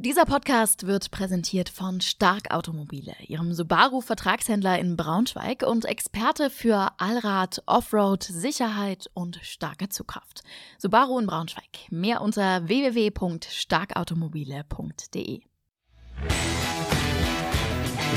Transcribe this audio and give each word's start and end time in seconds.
Dieser 0.00 0.26
Podcast 0.26 0.86
wird 0.86 1.10
präsentiert 1.10 1.68
von 1.68 2.00
Stark 2.00 2.54
Automobile, 2.54 3.16
ihrem 3.26 3.52
Subaru-Vertragshändler 3.52 4.78
in 4.78 4.96
Braunschweig 4.96 5.64
und 5.66 5.86
Experte 5.86 6.50
für 6.50 6.92
Allrad, 6.98 7.64
Offroad, 7.66 8.22
Sicherheit 8.22 9.10
und 9.12 9.40
starke 9.42 9.88
Zugkraft. 9.88 10.44
Subaru 10.78 11.18
in 11.18 11.26
Braunschweig. 11.26 11.90
Mehr 11.90 12.20
unter 12.20 12.68
www.starkautomobile.de. 12.68 15.40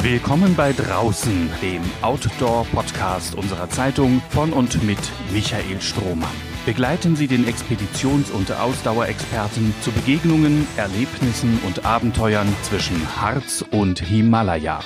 Willkommen 0.04 0.56
bei 0.56 0.74
Draußen, 0.74 1.50
dem 1.64 1.82
Outdoor-Podcast 2.04 3.34
unserer 3.34 3.72
Zeitung 3.72 4.22
von 4.30 4.54
und 4.54 4.84
mit 4.84 5.00
Michael 5.34 5.82
Strohmann. 5.82 6.51
Begleiten 6.66 7.16
Sie 7.16 7.28
den 7.28 7.48
Expeditions- 7.48 8.30
und 8.30 8.52
Ausdauerexperten 8.52 9.74
zu 9.82 9.92
Begegnungen, 9.92 10.68
Erlebnissen 10.78 11.60
und 11.66 11.86
Abenteuern 11.86 12.48
zwischen 12.62 13.20
Harz 13.20 13.66
und 13.72 14.00
Himalaya. 14.00 14.80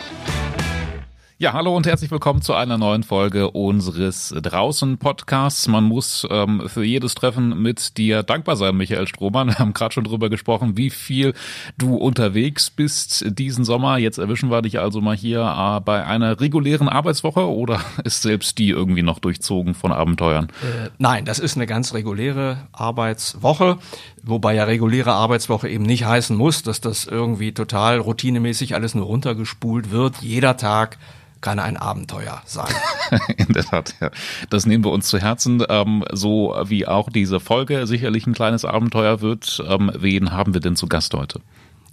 Ja, 1.38 1.52
hallo 1.52 1.76
und 1.76 1.86
herzlich 1.86 2.12
willkommen 2.12 2.42
zu 2.42 2.54
einer 2.54 2.78
neuen 2.78 3.04
Folge 3.04 3.52
unseres 3.52 4.34
Draußen-Podcasts. 4.42 5.68
Man 5.68 5.84
muss 5.84 6.26
ähm, 6.32 6.64
für 6.68 6.86
jedes 6.86 7.14
Treffen 7.14 7.62
mit 7.62 7.98
dir 7.98 8.24
dankbar 8.24 8.56
sein, 8.56 8.78
Michael 8.78 9.06
Strohmann. 9.06 9.48
Wir 9.50 9.60
haben 9.60 9.74
gerade 9.74 9.94
schon 9.94 10.06
drüber 10.06 10.30
gesprochen, 10.30 10.78
wie 10.78 10.90
viel 10.90 11.34
du 11.78 11.98
unterwegs 11.98 12.70
bist 12.70 13.26
diesen 13.38 13.66
Sommer. 13.66 13.98
Jetzt 13.98 14.18
erwischen 14.18 14.50
wir 14.50 14.62
dich 14.62 14.80
also 14.80 15.02
mal 15.02 15.18
hier 15.18 15.42
äh, 15.42 15.82
bei 15.82 16.06
einer 16.06 16.40
regulären 16.40 16.88
Arbeitswoche 16.88 17.50
oder 17.50 17.82
ist 18.06 18.22
selbst 18.22 18.58
die 18.58 18.70
irgendwie 18.70 19.04
noch 19.04 19.20
durchzogen 19.20 19.74
von 19.74 19.92
Abenteuern? 19.92 20.46
Äh, 20.46 20.90
nein, 21.00 21.26
das 21.26 21.40
ist 21.40 21.58
eine 21.58 21.68
ganz 21.68 21.94
reguläre 21.94 22.60
Arbeitswoche, 22.72 23.78
wobei 24.24 24.56
ja 24.56 24.64
reguläre 24.64 25.12
Arbeitswoche 25.12 25.68
eben 25.68 25.84
nicht 25.84 26.06
heißen 26.06 26.38
muss, 26.38 26.64
dass 26.64 26.80
das 26.80 27.04
irgendwie 27.04 27.52
total 27.52 28.00
routinemäßig 28.00 28.74
alles 28.74 28.96
nur 28.96 29.08
runtergespult 29.08 29.92
wird. 29.92 30.22
Jeder 30.22 30.56
Tag 30.56 30.98
kann 31.46 31.60
ein 31.60 31.78
Abenteuer 31.78 32.42
sein. 32.46 32.74
In 33.38 33.54
der 33.54 33.64
Tat, 33.64 33.94
ja. 34.02 34.10
Das 34.50 34.66
nehmen 34.66 34.84
wir 34.84 34.92
uns 34.92 35.08
zu 35.08 35.20
Herzen. 35.20 35.64
Ähm, 35.70 36.04
so 36.12 36.56
wie 36.66 36.88
auch 36.88 37.08
diese 37.12 37.40
Folge 37.40 37.86
sicherlich 37.86 38.26
ein 38.26 38.34
kleines 38.34 38.66
Abenteuer 38.66 39.22
wird. 39.22 39.64
Ähm, 39.70 39.92
wen 39.96 40.32
haben 40.32 40.56
wir 40.56 40.60
denn 40.60 40.76
zu 40.76 40.88
Gast 40.88 41.14
heute? 41.14 41.42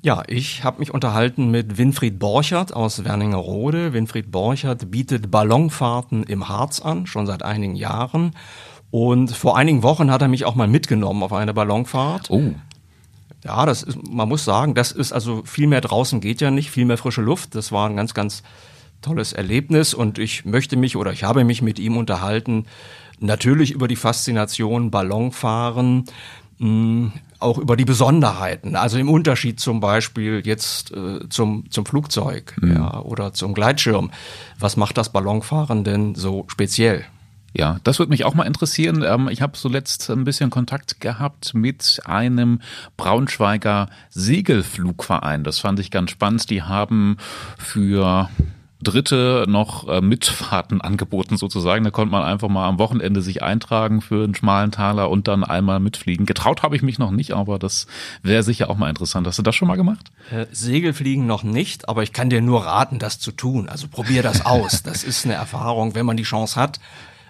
Ja, 0.00 0.22
ich 0.26 0.64
habe 0.64 0.78
mich 0.78 0.94
unterhalten 0.94 1.50
mit 1.50 1.76
Winfried 1.76 2.18
Borchert 2.18 2.74
aus 2.74 3.04
Werningerode. 3.04 3.92
Winfried 3.92 4.32
Borchert 4.32 4.90
bietet 4.90 5.30
Ballonfahrten 5.30 6.22
im 6.22 6.48
Harz 6.48 6.80
an, 6.80 7.06
schon 7.06 7.26
seit 7.26 7.42
einigen 7.42 7.76
Jahren. 7.76 8.34
Und 8.90 9.36
vor 9.36 9.58
einigen 9.58 9.82
Wochen 9.82 10.10
hat 10.10 10.22
er 10.22 10.28
mich 10.28 10.46
auch 10.46 10.54
mal 10.54 10.66
mitgenommen 10.66 11.22
auf 11.22 11.34
eine 11.34 11.52
Ballonfahrt. 11.52 12.30
Oh. 12.30 12.54
Ja, 13.44 13.66
das 13.66 13.82
ist, 13.82 13.98
man 14.10 14.30
muss 14.30 14.46
sagen, 14.46 14.74
das 14.74 14.92
ist 14.92 15.12
also 15.12 15.42
viel 15.44 15.66
mehr 15.66 15.82
draußen 15.82 16.22
geht 16.22 16.40
ja 16.40 16.50
nicht, 16.50 16.70
viel 16.70 16.86
mehr 16.86 16.96
frische 16.96 17.20
Luft. 17.20 17.54
Das 17.54 17.70
war 17.70 17.86
ein 17.86 17.96
ganz, 17.96 18.14
ganz 18.14 18.42
tolles 19.02 19.32
Erlebnis 19.32 19.94
und 19.94 20.18
ich 20.18 20.44
möchte 20.44 20.76
mich 20.76 20.96
oder 20.96 21.12
ich 21.12 21.24
habe 21.24 21.44
mich 21.44 21.62
mit 21.62 21.78
ihm 21.78 21.96
unterhalten, 21.96 22.66
natürlich 23.20 23.72
über 23.72 23.88
die 23.88 23.96
Faszination 23.96 24.90
Ballonfahren, 24.90 26.04
mh, 26.58 26.68
mm, 26.68 27.12
auch 27.38 27.58
über 27.58 27.76
die 27.76 27.84
Besonderheiten, 27.84 28.76
also 28.76 28.98
im 28.98 29.08
Unterschied 29.08 29.58
zum 29.58 29.80
Beispiel 29.80 30.42
jetzt 30.44 30.92
äh, 30.92 31.28
zum, 31.28 31.68
zum 31.70 31.84
Flugzeug 31.84 32.54
mhm. 32.60 32.76
ja, 32.76 33.00
oder 33.00 33.32
zum 33.32 33.52
Gleitschirm. 33.52 34.12
Was 34.60 34.76
macht 34.76 34.96
das 34.96 35.10
Ballonfahren 35.10 35.82
denn 35.82 36.14
so 36.14 36.44
speziell? 36.48 37.04
Ja, 37.54 37.78
das 37.84 37.98
würde 37.98 38.10
mich 38.10 38.24
auch 38.24 38.34
mal 38.34 38.46
interessieren. 38.46 39.04
Ähm, 39.06 39.28
ich 39.28 39.42
habe 39.42 39.52
zuletzt 39.52 40.08
ein 40.08 40.24
bisschen 40.24 40.50
Kontakt 40.50 41.00
gehabt 41.00 41.52
mit 41.52 42.00
einem 42.04 42.60
Braunschweiger 42.96 43.88
Segelflugverein. 44.10 45.44
Das 45.44 45.58
fand 45.58 45.78
ich 45.78 45.90
ganz 45.90 46.10
spannend. 46.10 46.48
Die 46.48 46.62
haben 46.62 47.18
für 47.58 48.30
Dritte 48.82 49.44
noch 49.48 49.88
äh, 49.88 50.00
Mitfahrten 50.00 50.80
angeboten 50.80 51.36
sozusagen. 51.36 51.84
Da 51.84 51.90
konnte 51.90 52.12
man 52.12 52.22
einfach 52.22 52.48
mal 52.48 52.66
am 52.68 52.78
Wochenende 52.78 53.22
sich 53.22 53.42
eintragen 53.42 54.00
für 54.00 54.24
einen 54.24 54.34
schmalen 54.34 54.70
Taler 54.70 55.10
und 55.10 55.28
dann 55.28 55.44
einmal 55.44 55.80
mitfliegen. 55.80 56.26
Getraut 56.26 56.62
habe 56.62 56.76
ich 56.76 56.82
mich 56.82 56.98
noch 56.98 57.10
nicht, 57.10 57.32
aber 57.32 57.58
das 57.58 57.86
wäre 58.22 58.42
sicher 58.42 58.70
auch 58.70 58.76
mal 58.76 58.90
interessant. 58.90 59.26
Hast 59.26 59.38
du 59.38 59.42
das 59.42 59.54
schon 59.54 59.68
mal 59.68 59.76
gemacht? 59.76 60.10
Äh, 60.30 60.46
Segelfliegen 60.52 61.26
noch 61.26 61.42
nicht, 61.42 61.88
aber 61.88 62.02
ich 62.02 62.12
kann 62.12 62.30
dir 62.30 62.40
nur 62.40 62.64
raten, 62.64 62.98
das 62.98 63.18
zu 63.18 63.32
tun. 63.32 63.68
Also 63.68 63.88
probier 63.88 64.22
das 64.22 64.44
aus. 64.44 64.82
Das 64.82 65.04
ist 65.04 65.24
eine 65.24 65.34
Erfahrung. 65.34 65.94
Wenn 65.94 66.06
man 66.06 66.16
die 66.16 66.22
Chance 66.24 66.60
hat, 66.60 66.80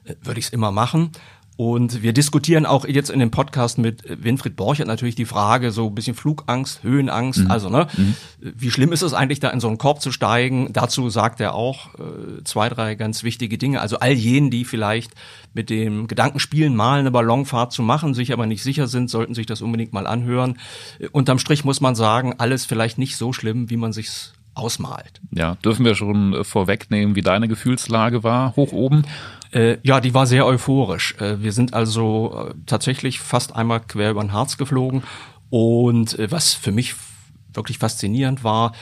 äh, 0.04 0.14
würde 0.22 0.40
ich 0.40 0.46
es 0.46 0.52
immer 0.52 0.72
machen. 0.72 1.12
Und 1.56 2.02
wir 2.02 2.12
diskutieren 2.14 2.64
auch 2.64 2.86
jetzt 2.86 3.10
in 3.10 3.20
dem 3.20 3.30
Podcast 3.30 3.76
mit 3.76 4.02
Winfried 4.08 4.56
Borchert 4.56 4.86
natürlich 4.86 5.14
die 5.16 5.26
Frage, 5.26 5.70
so 5.70 5.88
ein 5.88 5.94
bisschen 5.94 6.14
Flugangst, 6.14 6.82
Höhenangst, 6.82 7.40
mhm. 7.40 7.50
also 7.50 7.68
ne, 7.68 7.88
mhm. 7.94 8.14
wie 8.40 8.70
schlimm 8.70 8.90
ist 8.92 9.02
es 9.02 9.12
eigentlich, 9.12 9.38
da 9.38 9.50
in 9.50 9.60
so 9.60 9.68
einen 9.68 9.78
Korb 9.78 10.00
zu 10.00 10.12
steigen? 10.12 10.72
Dazu 10.72 11.10
sagt 11.10 11.40
er 11.40 11.54
auch 11.54 11.94
äh, 11.94 12.42
zwei, 12.44 12.70
drei 12.70 12.94
ganz 12.94 13.22
wichtige 13.22 13.58
Dinge. 13.58 13.80
Also 13.80 13.98
all 13.98 14.12
jenen, 14.12 14.50
die 14.50 14.64
vielleicht 14.64 15.12
mit 15.52 15.68
dem 15.68 16.06
Gedanken 16.06 16.40
spielen, 16.40 16.74
mal 16.74 17.00
eine 17.00 17.10
Ballonfahrt 17.10 17.72
zu 17.72 17.82
machen, 17.82 18.14
sich 18.14 18.32
aber 18.32 18.46
nicht 18.46 18.62
sicher 18.62 18.86
sind, 18.86 19.10
sollten 19.10 19.34
sich 19.34 19.46
das 19.46 19.60
unbedingt 19.60 19.92
mal 19.92 20.06
anhören. 20.06 20.58
Äh, 20.98 21.08
unterm 21.12 21.38
Strich 21.38 21.64
muss 21.64 21.80
man 21.82 21.94
sagen, 21.94 22.34
alles 22.38 22.64
vielleicht 22.64 22.96
nicht 22.96 23.16
so 23.16 23.34
schlimm, 23.34 23.68
wie 23.68 23.76
man 23.76 23.92
sich's 23.92 24.32
ausmalt. 24.54 25.20
Ja, 25.30 25.56
dürfen 25.56 25.84
wir 25.84 25.94
schon 25.94 26.44
vorwegnehmen, 26.44 27.14
wie 27.14 27.22
deine 27.22 27.48
Gefühlslage 27.48 28.22
war, 28.22 28.54
hoch 28.56 28.72
oben? 28.72 29.04
Äh, 29.52 29.78
ja, 29.82 30.00
die 30.00 30.14
war 30.14 30.26
sehr 30.26 30.46
euphorisch. 30.46 31.14
Äh, 31.18 31.42
wir 31.42 31.52
sind 31.52 31.74
also 31.74 32.48
äh, 32.50 32.54
tatsächlich 32.66 33.20
fast 33.20 33.54
einmal 33.54 33.80
quer 33.80 34.10
über 34.10 34.22
den 34.22 34.32
Harz 34.32 34.56
geflogen. 34.56 35.02
Und 35.50 36.18
äh, 36.18 36.30
was 36.30 36.54
für 36.54 36.72
mich 36.72 36.94
wirklich 37.52 37.78
faszinierend 37.78 38.44
war, 38.44 38.72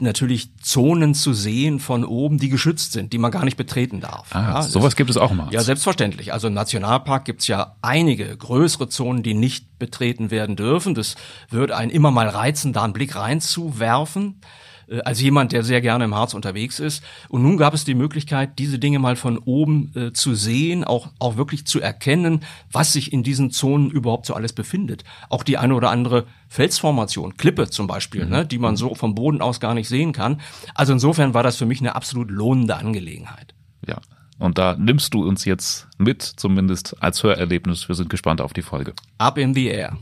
natürlich 0.00 0.56
Zonen 0.58 1.14
zu 1.14 1.32
sehen 1.32 1.80
von 1.80 2.04
oben, 2.04 2.38
die 2.38 2.48
geschützt 2.48 2.92
sind, 2.92 3.12
die 3.12 3.18
man 3.18 3.30
gar 3.30 3.44
nicht 3.44 3.56
betreten 3.56 4.00
darf. 4.00 4.34
Ah, 4.34 4.42
ja, 4.42 4.62
sowas 4.62 4.88
ist, 4.88 4.96
gibt 4.96 5.10
es 5.10 5.16
auch 5.16 5.32
Harz. 5.32 5.52
Ja, 5.52 5.62
selbstverständlich. 5.62 6.32
Also 6.32 6.48
im 6.48 6.54
Nationalpark 6.54 7.24
gibt's 7.24 7.46
ja 7.46 7.76
einige 7.82 8.36
größere 8.36 8.88
Zonen, 8.88 9.22
die 9.22 9.34
nicht 9.34 9.78
betreten 9.78 10.30
werden 10.30 10.56
dürfen. 10.56 10.94
Das 10.94 11.16
wird 11.50 11.70
einen 11.70 11.90
immer 11.90 12.10
mal 12.10 12.28
reizen, 12.28 12.72
da 12.72 12.84
einen 12.84 12.92
Blick 12.92 13.16
reinzuwerfen. 13.16 14.40
Äh, 14.88 15.00
als 15.00 15.20
jemand, 15.20 15.52
der 15.52 15.62
sehr 15.62 15.80
gerne 15.80 16.04
im 16.04 16.14
Harz 16.14 16.34
unterwegs 16.34 16.78
ist. 16.78 17.02
Und 17.28 17.42
nun 17.42 17.56
gab 17.56 17.74
es 17.74 17.84
die 17.84 17.94
Möglichkeit, 17.94 18.58
diese 18.58 18.78
Dinge 18.78 18.98
mal 18.98 19.16
von 19.16 19.38
oben 19.38 19.92
äh, 19.94 20.12
zu 20.12 20.34
sehen, 20.34 20.84
auch, 20.84 21.08
auch 21.18 21.36
wirklich 21.36 21.66
zu 21.66 21.80
erkennen, 21.80 22.40
was 22.70 22.92
sich 22.92 23.12
in 23.12 23.22
diesen 23.22 23.50
Zonen 23.50 23.90
überhaupt 23.90 24.26
so 24.26 24.34
alles 24.34 24.52
befindet. 24.52 25.04
Auch 25.28 25.42
die 25.42 25.58
eine 25.58 25.74
oder 25.74 25.90
andere 25.90 26.26
Felsformation, 26.48 27.36
Klippe 27.36 27.68
zum 27.70 27.86
Beispiel, 27.86 28.24
mhm. 28.24 28.30
ne, 28.30 28.46
die 28.46 28.58
man 28.58 28.76
so 28.76 28.94
vom 28.94 29.14
Boden 29.14 29.40
aus 29.40 29.60
gar 29.60 29.74
nicht 29.74 29.88
sehen 29.88 30.12
kann. 30.12 30.40
Also 30.74 30.92
insofern 30.92 31.34
war 31.34 31.42
das 31.42 31.56
für 31.56 31.66
mich 31.66 31.80
eine 31.80 31.94
absolut 31.94 32.30
lohnende 32.30 32.76
Angelegenheit. 32.76 33.54
Ja, 33.86 34.00
und 34.38 34.58
da 34.58 34.76
nimmst 34.78 35.14
du 35.14 35.26
uns 35.26 35.44
jetzt 35.44 35.88
mit, 35.98 36.22
zumindest 36.22 37.02
als 37.02 37.22
Hörerlebnis. 37.22 37.88
Wir 37.88 37.94
sind 37.94 38.10
gespannt 38.10 38.40
auf 38.40 38.52
die 38.52 38.62
Folge. 38.62 38.94
Up 39.18 39.38
in 39.38 39.54
the 39.54 39.66
air. 39.66 39.96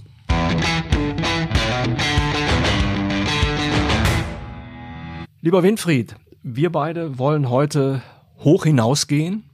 Lieber 5.45 5.63
Winfried, 5.63 6.17
wir 6.43 6.73
beide 6.73 7.19
wollen 7.19 7.51
heute 7.51 8.01
hoch 8.39 8.65
hinausgehen. 8.65 9.45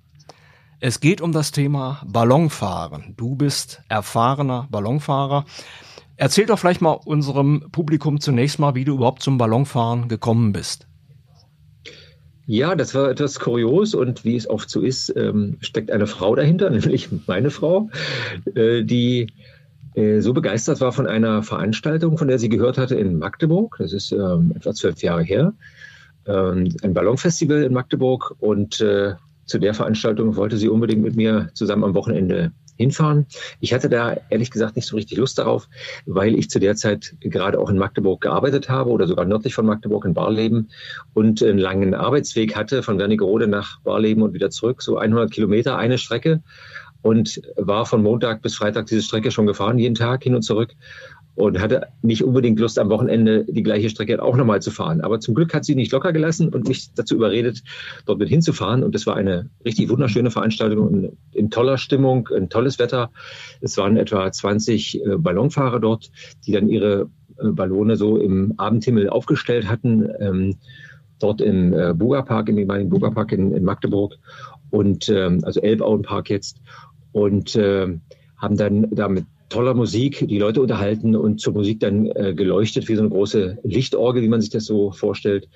Es 0.78 1.01
geht 1.01 1.21
um 1.21 1.33
das 1.33 1.51
Thema 1.51 2.01
Ballonfahren. 2.06 3.15
Du 3.17 3.34
bist 3.34 3.83
erfahrener 3.89 4.69
Ballonfahrer. 4.71 5.47
Erzähl 6.15 6.47
doch 6.47 6.61
vielleicht 6.61 6.81
mal 6.81 6.93
unserem 6.93 7.73
Publikum 7.73 8.21
zunächst 8.21 8.61
mal, 8.61 8.77
wie 8.77 8.84
du 8.84 8.95
überhaupt 8.95 9.21
zum 9.21 9.37
Ballonfahren 9.37 10.06
gekommen 10.06 10.53
bist. 10.53 10.87
Ja, 12.47 12.77
das 12.77 12.95
war 12.95 13.11
etwas 13.11 13.41
kurios 13.41 13.93
und 13.93 14.25
wie 14.25 14.37
es 14.37 14.49
oft 14.49 14.71
so 14.71 14.83
ist, 14.83 15.12
ähm, 15.17 15.56
steckt 15.59 15.91
eine 15.91 16.06
Frau 16.06 16.37
dahinter, 16.37 16.71
nämlich 16.71 17.09
meine 17.27 17.50
Frau, 17.50 17.91
äh, 18.55 18.84
die 18.84 19.33
äh, 19.95 20.21
so 20.21 20.33
begeistert 20.33 20.81
war 20.81 20.93
von 20.93 21.09
einer 21.09 21.43
Veranstaltung, 21.43 22.17
von 22.17 22.29
der 22.29 22.39
sie 22.39 22.49
gehört 22.49 22.79
hatte 22.79 22.95
in 22.95 23.19
Magdeburg. 23.19 23.77
Das 23.81 23.93
ist 23.93 24.12
ähm, 24.12 24.53
etwa 24.55 24.73
zwölf 24.73 25.03
Jahre 25.03 25.25
her. 25.25 25.53
Ähm, 26.26 26.75
ein 26.82 26.94
Ballonfestival 26.94 27.62
in 27.62 27.72
Magdeburg 27.72 28.34
und 28.38 28.81
äh, 28.81 29.14
zu 29.46 29.58
der 29.58 29.75
Veranstaltung 29.75 30.37
wollte 30.37 30.56
sie 30.56 30.69
unbedingt 30.69 31.02
mit 31.02 31.17
mir 31.17 31.50
zusammen 31.55 31.84
am 31.84 31.94
Wochenende 31.94 32.52
hinfahren. 32.76 33.26
Ich 33.61 33.75
hatte 33.75 33.90
da 33.90 34.17
ehrlich 34.31 34.50
gesagt 34.50 34.76
nicht 34.76 34.87
so 34.87 34.96
richtig 34.96 35.19
Lust 35.19 35.38
darauf, 35.38 35.69
weil 36.06 36.34
ich 36.34 36.49
zu 36.49 36.58
der 36.58 36.76
Zeit 36.76 37.14
gerade 37.20 37.58
auch 37.58 37.69
in 37.69 37.76
Magdeburg 37.76 38.22
gearbeitet 38.22 38.70
habe 38.70 38.90
oder 38.90 39.06
sogar 39.06 39.26
nördlich 39.26 39.55
von 39.55 39.67
Magdeburg 39.67 40.06
in 40.06 40.14
Barleben 40.14 40.70
und 41.12 41.43
einen 41.43 41.58
langen 41.58 41.94
Arbeitsweg 41.94 42.56
hatte 42.56 42.82
von 42.82 42.99
Wernigerode 42.99 43.49
nach 43.49 43.81
Barleben 43.81 44.23
und 44.23 44.32
wieder 44.32 44.50
zurück, 44.50 44.82
so 44.82 44.96
100 44.96 45.31
Kilometer 45.31 45.76
eine 45.76 45.99
Strecke 45.99 46.43
und 47.02 47.43
war 47.56 47.87
von 47.87 48.02
Montag 48.02 48.43
bis 48.43 48.56
Freitag 48.56 48.87
diese 48.87 49.02
Strecke 49.02 49.31
schon 49.31 49.46
gefahren, 49.46 49.78
jeden 49.78 49.94
Tag 49.94 50.23
hin 50.23 50.34
und 50.34 50.43
zurück 50.43 50.75
und 51.40 51.60
hatte 51.60 51.88
nicht 52.02 52.22
unbedingt 52.22 52.60
Lust 52.60 52.78
am 52.78 52.90
Wochenende 52.90 53.44
die 53.44 53.62
gleiche 53.62 53.88
Strecke 53.88 54.22
auch 54.22 54.37
nochmal 54.37 54.60
zu 54.60 54.70
fahren. 54.70 55.00
Aber 55.00 55.20
zum 55.20 55.34
Glück 55.34 55.54
hat 55.54 55.64
sie 55.64 55.75
nicht 55.75 55.90
locker 55.90 56.12
gelassen 56.12 56.50
und 56.50 56.69
mich 56.69 56.92
dazu 56.94 57.14
überredet, 57.14 57.62
dort 58.04 58.19
mit 58.19 58.28
hinzufahren. 58.28 58.84
Und 58.84 58.94
das 58.94 59.06
war 59.06 59.16
eine 59.16 59.48
richtig 59.64 59.88
wunderschöne 59.88 60.31
Veranstaltung 60.31 61.16
in, 61.32 61.50
toller 61.50 61.78
Stimmung, 61.78 62.28
ein 62.28 62.50
tolles 62.50 62.78
Wetter. 62.78 63.10
Es 63.60 63.76
waren 63.78 63.96
etwa 63.96 64.31
20 64.31 65.00
äh, 65.00 65.16
Ballonfahrer 65.16 65.81
dort, 65.81 66.10
die 66.46 66.52
dann 66.52 66.69
ihre 66.69 67.08
äh, 67.38 67.48
Ballone 67.48 67.96
so 67.96 68.19
im 68.19 68.54
Abendhimmel 68.58 69.08
aufgestellt 69.08 69.69
hatten, 69.69 70.08
ähm, 70.20 70.56
dort 71.19 71.40
im 71.40 71.72
äh, 71.72 71.94
Bugerpark, 71.94 72.50
im 72.50 72.58
ehemaligen 72.58 72.90
Bugerpark 72.90 73.32
in, 73.32 73.52
in 73.54 73.64
Magdeburg 73.64 74.14
und 74.70 75.08
ähm, 75.08 75.40
also 75.42 75.60
Elbauenpark 75.60 76.28
jetzt 76.31 76.60
und 77.12 77.56
äh, 77.56 77.98
haben 78.37 78.56
dann 78.56 78.88
da 78.90 79.08
mit 79.08 79.25
toller 79.50 79.75
Musik 79.75 80.26
die 80.26 80.38
Leute 80.38 80.62
unterhalten 80.62 81.14
und 81.14 81.41
zur 81.41 81.52
Musik 81.52 81.81
dann 81.81 82.06
äh, 82.06 82.32
geleuchtet 82.35 82.88
wie 82.88 82.94
so 82.94 83.02
eine 83.02 83.11
große 83.11 83.58
Lichtorgel, 83.62 84.23
wie 84.23 84.29
man 84.29 84.41
sich 84.41 84.50
das 84.50 84.64
so 84.64 84.93
vorstellt. 84.93 85.49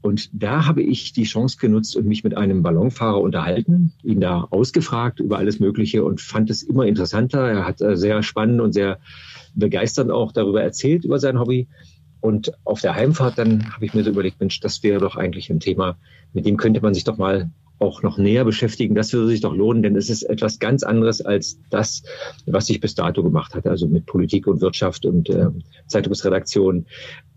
Und 0.00 0.30
da 0.32 0.66
habe 0.66 0.82
ich 0.82 1.12
die 1.12 1.24
Chance 1.24 1.58
genutzt 1.60 1.96
und 1.96 2.06
mich 2.06 2.22
mit 2.22 2.36
einem 2.36 2.62
Ballonfahrer 2.62 3.20
unterhalten, 3.20 3.92
ihn 4.04 4.20
da 4.20 4.46
ausgefragt 4.50 5.18
über 5.18 5.38
alles 5.38 5.58
Mögliche 5.58 6.04
und 6.04 6.20
fand 6.20 6.48
es 6.48 6.62
immer 6.62 6.86
interessanter. 6.86 7.40
Er 7.40 7.66
hat 7.66 7.80
äh, 7.80 7.96
sehr 7.96 8.22
spannend 8.22 8.60
und 8.60 8.72
sehr 8.72 9.00
begeisternd 9.54 10.10
auch 10.10 10.32
darüber 10.32 10.62
erzählt, 10.62 11.04
über 11.04 11.18
sein 11.18 11.40
Hobby. 11.40 11.66
Und 12.20 12.52
auf 12.64 12.80
der 12.80 12.94
Heimfahrt 12.94 13.38
dann 13.38 13.74
habe 13.74 13.84
ich 13.84 13.94
mir 13.94 14.04
so 14.04 14.10
überlegt, 14.10 14.40
Mensch, 14.40 14.60
das 14.60 14.82
wäre 14.82 15.00
doch 15.00 15.16
eigentlich 15.16 15.50
ein 15.50 15.60
Thema, 15.60 15.96
mit 16.32 16.46
dem 16.46 16.56
könnte 16.56 16.80
man 16.80 16.94
sich 16.94 17.04
doch 17.04 17.18
mal 17.18 17.50
auch 17.78 18.02
noch 18.02 18.18
näher 18.18 18.44
beschäftigen. 18.44 18.94
Das 18.94 19.12
würde 19.12 19.28
sich 19.28 19.40
doch 19.40 19.54
lohnen, 19.54 19.82
denn 19.82 19.96
es 19.96 20.08
ist 20.08 20.22
etwas 20.22 20.58
ganz 20.58 20.82
anderes 20.82 21.20
als 21.20 21.58
das, 21.70 22.02
was 22.46 22.70
ich 22.70 22.80
bis 22.80 22.94
dato 22.94 23.22
gemacht 23.22 23.54
hatte, 23.54 23.70
also 23.70 23.86
mit 23.86 24.06
Politik 24.06 24.46
und 24.46 24.60
Wirtschaft 24.60 25.04
und 25.04 25.28
äh, 25.28 25.48
Zeitungsredaktion. 25.86 26.86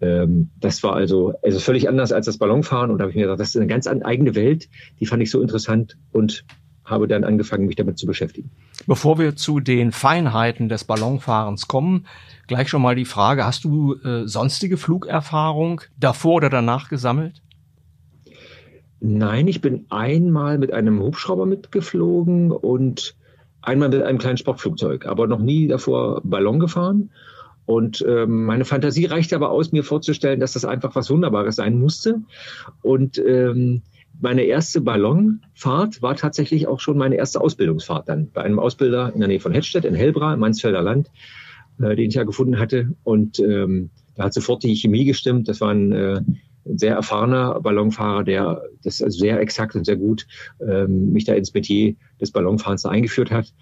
Ähm, 0.02 0.50
das 0.60 0.82
war 0.84 0.96
also, 0.96 1.34
also 1.44 1.60
völlig 1.60 1.90
anders 1.90 2.12
als 2.12 2.26
das 2.26 2.38
Ballonfahren. 2.38 2.92
Und 2.92 3.00
da 3.00 3.04
habe 3.04 3.12
ich 3.12 3.16
mir 3.16 3.24
gedacht, 3.24 3.40
das 3.40 3.50
ist 3.50 3.58
eine 3.58 3.68
ganz 3.68 3.88
eigene 3.88 4.36
Welt, 4.36 4.70
die 5.00 5.06
fand 5.06 5.22
ich 5.22 5.32
so 5.32 5.42
interessant 5.42 5.98
und 6.12 6.46
habe 6.86 7.08
dann 7.08 7.24
angefangen, 7.24 7.68
mich 7.68 7.76
damit 7.76 7.98
zu 7.98 8.08
beschäftigen. 8.08 8.50
Bevor 8.88 9.20
wir 9.20 9.36
zu 9.36 9.60
den 9.60 9.92
Feinheiten 9.92 10.70
des 10.70 10.86
Ballonfahrens 10.86 11.68
kommen, 11.68 12.08
gleich 12.48 12.70
schon 12.70 12.82
mal 12.82 12.96
die 12.96 13.06
Frage, 13.06 13.46
hast 13.46 13.64
du 13.64 13.96
äh, 13.96 14.28
sonstige 14.28 14.78
Flugerfahrung 14.78 15.82
davor 16.00 16.36
oder 16.36 16.50
danach 16.50 16.90
gesammelt? 16.90 17.42
Nein, 19.02 19.48
ich 19.48 19.62
bin 19.62 19.86
einmal 19.90 20.58
mit 20.58 20.74
einem 20.74 21.02
Hubschrauber 21.02 21.46
mitgeflogen 21.46 22.52
und 22.52 23.16
einmal 23.62 23.90
mit 23.90 24.02
einem 24.02 24.18
kleinen 24.18 24.38
Sportflugzeug, 24.38 25.06
aber 25.06 25.28
noch 25.28 25.40
nie 25.40 25.68
davor 25.68 26.22
Ballon 26.24 26.60
gefahren. 26.60 27.12
Und 27.66 28.04
ähm, 28.08 28.46
meine 28.46 28.66
Fantasie 28.66 29.06
reichte 29.06 29.36
aber 29.36 29.52
aus, 29.52 29.72
mir 29.72 29.84
vorzustellen, 29.84 30.40
dass 30.40 30.54
das 30.54 30.66
einfach 30.66 30.96
was 30.96 31.10
Wunderbares 31.12 31.56
sein 31.56 31.80
musste. 31.80 32.22
Und 32.82 33.20
ähm, 33.20 33.84
meine 34.20 34.44
erste 34.44 34.82
Ballonfahrt 34.82 36.02
war 36.02 36.16
tatsächlich 36.16 36.68
auch 36.68 36.80
schon 36.80 36.98
meine 36.98 37.16
erste 37.16 37.40
Ausbildungsfahrt 37.40 38.10
dann 38.10 38.32
bei 38.32 38.42
einem 38.42 38.60
Ausbilder 38.60 39.14
in 39.14 39.20
der 39.20 39.30
Nähe 39.30 39.40
von 39.40 39.54
Hettstedt 39.54 39.86
in 39.86 39.96
Hellbra, 39.96 40.34
im 40.34 40.40
Mansfelder 40.40 40.82
Land, 40.82 41.10
äh, 41.80 41.96
den 41.96 42.10
ich 42.10 42.16
ja 42.16 42.24
gefunden 42.24 42.60
hatte. 42.60 42.96
Und 43.04 43.40
ähm, 43.40 43.92
da 44.16 44.26
hat 44.26 44.34
sofort 44.34 44.64
die 44.64 44.76
Chemie 44.76 45.06
gestimmt. 45.06 45.48
Das 45.48 45.62
war 45.62 45.70
ein 45.70 45.92
äh, 45.92 46.22
sehr 46.66 46.96
erfahrener 46.96 47.60
Ballonfahrer, 47.62 48.24
der 48.24 48.62
das 48.84 48.98
sehr 48.98 49.40
exakt 49.40 49.76
und 49.76 49.86
sehr 49.86 49.98
gut 49.98 50.28
ähm, 50.62 51.12
mich 51.12 51.26
da 51.26 51.34
ins 51.34 51.54
Metier 51.54 51.96
des 52.20 52.32
Ballonfahrens 52.32 52.86
eingeführt 52.86 53.32
hat. 53.32 53.54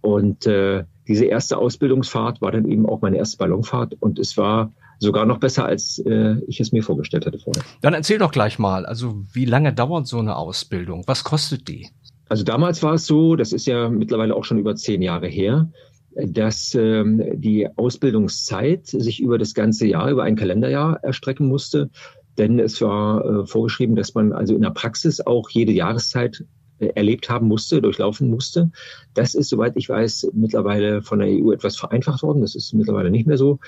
Und 0.00 0.46
äh, 0.46 0.84
diese 1.08 1.24
erste 1.24 1.58
Ausbildungsfahrt 1.58 2.40
war 2.40 2.52
dann 2.52 2.68
eben 2.68 2.86
auch 2.86 3.00
meine 3.00 3.16
erste 3.16 3.38
Ballonfahrt 3.38 3.94
und 4.00 4.18
es 4.18 4.36
war 4.36 4.72
sogar 4.98 5.26
noch 5.26 5.38
besser, 5.38 5.64
als 5.64 5.98
äh, 5.98 6.36
ich 6.46 6.60
es 6.60 6.72
mir 6.72 6.82
vorgestellt 6.82 7.26
hatte 7.26 7.38
vorher. 7.38 7.62
Dann 7.80 7.94
erzähl 7.94 8.18
doch 8.18 8.30
gleich 8.30 8.58
mal, 8.58 8.86
also 8.86 9.24
wie 9.32 9.44
lange 9.44 9.72
dauert 9.72 10.06
so 10.06 10.18
eine 10.18 10.36
Ausbildung? 10.36 11.04
Was 11.06 11.24
kostet 11.24 11.68
die? 11.68 11.88
Also 12.28 12.44
damals 12.44 12.82
war 12.82 12.94
es 12.94 13.06
so, 13.06 13.36
das 13.36 13.52
ist 13.52 13.66
ja 13.66 13.88
mittlerweile 13.88 14.34
auch 14.34 14.44
schon 14.44 14.58
über 14.58 14.76
zehn 14.76 15.02
Jahre 15.02 15.26
her, 15.26 15.70
dass 16.16 16.74
ähm, 16.74 17.22
die 17.34 17.68
Ausbildungszeit 17.76 18.86
sich 18.86 19.20
über 19.20 19.38
das 19.38 19.54
ganze 19.54 19.86
Jahr, 19.86 20.10
über 20.10 20.22
ein 20.22 20.36
Kalenderjahr 20.36 21.02
erstrecken 21.02 21.48
musste. 21.48 21.90
Denn 22.38 22.58
es 22.58 22.80
war 22.80 23.24
äh, 23.24 23.46
vorgeschrieben, 23.46 23.96
dass 23.96 24.14
man 24.14 24.32
also 24.32 24.54
in 24.54 24.62
der 24.62 24.70
Praxis 24.70 25.20
auch 25.20 25.50
jede 25.50 25.72
Jahreszeit 25.72 26.44
äh, 26.78 26.86
erlebt 26.94 27.28
haben 27.28 27.46
musste, 27.46 27.80
durchlaufen 27.80 28.30
musste. 28.30 28.70
Das 29.14 29.34
ist, 29.34 29.48
soweit 29.48 29.76
ich 29.76 29.88
weiß, 29.88 30.30
mittlerweile 30.32 31.02
von 31.02 31.20
der 31.20 31.28
EU 31.28 31.52
etwas 31.52 31.76
vereinfacht 31.76 32.22
worden. 32.22 32.42
Das 32.42 32.54
ist 32.54 32.72
mittlerweile 32.72 33.10
nicht 33.10 33.26
mehr 33.26 33.38
so. 33.38 33.60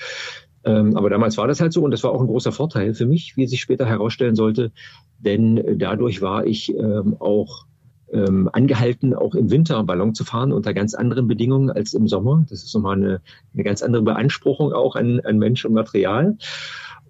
Ähm, 0.64 0.96
aber 0.96 1.10
damals 1.10 1.36
war 1.36 1.46
das 1.46 1.60
halt 1.60 1.72
so 1.72 1.84
und 1.84 1.92
das 1.92 2.02
war 2.02 2.10
auch 2.10 2.20
ein 2.20 2.26
großer 2.26 2.50
Vorteil 2.50 2.94
für 2.94 3.06
mich, 3.06 3.36
wie 3.36 3.46
sich 3.46 3.60
später 3.60 3.86
herausstellen 3.86 4.34
sollte. 4.34 4.72
Denn 5.18 5.78
dadurch 5.78 6.20
war 6.20 6.44
ich 6.44 6.74
ähm, 6.76 7.16
auch 7.20 7.66
ähm, 8.12 8.50
angehalten, 8.52 9.14
auch 9.14 9.34
im 9.34 9.50
Winter 9.50 9.82
Ballon 9.84 10.14
zu 10.14 10.24
fahren 10.24 10.52
unter 10.52 10.74
ganz 10.74 10.94
anderen 10.94 11.28
Bedingungen 11.28 11.70
als 11.70 11.94
im 11.94 12.08
Sommer. 12.08 12.44
Das 12.48 12.64
ist 12.64 12.74
nochmal 12.74 12.96
eine, 12.96 13.20
eine 13.54 13.64
ganz 13.64 13.82
andere 13.82 14.02
Beanspruchung 14.02 14.72
auch 14.72 14.96
an, 14.96 15.20
an 15.20 15.38
Mensch 15.38 15.64
und 15.64 15.72
Material 15.72 16.36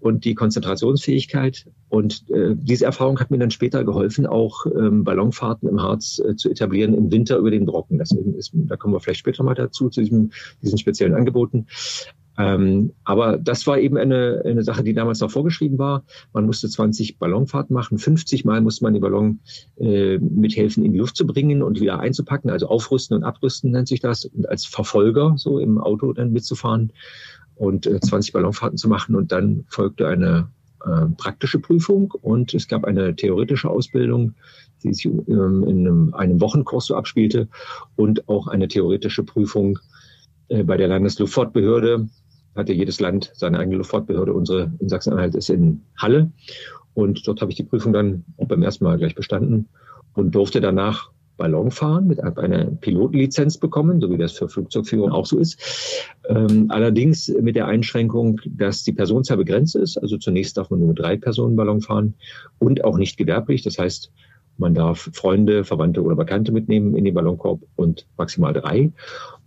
und 0.06 0.25
die 0.25 0.35
Konzentrationsfähigkeit. 0.35 1.67
Und 1.88 2.29
äh, 2.31 2.55
diese 2.55 2.85
Erfahrung 2.85 3.20
hat 3.20 3.31
mir 3.31 3.38
dann 3.38 3.50
später 3.50 3.85
geholfen, 3.85 4.26
auch 4.26 4.67
ähm, 4.67 5.05
Ballonfahrten 5.05 5.69
im 5.69 5.82
Harz 5.82 6.19
äh, 6.19 6.37
zu 6.37 6.50
etablieren 6.50 6.94
im 6.94 7.11
Winter 7.11 7.37
über 7.37 7.50
den 7.50 7.67
Brocken. 7.67 7.99
Das 7.99 8.12
ist, 8.12 8.53
da 8.55 8.76
kommen 8.76 8.94
wir 8.94 9.00
vielleicht 9.00 9.20
später 9.20 9.43
mal 9.43 9.55
dazu, 9.55 9.88
zu 9.88 10.00
diesem, 10.00 10.31
diesen 10.62 10.79
speziellen 10.79 11.14
Angeboten. 11.14 11.67
Ähm, 12.38 12.93
aber 13.05 13.38
das 13.38 13.67
war 13.67 13.79
eben 13.79 13.97
eine, 13.97 14.43
eine 14.44 14.62
Sache, 14.62 14.85
die 14.85 14.93
damals 14.93 15.20
noch 15.20 15.31
vorgeschrieben 15.31 15.79
war. 15.79 16.05
Man 16.32 16.44
musste 16.44 16.69
20 16.69 17.19
Ballonfahrten 17.19 17.75
machen. 17.75 17.99
50 17.99 18.44
Mal 18.44 18.61
musste 18.61 18.85
man 18.85 18.93
den 18.93 19.00
Ballon 19.00 19.41
äh, 19.79 20.19
mithelfen, 20.19 20.85
in 20.85 20.93
die 20.93 20.99
Luft 20.99 21.17
zu 21.17 21.26
bringen 21.26 21.62
und 21.62 21.81
wieder 21.81 21.99
einzupacken. 21.99 22.50
Also 22.50 22.69
aufrüsten 22.69 23.17
und 23.17 23.25
abrüsten 23.25 23.70
nennt 23.70 23.88
sich 23.88 24.00
das. 24.00 24.26
Und 24.26 24.49
als 24.49 24.67
Verfolger 24.67 25.35
so 25.37 25.58
im 25.58 25.79
Auto 25.79 26.12
dann 26.12 26.32
mitzufahren 26.32 26.93
und 27.56 27.87
äh, 27.87 28.00
20 28.00 28.32
Ballonfahrten 28.32 28.79
zu 28.79 28.88
machen. 28.88 29.14
Und 29.17 29.32
dann 29.32 29.64
folgte 29.69 30.06
eine 30.06 30.49
äh, 30.85 31.06
praktische 31.17 31.58
Prüfung 31.58 32.12
und 32.23 32.55
es 32.55 32.69
gab 32.69 32.85
eine 32.85 33.17
theoretische 33.17 33.69
Ausbildung, 33.69 34.35
die 34.82 34.94
sich 34.94 35.06
ähm, 35.06 35.64
in 35.67 35.87
einem, 35.87 36.14
einem 36.14 36.41
Wochenkurs 36.41 36.87
so 36.87 36.97
abspielte 36.97 37.49
und 37.97 38.29
auch 38.29 38.47
eine 38.47 38.69
theoretische 38.69 39.25
Prüfung 39.25 39.79
äh, 40.49 40.62
bei 40.62 40.76
der 40.76 40.88
Landesluftfahrtbehörde. 40.88 42.08
Hatte 42.55 42.73
jedes 42.73 43.00
Land 43.00 43.32
seine 43.35 43.58
eigene 43.58 43.79
Luftfahrtbehörde. 43.79 44.32
Unsere 44.32 44.73
in 44.79 44.88
Sachsen-Anhalt 44.88 45.35
ist 45.35 45.50
in 45.50 45.82
Halle. 45.99 46.31
Und 46.94 47.26
dort 47.26 47.43
habe 47.43 47.50
ich 47.50 47.56
die 47.56 47.64
Prüfung 47.64 47.93
dann 47.93 48.25
auch 48.38 48.47
beim 48.47 48.62
ersten 48.62 48.85
Mal 48.85 48.97
gleich 48.97 49.14
bestanden 49.14 49.69
und 50.14 50.35
durfte 50.35 50.62
danach 50.62 51.11
Ballon 51.37 51.71
fahren, 51.71 52.06
mit 52.06 52.23
einer 52.23 52.67
Pilotenlizenz 52.67 53.59
bekommen, 53.59 54.00
so 54.00 54.11
wie 54.11 54.19
das 54.19 54.33
für 54.33 54.49
Flugzeugführung 54.49 55.12
auch 55.12 55.27
so 55.27 55.38
ist. 55.38 55.61
Ähm, 56.29 56.67
allerdings 56.71 57.29
mit 57.29 57.56
der 57.56 57.67
Einschränkung, 57.67 58.41
dass 58.47 58.85
die 58.85 58.93
Personenzahl 58.93 59.37
begrenzt 59.37 59.77
ist. 59.77 59.97
Also 59.99 60.17
zunächst 60.17 60.56
darf 60.56 60.71
man 60.71 60.81
nur 60.81 60.94
drei 60.94 61.17
Personen 61.17 61.56
Ballon 61.56 61.81
fahren 61.81 62.15
und 62.58 62.84
auch 62.84 62.99
nicht 62.99 63.17
gewerblich. 63.17 63.63
Das 63.63 63.79
heißt, 63.79 64.13
man 64.58 64.75
darf 64.75 65.10
Freunde, 65.13 65.65
Verwandte 65.65 66.03
oder 66.03 66.17
Bekannte 66.17 66.53
mitnehmen 66.53 66.96
in 66.96 67.05
den 67.05 67.15
Ballonkorb 67.15 67.60
und 67.77 68.06
maximal 68.17 68.55
drei 68.55 68.93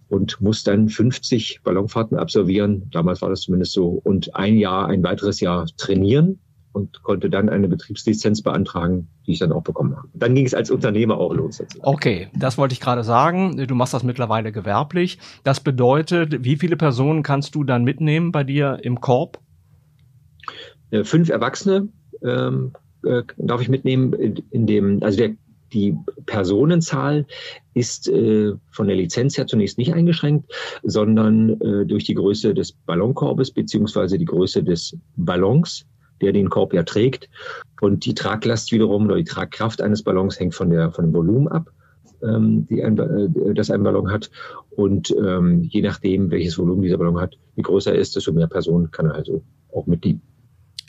und 0.10 0.40
muss 0.42 0.64
dann 0.64 0.90
50 0.90 1.62
Ballonfahrten 1.64 2.18
absolvieren. 2.18 2.90
Damals 2.92 3.22
war 3.22 3.30
das 3.30 3.42
zumindest 3.42 3.74
so. 3.74 4.00
Und 4.04 4.36
ein 4.36 4.58
Jahr, 4.58 4.88
ein 4.88 5.04
weiteres 5.04 5.40
Jahr 5.40 5.68
trainieren 5.78 6.40
und 6.72 7.02
konnte 7.04 7.30
dann 7.30 7.50
eine 7.50 7.68
Betriebslizenz 7.68 8.42
beantragen, 8.42 9.08
die 9.26 9.32
ich 9.32 9.40
dann 9.40 9.52
auch 9.52 9.64
bekommen 9.64 9.96
habe. 9.96 10.08
Dann 10.14 10.36
ging 10.36 10.46
es 10.46 10.54
als 10.54 10.70
Unternehmer 10.72 11.18
auch 11.18 11.34
los. 11.34 11.64
Okay, 11.82 12.30
das 12.36 12.58
wollte 12.58 12.74
ich 12.74 12.80
gerade 12.80 13.04
sagen. 13.04 13.58
Du 13.68 13.76
machst 13.76 13.94
das 13.94 14.04
mittlerweile 14.04 14.52
gewerblich. 14.52 15.20
Das 15.44 15.60
bedeutet, 15.60 16.44
wie 16.44 16.58
viele 16.58 16.78
Personen 16.78 17.24
kannst 17.24 17.56
du 17.56 17.64
dann 17.64 17.84
mitnehmen 17.84 18.32
bei 18.32 18.44
dir 18.44 18.80
im 18.84 19.02
Korb? 19.02 19.40
Äh, 20.92 21.04
fünf 21.04 21.30
Erwachsene 21.30 21.90
ähm, 22.24 22.74
äh, 23.04 23.24
darf 23.38 23.62
ich 23.62 23.70
mitnehmen 23.70 24.14
in, 24.14 24.36
in 24.52 24.68
dem, 24.68 25.04
also 25.04 25.18
der 25.18 25.36
die 25.74 25.96
Personenzahl 26.26 27.26
ist 27.74 28.08
äh, 28.08 28.54
von 28.72 28.88
der 28.88 28.96
Lizenz 28.96 29.38
her 29.38 29.48
zunächst 29.48 29.78
nicht 29.78 29.94
eingeschränkt, 29.94 30.52
sondern 30.84 31.62
äh, 31.62 31.86
durch 31.86 32.06
die 32.06 32.16
Größe 32.16 32.54
des 32.54 32.72
Ballonkorbes 32.72 33.52
beziehungsweise 33.52 34.18
die 34.18 34.26
Größe 34.26 34.64
des 34.64 34.98
Ballons 35.16 35.86
der 36.22 36.34
den 36.34 36.50
Korb 36.50 36.74
ja 36.74 36.84
trägt. 36.84 37.30
Und 37.82 38.06
die 38.06 38.14
Traglast 38.14 38.72
wiederum 38.72 39.06
oder 39.06 39.16
die 39.16 39.24
Tragkraft 39.24 39.82
eines 39.82 40.04
Ballons 40.04 40.40
hängt 40.40 40.56
von, 40.56 40.70
der, 40.70 40.92
von 40.92 41.06
dem 41.06 41.14
Volumen 41.14 41.48
ab, 41.48 41.70
ähm, 42.24 42.68
die 42.68 42.84
ein, 42.84 42.98
äh, 42.98 43.54
das 43.54 43.72
ein 43.72 43.84
Ballon 43.84 44.12
hat. 44.12 44.30
Und 44.72 45.12
ähm, 45.12 45.64
je 45.64 45.82
nachdem, 45.82 46.32
welches 46.32 46.58
Volumen 46.58 46.82
dieser 46.82 46.98
Ballon 46.98 47.20
hat, 47.20 47.38
je 47.56 47.64
größer 47.64 47.94
er 47.94 48.00
ist, 48.00 48.16
desto 48.16 48.32
mehr 48.34 48.48
Personen 48.48 48.92
kann 48.92 49.08
er 49.08 49.16
also 49.16 49.44
auch 49.74 49.86
mitnehmen. 49.88 50.22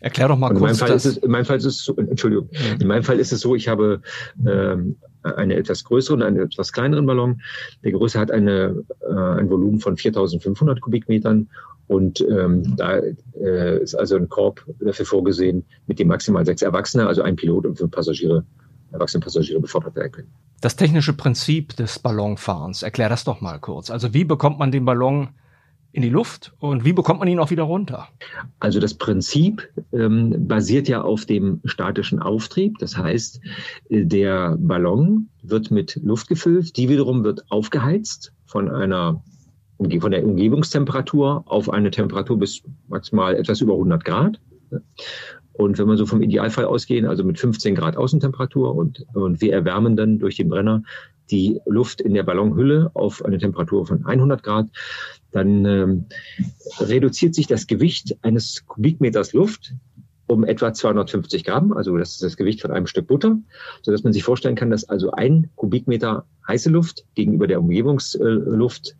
Erklär 0.01 0.29
doch 0.29 0.39
mal 0.39 0.49
kurz. 0.49 0.61
In 0.61 0.65
meinem, 0.65 0.77
Fall 0.77 0.97
ist 0.97 1.05
es, 1.05 1.17
in 1.19 1.31
meinem 1.31 1.45
Fall 1.45 1.59
ist 1.59 1.65
es 1.67 1.85
so, 1.85 1.95
Entschuldigung, 1.97 2.49
mhm. 2.51 2.81
in 2.81 2.87
meinem 2.87 3.03
Fall 3.03 3.21
ist 3.21 3.33
es 3.33 3.41
so, 3.41 3.55
ich 3.55 3.69
habe 3.69 4.01
ähm, 4.47 4.97
eine 5.23 5.57
etwas 5.57 5.85
größere 5.85 6.15
und 6.15 6.23
einen 6.23 6.39
etwas 6.39 6.73
kleineren 6.73 7.05
Ballon. 7.07 7.43
Der 7.85 7.93
größere 7.93 8.23
hat 8.23 8.31
eine, 8.31 8.83
äh, 9.01 9.13
ein 9.13 9.51
Volumen 9.51 9.81
von 9.81 9.97
4.500 9.97 10.81
Kubikmetern 10.81 11.49
und 11.91 12.21
ähm, 12.21 12.77
da 12.77 13.01
äh, 13.35 13.83
ist 13.83 13.97
also 13.97 14.15
ein 14.15 14.29
Korb 14.29 14.65
dafür 14.79 15.05
vorgesehen, 15.05 15.65
mit 15.89 15.99
dem 15.99 16.07
maximal 16.07 16.47
sechs 16.47 16.63
Erwachsene, 16.63 17.09
also 17.09 17.23
ein 17.23 17.35
Pilot 17.35 17.67
und 17.67 17.79
fünf 17.79 17.91
Passagiere, 17.91 18.45
erwachsene 18.93 19.25
Passagiere 19.25 19.59
befördert 19.59 19.97
werden 19.97 20.13
können. 20.13 20.29
Das 20.61 20.77
technische 20.77 21.15
Prinzip 21.15 21.75
des 21.75 21.99
Ballonfahrens, 21.99 22.85
erklär 22.85 23.09
das 23.09 23.25
doch 23.25 23.41
mal 23.41 23.59
kurz. 23.59 23.91
Also 23.91 24.15
wie 24.15 24.23
bekommt 24.23 24.61
man 24.61 24.71
den 24.71 24.85
Ballon 24.85 25.31
in 25.91 26.03
die 26.03 26.11
Luft 26.11 26.53
und 26.61 26.85
wie 26.85 26.93
bekommt 26.93 27.19
man 27.19 27.27
ihn 27.27 27.41
auch 27.41 27.51
wieder 27.51 27.65
runter? 27.65 28.07
Also 28.61 28.79
das 28.79 28.95
Prinzip 28.95 29.69
ähm, 29.93 30.47
basiert 30.47 30.87
ja 30.87 31.03
auf 31.03 31.27
dem 31.27 31.61
statischen 31.65 32.21
Auftrieb. 32.21 32.79
Das 32.79 32.97
heißt, 32.97 33.41
äh, 33.89 34.05
der 34.05 34.57
Ballon 34.61 35.29
wird 35.43 35.73
mit 35.73 35.99
Luft 36.05 36.29
gefüllt, 36.29 36.77
die 36.77 36.89
wiederum 36.89 37.25
wird 37.25 37.51
aufgeheizt 37.51 38.33
von 38.47 38.71
einer 38.71 39.25
von 40.01 40.11
der 40.11 40.25
Umgebungstemperatur 40.25 41.45
auf 41.47 41.71
eine 41.71 41.91
Temperatur 41.91 42.39
bis 42.39 42.63
maximal 42.89 43.35
etwas 43.35 43.61
über 43.61 43.73
100 43.75 44.05
Grad. 44.05 44.41
Und 45.53 45.79
wenn 45.79 45.89
wir 45.89 45.97
so 45.97 46.07
vom 46.07 46.23
Idealfall 46.23 46.65
ausgehen, 46.65 47.07
also 47.07 47.25
mit 47.25 47.39
15 47.39 47.75
Grad 47.75 47.97
Außentemperatur 47.97 48.75
und, 48.75 49.05
und 49.15 49.41
wir 49.41 49.53
erwärmen 49.53 49.97
dann 49.97 50.19
durch 50.19 50.37
den 50.37 50.49
Brenner 50.49 50.83
die 51.31 51.61
Luft 51.67 52.01
in 52.01 52.15
der 52.15 52.23
Ballonhülle 52.23 52.91
auf 52.95 53.25
eine 53.25 53.39
Temperatur 53.39 53.87
von 53.87 54.05
100 54.05 54.43
Grad, 54.43 54.69
dann 55.33 55.65
ähm, 55.65 56.05
reduziert 56.81 57.35
sich 57.35 57.47
das 57.47 57.67
Gewicht 57.67 58.17
eines 58.23 58.67
Kubikmeters 58.67 59.33
Luft 59.33 59.75
um 60.27 60.45
etwa 60.45 60.73
250 60.73 61.43
Gramm, 61.45 61.73
also 61.73 61.97
das 61.99 62.13
ist 62.13 62.23
das 62.23 62.37
Gewicht 62.37 62.63
von 62.63 62.71
einem 62.71 62.87
Stück 62.87 63.09
Butter, 63.09 63.37
so 63.83 63.91
dass 63.91 64.05
man 64.05 64.13
sich 64.13 64.23
vorstellen 64.23 64.55
kann, 64.55 64.71
dass 64.71 64.89
also 64.89 65.11
ein 65.11 65.51
Kubikmeter 65.57 66.25
heiße 66.47 66.71
Luft 66.71 67.05
gegenüber 67.17 67.49
der 67.49 67.61
Umgebungsluft 67.61 68.97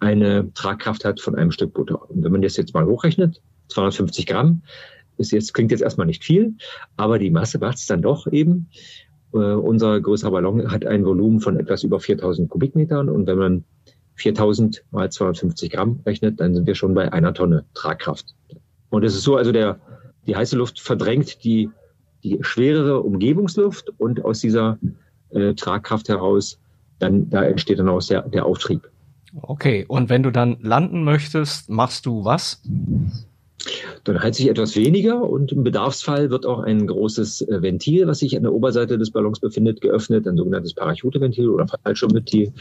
eine 0.00 0.52
Tragkraft 0.54 1.04
hat 1.04 1.20
von 1.20 1.34
einem 1.34 1.50
Stück 1.50 1.74
Butter. 1.74 2.10
Und 2.10 2.22
wenn 2.22 2.32
man 2.32 2.42
das 2.42 2.56
jetzt 2.56 2.74
mal 2.74 2.86
hochrechnet, 2.86 3.40
250 3.68 4.26
Gramm, 4.26 4.62
ist 5.18 5.32
jetzt, 5.32 5.52
klingt 5.52 5.70
jetzt 5.70 5.82
erstmal 5.82 6.06
nicht 6.06 6.24
viel, 6.24 6.54
aber 6.96 7.18
die 7.18 7.30
Masse 7.30 7.58
macht 7.58 7.78
es 7.78 7.86
dann 7.86 8.02
doch 8.02 8.26
eben. 8.28 8.68
Äh, 9.34 9.38
unser 9.38 10.00
größerer 10.00 10.30
Ballon 10.30 10.70
hat 10.70 10.86
ein 10.86 11.04
Volumen 11.04 11.40
von 11.40 11.58
etwas 11.58 11.82
über 11.82 12.00
4000 12.00 12.48
Kubikmetern 12.48 13.08
und 13.08 13.26
wenn 13.26 13.38
man 13.38 13.64
4000 14.14 14.84
mal 14.90 15.10
250 15.10 15.70
Gramm 15.70 16.00
rechnet, 16.06 16.40
dann 16.40 16.54
sind 16.54 16.66
wir 16.66 16.74
schon 16.74 16.94
bei 16.94 17.12
einer 17.12 17.34
Tonne 17.34 17.64
Tragkraft. 17.74 18.34
Und 18.90 19.04
es 19.04 19.14
ist 19.14 19.22
so, 19.22 19.36
also 19.36 19.52
der, 19.52 19.80
die 20.26 20.34
heiße 20.34 20.56
Luft 20.56 20.80
verdrängt 20.80 21.44
die, 21.44 21.70
die 22.24 22.38
schwerere 22.40 23.00
Umgebungsluft 23.00 23.92
und 23.98 24.24
aus 24.24 24.40
dieser 24.40 24.78
äh, 25.30 25.54
Tragkraft 25.54 26.08
heraus, 26.08 26.58
dann, 26.98 27.30
da 27.30 27.44
entsteht 27.44 27.78
dann 27.78 27.88
auch 27.88 28.02
der, 28.02 28.22
der 28.22 28.44
Auftrieb. 28.44 28.88
Okay, 29.42 29.84
und 29.88 30.08
wenn 30.08 30.22
du 30.22 30.30
dann 30.30 30.58
landen 30.60 31.04
möchtest, 31.04 31.68
machst 31.70 32.06
du 32.06 32.24
was? 32.24 32.62
Dann 34.04 34.22
heizt 34.22 34.38
sich 34.38 34.48
etwas 34.48 34.76
weniger 34.76 35.22
und 35.22 35.50
im 35.52 35.64
Bedarfsfall 35.64 36.30
wird 36.30 36.46
auch 36.46 36.60
ein 36.60 36.86
großes 36.86 37.42
äh, 37.42 37.60
Ventil, 37.60 38.06
was 38.06 38.20
sich 38.20 38.36
an 38.36 38.44
der 38.44 38.52
Oberseite 38.52 38.98
des 38.98 39.10
Ballons 39.10 39.40
befindet, 39.40 39.80
geöffnet, 39.80 40.26
ein 40.26 40.36
sogenanntes 40.36 40.74
Parachuteventil 40.74 41.48
oder 41.48 41.66
Fallschirmventil. 41.66 42.52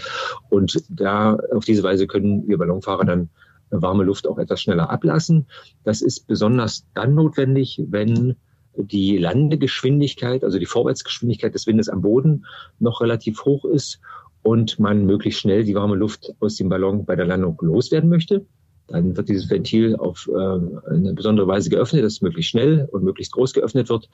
Und 0.49 0.83
da 0.89 1.37
auf 1.53 1.65
diese 1.65 1.83
Weise 1.83 2.07
können 2.07 2.47
wir 2.47 2.57
Ballonfahrer 2.57 3.05
dann 3.05 3.29
warme 3.69 4.03
Luft 4.03 4.27
auch 4.27 4.37
etwas 4.37 4.61
schneller 4.61 4.89
ablassen. 4.89 5.45
Das 5.83 6.01
ist 6.01 6.25
besonders 6.27 6.85
dann 6.93 7.15
notwendig, 7.15 7.81
wenn 7.89 8.35
die 8.77 9.17
Landegeschwindigkeit, 9.17 10.43
also 10.43 10.59
die 10.59 10.65
Vorwärtsgeschwindigkeit 10.65 11.53
des 11.53 11.67
Windes 11.67 11.89
am 11.89 12.01
Boden 12.01 12.45
noch 12.79 13.01
relativ 13.01 13.43
hoch 13.43 13.65
ist 13.65 13.99
und 14.47 14.79
man 14.79 15.05
möglichst 15.05 15.41
schnell 15.41 15.65
die 15.65 15.75
warme 15.75 15.97
Luft 15.97 16.33
aus 16.39 16.55
dem 16.55 16.69
Ballon 16.69 17.03
bei 17.03 17.17
der 17.17 17.25
Landung 17.25 17.57
loswerden 17.61 18.09
möchte. 18.09 18.45
Dann 18.87 19.17
wird 19.17 19.27
dieses 19.27 19.49
Ventil 19.49 19.97
auf 19.97 20.29
äh, 20.33 20.89
eine 20.89 21.13
besondere 21.13 21.45
Weise 21.49 21.69
geöffnet, 21.69 22.05
dass 22.05 22.13
es 22.13 22.21
möglichst 22.21 22.51
schnell 22.51 22.87
und 22.93 23.03
möglichst 23.03 23.33
groß 23.33 23.51
geöffnet 23.51 23.89
wird. 23.89 24.09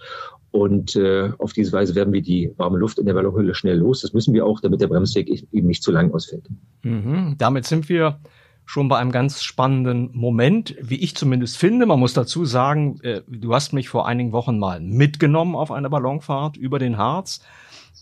Und 0.50 0.96
äh, 0.96 1.30
auf 1.38 1.54
diese 1.54 1.72
Weise 1.72 1.94
werden 1.94 2.12
wir 2.12 2.24
die 2.24 2.52
warme 2.58 2.80
Luft 2.80 2.98
in 2.98 3.06
der 3.06 3.14
Ballonhülle 3.14 3.54
schnell 3.54 3.78
los. 3.78 4.02
Das 4.02 4.14
müssen 4.14 4.34
wir 4.34 4.44
auch, 4.44 4.60
damit 4.60 4.82
der 4.82 4.88
Bremsweg 4.88 5.30
eben 5.52 5.68
nicht 5.68 5.84
zu 5.84 5.92
lang 5.92 6.12
ausfällt. 6.12 6.50
Mhm. 6.82 7.36
Damit 7.38 7.66
sind 7.66 7.88
wir 7.88 8.20
schon 8.66 8.88
bei 8.88 8.98
einem 8.98 9.12
ganz 9.12 9.44
spannenden 9.44 10.10
Moment, 10.14 10.76
wie 10.82 11.00
ich 11.00 11.16
zumindest 11.16 11.58
finde. 11.58 11.86
Man 11.86 12.00
muss 12.00 12.16
dazu 12.16 12.44
sagen, 12.46 13.00
äh, 13.04 13.22
du 13.28 13.54
hast 13.54 13.72
mich 13.72 13.88
vor 13.88 14.08
einigen 14.08 14.32
Wochen 14.32 14.58
mal 14.58 14.80
mitgenommen 14.80 15.56
auf 15.56 15.72
eine 15.72 15.92
Ballonfahrt 15.92 16.58
über 16.58 16.80
den 16.80 16.98
Harz 16.98 17.42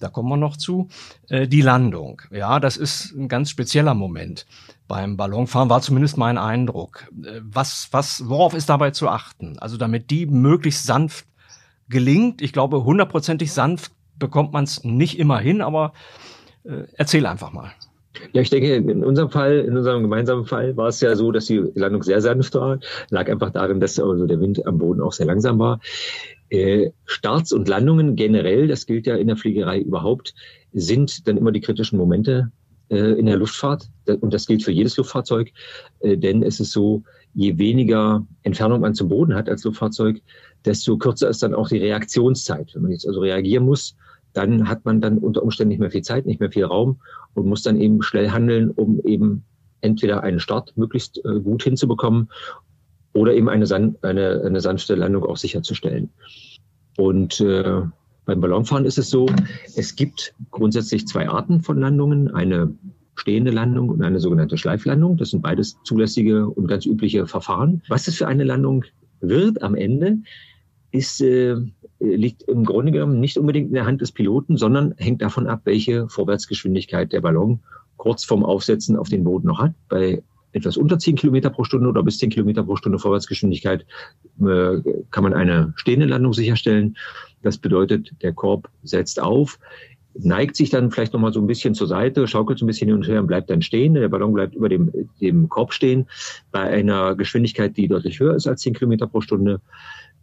da 0.02 0.10
kommen 0.10 0.30
wir 0.30 0.38
noch 0.38 0.58
zu, 0.58 0.88
äh, 1.30 1.48
die 1.48 1.62
Landung. 1.62 2.22
Ja, 2.32 2.60
das 2.60 2.78
ist 2.78 3.12
ein 3.14 3.28
ganz 3.28 3.50
spezieller 3.50 3.94
Moment. 3.94 4.46
Beim 4.88 5.16
Ballonfahren 5.16 5.70
war 5.70 5.82
zumindest 5.82 6.18
mein 6.18 6.38
Eindruck. 6.38 7.08
Äh, 7.24 7.42
was, 7.44 7.90
was, 7.92 8.28
worauf 8.28 8.54
ist 8.54 8.70
dabei 8.70 8.92
zu 8.92 9.10
achten? 9.10 9.58
Also 9.60 9.78
damit 9.78 10.10
die 10.12 10.26
möglichst 10.26 10.86
sanft 10.86 11.26
gelingt. 11.90 12.42
Ich 12.42 12.54
glaube, 12.54 12.84
hundertprozentig 12.84 13.54
sanft 13.54 13.92
bekommt 14.18 14.54
man 14.54 14.64
es 14.64 14.84
nicht 14.84 15.20
immer 15.20 15.40
hin, 15.40 15.62
aber 15.62 15.94
äh, 16.64 16.84
erzähl 16.94 17.26
einfach 17.26 17.52
mal. 17.52 17.72
Ja, 18.34 18.42
ich 18.42 18.50
denke, 18.50 18.76
in 18.76 19.04
unserem 19.04 19.30
Fall, 19.30 19.60
in 19.60 19.78
unserem 19.78 20.04
gemeinsamen 20.04 20.46
Fall 20.46 20.76
war 20.76 20.90
es 20.90 21.00
ja 21.02 21.16
so, 21.16 21.32
dass 21.32 21.46
die 21.46 21.64
Landung 21.76 22.04
sehr 22.04 22.22
sanft 22.22 22.56
war. 22.56 22.80
Lag 23.10 23.30
einfach 23.30 23.52
darin, 23.52 23.80
dass 23.80 24.00
also 24.00 24.26
der 24.26 24.40
Wind 24.40 24.66
am 24.66 24.78
Boden 24.78 25.02
auch 25.02 25.14
sehr 25.14 25.26
langsam 25.26 25.60
war. 25.60 25.80
Äh, 26.50 26.92
Starts 27.06 27.54
und 27.54 27.70
Landungen 27.70 28.16
generell, 28.16 28.68
das 28.68 28.86
gilt 28.86 29.08
ja 29.08 29.16
in 29.16 29.28
der 29.28 29.38
Fliegerei 29.38 29.80
überhaupt, 29.80 30.34
sind 30.74 31.28
dann 31.28 31.38
immer 31.38 31.54
die 31.54 31.62
kritischen 31.62 31.98
Momente 31.98 32.52
äh, 32.90 33.14
in 33.14 33.26
der 33.26 33.38
Luftfahrt. 33.38 33.90
Und 34.20 34.34
das 34.34 34.46
gilt 34.46 34.64
für 34.64 34.72
jedes 34.72 34.98
Luftfahrzeug, 34.98 35.52
äh, 36.02 36.18
denn 36.18 36.44
es 36.44 36.60
ist 36.60 36.72
so, 36.72 37.04
je 37.34 37.58
weniger 37.58 38.26
Entfernung 38.44 38.82
man 38.82 38.94
zum 38.94 39.08
Boden 39.08 39.34
hat 39.34 39.48
als 39.48 39.64
Luftfahrzeug, 39.64 40.22
desto 40.66 40.98
kürzer 40.98 41.30
ist 41.30 41.42
dann 41.42 41.56
auch 41.56 41.70
die 41.70 41.78
Reaktionszeit. 41.78 42.76
Wenn 42.76 42.82
man 42.82 42.92
jetzt 42.92 43.08
also 43.08 43.22
reagieren 43.22 43.66
muss, 43.66 43.96
dann 44.34 44.70
hat 44.70 44.86
man 44.86 45.02
dann 45.02 45.18
unter 45.18 45.44
Umständen 45.44 45.70
nicht 45.70 45.80
mehr 45.80 45.92
viel 45.92 46.02
Zeit, 46.02 46.26
nicht 46.26 46.40
mehr 46.40 46.52
viel 46.52 46.66
Raum 46.66 47.02
und 47.34 47.48
muss 47.48 47.64
dann 47.64 47.80
eben 47.80 48.02
schnell 48.02 48.32
handeln, 48.32 48.72
um 48.72 49.00
eben 49.04 49.44
entweder 49.82 50.24
einen 50.24 50.40
Start 50.40 50.76
möglichst 50.78 51.24
äh, 51.26 51.40
gut 51.40 51.64
hinzubekommen 51.64 52.30
oder 53.14 53.34
eben 53.34 53.50
eine, 53.50 53.66
eine, 54.02 54.42
eine 54.46 54.62
sanfte 54.62 54.96
Landung 54.96 55.26
auch 55.26 55.38
sicherzustellen. 55.38 56.10
Und 56.98 57.42
äh, 57.42 57.82
beim 58.26 58.42
Ballonfahren 58.42 58.86
ist 58.86 58.98
es 58.98 59.10
so, 59.10 59.26
es 59.76 59.96
gibt 59.96 60.34
grundsätzlich 60.52 61.08
zwei 61.08 61.28
Arten 61.28 61.62
von 61.62 61.80
Landungen. 61.80 62.34
Eine 62.34 62.76
stehende 63.16 63.52
Landung 63.52 63.90
und 63.90 64.02
eine 64.02 64.20
sogenannte 64.20 64.58
Schleiflandung. 64.58 65.18
Das 65.18 65.32
sind 65.32 65.42
beides 65.42 65.78
zulässige 65.84 66.48
und 66.48 66.68
ganz 66.68 66.86
übliche 66.86 67.28
Verfahren. 67.28 67.82
Was 67.88 68.06
das 68.06 68.16
für 68.16 68.28
eine 68.28 68.44
Landung 68.44 68.86
wird 69.20 69.62
am 69.62 69.76
Ende, 69.76 70.20
ist, 70.92 71.22
äh, 71.22 71.56
liegt 72.02 72.44
im 72.44 72.66
Grunde 72.66 72.92
genommen 72.92 73.20
nicht 73.20 73.38
unbedingt 73.38 73.68
in 73.68 73.76
der 73.76 73.86
Hand 73.86 74.02
des 74.02 74.12
Piloten, 74.12 74.58
sondern 74.58 74.94
hängt 74.98 75.22
davon 75.22 75.48
ab, 75.48 75.62
welche 75.66 76.10
Vorwärtsgeschwindigkeit 76.10 77.14
der 77.14 77.22
Ballon 77.22 77.60
kurz 77.98 78.24
vorm 78.24 78.44
Aufsetzen 78.44 78.96
auf 78.96 79.10
den 79.10 79.24
Boden 79.24 79.48
noch 79.48 79.60
hat. 79.60 79.74
Bei 79.88 80.24
etwas 80.54 80.78
unter 80.78 80.98
10 80.98 81.16
Kilometer 81.16 81.50
pro 81.50 81.64
Stunde 81.64 81.88
oder 81.88 82.04
bis 82.04 82.18
10 82.18 82.32
Kilometer 82.32 82.64
pro 82.64 82.76
Stunde 82.76 83.00
Vorwärtsgeschwindigkeit 83.00 83.86
äh, 84.42 84.78
kann 85.12 85.24
man 85.24 85.34
eine 85.34 85.74
stehende 85.76 86.08
Landung 86.08 86.34
sicherstellen. 86.34 86.98
Das 87.44 87.58
bedeutet, 87.58 88.12
der 88.22 88.34
Korb 88.34 88.70
setzt 88.84 89.22
auf, 89.22 89.60
neigt 90.16 90.56
sich 90.56 90.70
dann 90.70 90.92
vielleicht 90.92 91.14
nochmal 91.14 91.32
so 91.32 91.40
ein 91.40 91.48
bisschen 91.48 91.74
zur 91.74 91.88
Seite, 91.88 92.28
schaukelt 92.28 92.60
so 92.60 92.66
ein 92.66 92.68
bisschen 92.68 92.88
hin 92.88 92.98
und 92.98 93.08
her 93.08 93.22
und 93.22 93.28
bleibt 93.28 93.50
dann 93.50 93.62
stehen. 93.62 93.94
Der 93.94 94.10
Ballon 94.10 94.34
bleibt 94.34 94.56
über 94.56 94.68
dem, 94.68 94.92
dem 95.22 95.48
Korb 95.48 95.74
stehen. 95.74 96.08
Bei 96.52 96.62
einer 96.62 97.16
Geschwindigkeit, 97.16 97.78
die 97.78 97.88
deutlich 97.88 98.20
höher 98.20 98.36
ist 98.36 98.48
als 98.48 98.62
10 98.62 98.74
Kilometer 98.74 99.08
pro 99.08 99.22
Stunde, 99.22 99.62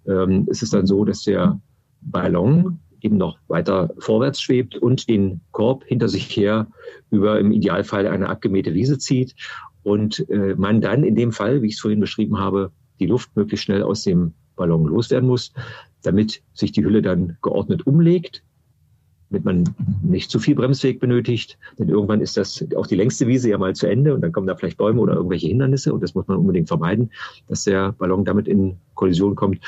ähm, 0.09 0.47
ist 0.49 0.63
es 0.63 0.71
dann 0.71 0.87
so, 0.87 1.05
dass 1.05 1.23
der 1.23 1.61
Ballon 2.01 2.79
eben 3.01 3.17
noch 3.17 3.39
weiter 3.49 3.91
vorwärts 3.99 4.41
schwebt 4.41 4.77
und 4.77 5.09
den 5.09 5.41
Korb 5.53 5.85
hinter 5.85 6.09
sich 6.09 6.25
her 6.37 6.67
über 7.11 7.39
im 7.39 7.53
Idealfall 7.53 8.07
eine 8.07 8.29
abgemähte 8.29 8.75
Wiese 8.75 8.99
zieht 8.99 9.35
und 9.83 10.29
äh, 10.31 10.55
man 10.57 10.81
dann 10.81 11.05
in 11.05 11.15
dem 11.15 11.33
Fall, 11.33 11.63
wie 11.63 11.69
ich 11.69 11.75
es 11.75 11.81
vorhin 11.81 12.01
beschrieben 12.01 12.39
habe, 12.39 12.73
die 12.99 13.07
Luft 13.07 13.37
möglichst 13.37 13.65
schnell 13.65 13.83
aus 13.83 14.03
dem 14.03 14.35
Ballon 14.57 14.87
loswerden 14.87 15.29
muss, 15.29 15.53
damit 16.03 16.43
sich 16.55 16.73
die 16.73 16.85
Hülle 16.85 17.03
dann 17.03 17.37
geordnet 17.43 17.87
umlegt, 17.87 18.43
damit 19.31 19.45
man 19.45 19.65
nicht 20.03 20.31
zu 20.31 20.39
viel 20.39 20.55
Bremsweg 20.55 21.01
benötigt, 21.01 21.59
denn 21.79 21.89
irgendwann 21.89 22.21
ist 22.21 22.37
das 22.37 22.65
auch 22.77 22.87
die 22.87 22.97
längste 22.97 23.27
Wiese 23.27 23.51
ja 23.51 23.59
mal 23.59 23.75
zu 23.75 23.87
Ende 23.87 24.15
und 24.15 24.23
dann 24.23 24.33
kommen 24.33 24.47
da 24.47 24.57
vielleicht 24.57 24.79
Bäume 24.79 25.01
oder 25.01 25.15
irgendwelche 25.15 25.49
Hindernisse 25.49 25.93
und 25.93 26.03
das 26.03 26.15
muss 26.15 26.27
man 26.29 26.39
unbedingt 26.39 26.69
vermeiden, 26.69 27.11
dass 27.49 27.65
der 27.65 27.93
Ballon 27.93 28.25
damit 28.25 28.49
in 28.49 28.77
Kollision 28.95 29.35
kommt 29.35 29.61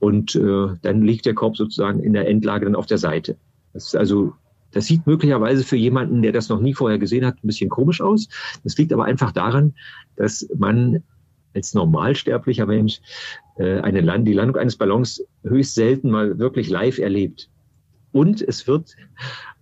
und 0.00 0.34
äh, 0.34 0.68
dann 0.82 1.02
liegt 1.02 1.26
der 1.26 1.34
Korb 1.34 1.56
sozusagen 1.56 2.00
in 2.00 2.12
der 2.12 2.28
Endlage 2.28 2.64
dann 2.64 2.74
auf 2.74 2.86
der 2.86 2.98
Seite. 2.98 3.36
Das 3.72 3.86
ist 3.86 3.96
also 3.96 4.32
das 4.72 4.86
sieht 4.86 5.06
möglicherweise 5.06 5.62
für 5.62 5.76
jemanden, 5.76 6.22
der 6.22 6.32
das 6.32 6.48
noch 6.48 6.60
nie 6.60 6.74
vorher 6.74 6.98
gesehen 6.98 7.24
hat, 7.24 7.36
ein 7.36 7.46
bisschen 7.46 7.70
komisch 7.70 8.00
aus. 8.00 8.28
Das 8.64 8.76
liegt 8.76 8.92
aber 8.92 9.04
einfach 9.04 9.30
daran, 9.30 9.74
dass 10.16 10.48
man 10.56 11.04
als 11.54 11.74
normalsterblicher 11.74 12.66
Mensch 12.66 13.00
äh, 13.56 13.78
eine 13.80 14.00
Land 14.00 14.26
die 14.26 14.32
Landung 14.32 14.56
eines 14.56 14.76
Ballons 14.76 15.24
höchst 15.44 15.76
selten 15.76 16.10
mal 16.10 16.38
wirklich 16.40 16.68
live 16.68 16.98
erlebt. 16.98 17.48
Und 18.14 18.40
es 18.42 18.68
wird, 18.68 18.94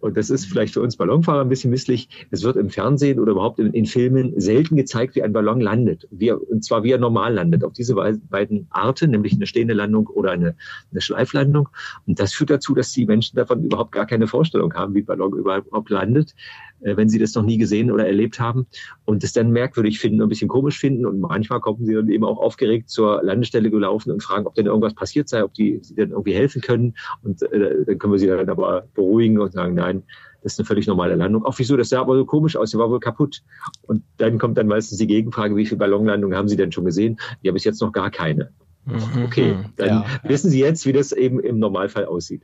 und 0.00 0.14
das 0.18 0.28
ist 0.28 0.44
vielleicht 0.44 0.74
für 0.74 0.82
uns 0.82 0.98
Ballonfahrer 0.98 1.40
ein 1.40 1.48
bisschen 1.48 1.70
misslich, 1.70 2.10
es 2.30 2.42
wird 2.42 2.56
im 2.56 2.68
Fernsehen 2.68 3.18
oder 3.18 3.32
überhaupt 3.32 3.58
in, 3.58 3.72
in 3.72 3.86
Filmen 3.86 4.38
selten 4.38 4.76
gezeigt, 4.76 5.14
wie 5.14 5.22
ein 5.22 5.32
Ballon 5.32 5.58
landet. 5.58 6.06
Wie 6.10 6.28
er, 6.28 6.50
und 6.50 6.62
zwar 6.62 6.82
wie 6.82 6.90
er 6.90 6.98
normal 6.98 7.32
landet. 7.32 7.64
Auf 7.64 7.72
diese 7.72 7.94
beiden 7.94 8.66
Arten, 8.68 9.12
nämlich 9.12 9.32
eine 9.32 9.46
stehende 9.46 9.72
Landung 9.72 10.06
oder 10.06 10.32
eine, 10.32 10.54
eine 10.90 11.00
Schleiflandung. 11.00 11.70
Und 12.06 12.20
das 12.20 12.34
führt 12.34 12.50
dazu, 12.50 12.74
dass 12.74 12.92
die 12.92 13.06
Menschen 13.06 13.36
davon 13.36 13.64
überhaupt 13.64 13.92
gar 13.92 14.04
keine 14.04 14.26
Vorstellung 14.26 14.74
haben, 14.74 14.94
wie 14.94 15.00
Ballon 15.00 15.32
überhaupt 15.32 15.88
landet. 15.88 16.34
Äh, 16.82 16.96
wenn 16.96 17.08
sie 17.08 17.18
das 17.18 17.34
noch 17.34 17.42
nie 17.42 17.58
gesehen 17.58 17.90
oder 17.90 18.06
erlebt 18.06 18.40
haben 18.40 18.66
und 19.04 19.24
es 19.24 19.32
dann 19.32 19.50
merkwürdig 19.50 20.00
finden 20.00 20.20
und 20.20 20.26
ein 20.26 20.28
bisschen 20.28 20.48
komisch 20.48 20.78
finden. 20.78 21.06
Und 21.06 21.20
manchmal 21.20 21.60
kommen 21.60 21.84
sie 21.84 21.94
dann 21.94 22.08
eben 22.08 22.24
auch 22.24 22.38
aufgeregt 22.38 22.90
zur 22.90 23.22
Landestelle 23.22 23.70
gelaufen 23.70 24.10
und 24.10 24.22
fragen, 24.22 24.46
ob 24.46 24.54
denn 24.54 24.66
irgendwas 24.66 24.94
passiert 24.94 25.28
sei, 25.28 25.44
ob 25.44 25.54
die 25.54 25.80
sie 25.82 25.94
dann 25.94 26.10
irgendwie 26.10 26.34
helfen 26.34 26.60
können. 26.60 26.94
Und 27.22 27.42
äh, 27.42 27.84
dann 27.86 27.98
können 27.98 28.12
wir 28.12 28.18
sie 28.18 28.26
dann 28.26 28.48
aber 28.48 28.88
beruhigen 28.94 29.38
und 29.38 29.52
sagen, 29.52 29.74
nein, 29.74 30.02
das 30.42 30.54
ist 30.54 30.58
eine 30.58 30.66
völlig 30.66 30.86
normale 30.86 31.14
Landung. 31.14 31.44
Auch 31.44 31.58
wieso, 31.58 31.76
das 31.76 31.88
sah 31.88 32.00
aber 32.00 32.16
so 32.16 32.24
komisch 32.24 32.56
aus, 32.56 32.72
der 32.72 32.80
war 32.80 32.90
wohl 32.90 33.00
kaputt. 33.00 33.42
Und 33.82 34.02
dann 34.16 34.38
kommt 34.38 34.58
dann 34.58 34.66
meistens 34.66 34.98
die 34.98 35.06
Gegenfrage, 35.06 35.56
wie 35.56 35.66
viele 35.66 35.78
Ballonlandungen 35.78 36.36
haben 36.36 36.48
Sie 36.48 36.56
denn 36.56 36.72
schon 36.72 36.84
gesehen? 36.84 37.18
Ja, 37.42 37.52
bis 37.52 37.64
jetzt 37.64 37.80
noch 37.80 37.92
gar 37.92 38.10
keine. 38.10 38.50
Mhm. 38.84 39.24
Okay, 39.24 39.56
dann 39.76 39.88
ja, 39.88 40.06
wissen 40.24 40.50
Sie 40.50 40.58
jetzt, 40.58 40.84
wie 40.86 40.92
das 40.92 41.12
eben 41.12 41.38
im 41.38 41.58
Normalfall 41.58 42.06
aussieht. 42.06 42.42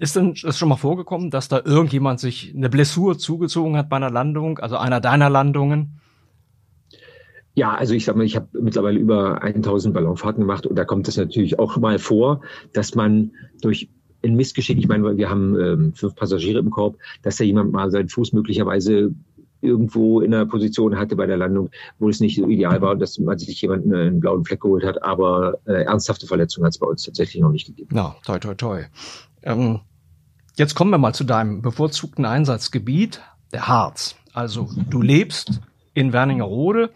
Ist 0.00 0.16
denn 0.16 0.34
das 0.42 0.56
schon 0.56 0.70
mal 0.70 0.76
vorgekommen, 0.76 1.30
dass 1.30 1.48
da 1.48 1.60
irgendjemand 1.62 2.20
sich 2.20 2.54
eine 2.56 2.70
Blessur 2.70 3.18
zugezogen 3.18 3.76
hat 3.76 3.90
bei 3.90 3.96
einer 3.96 4.10
Landung, 4.10 4.58
also 4.58 4.78
einer 4.78 4.98
deiner 4.98 5.28
Landungen? 5.28 6.00
Ja, 7.54 7.74
also 7.74 7.92
ich 7.92 8.06
sag 8.06 8.16
mal, 8.16 8.24
ich 8.24 8.34
habe 8.34 8.48
mittlerweile 8.58 8.98
über 8.98 9.42
1000 9.42 9.92
Ballonfahrten 9.92 10.40
gemacht 10.40 10.66
und 10.66 10.76
da 10.76 10.86
kommt 10.86 11.06
es 11.06 11.18
natürlich 11.18 11.58
auch 11.58 11.76
mal 11.76 11.98
vor, 11.98 12.40
dass 12.72 12.94
man 12.94 13.32
durch 13.60 13.90
ein 14.24 14.36
Missgeschick, 14.36 14.78
ich 14.78 14.88
meine, 14.88 15.18
wir 15.18 15.28
haben 15.28 15.60
ähm, 15.60 15.92
fünf 15.92 16.14
Passagiere 16.14 16.60
im 16.60 16.70
Korb, 16.70 16.96
dass 17.20 17.36
da 17.36 17.44
jemand 17.44 17.70
mal 17.70 17.90
seinen 17.90 18.08
Fuß 18.08 18.32
möglicherweise 18.32 19.14
irgendwo 19.60 20.22
in 20.22 20.32
einer 20.32 20.46
Position 20.46 20.96
hatte 20.96 21.14
bei 21.14 21.26
der 21.26 21.36
Landung, 21.36 21.68
wo 21.98 22.08
es 22.08 22.20
nicht 22.20 22.36
so 22.36 22.48
ideal 22.48 22.80
war, 22.80 22.96
dass 22.96 23.18
man 23.18 23.36
sich 23.36 23.60
jemand 23.60 23.84
einen 23.84 24.18
blauen 24.20 24.46
Fleck 24.46 24.62
geholt 24.62 24.82
hat. 24.82 25.02
Aber 25.02 25.58
äh, 25.66 25.82
ernsthafte 25.82 26.26
Verletzungen 26.26 26.64
hat 26.64 26.72
es 26.72 26.78
bei 26.78 26.86
uns 26.86 27.02
tatsächlich 27.02 27.42
noch 27.42 27.52
nicht 27.52 27.66
gegeben. 27.66 27.94
Ja, 27.94 28.16
toi, 28.24 28.38
toi, 28.38 28.54
toi. 28.54 28.84
Ähm, 29.42 29.80
jetzt 30.60 30.74
kommen 30.74 30.90
wir 30.90 30.98
mal 30.98 31.14
zu 31.14 31.24
deinem 31.24 31.62
bevorzugten 31.62 32.26
Einsatzgebiet, 32.26 33.22
der 33.50 33.66
Harz. 33.66 34.16
Also 34.34 34.68
du 34.90 35.00
lebst 35.00 35.60
in 35.94 36.12
Werningerode, 36.12 36.90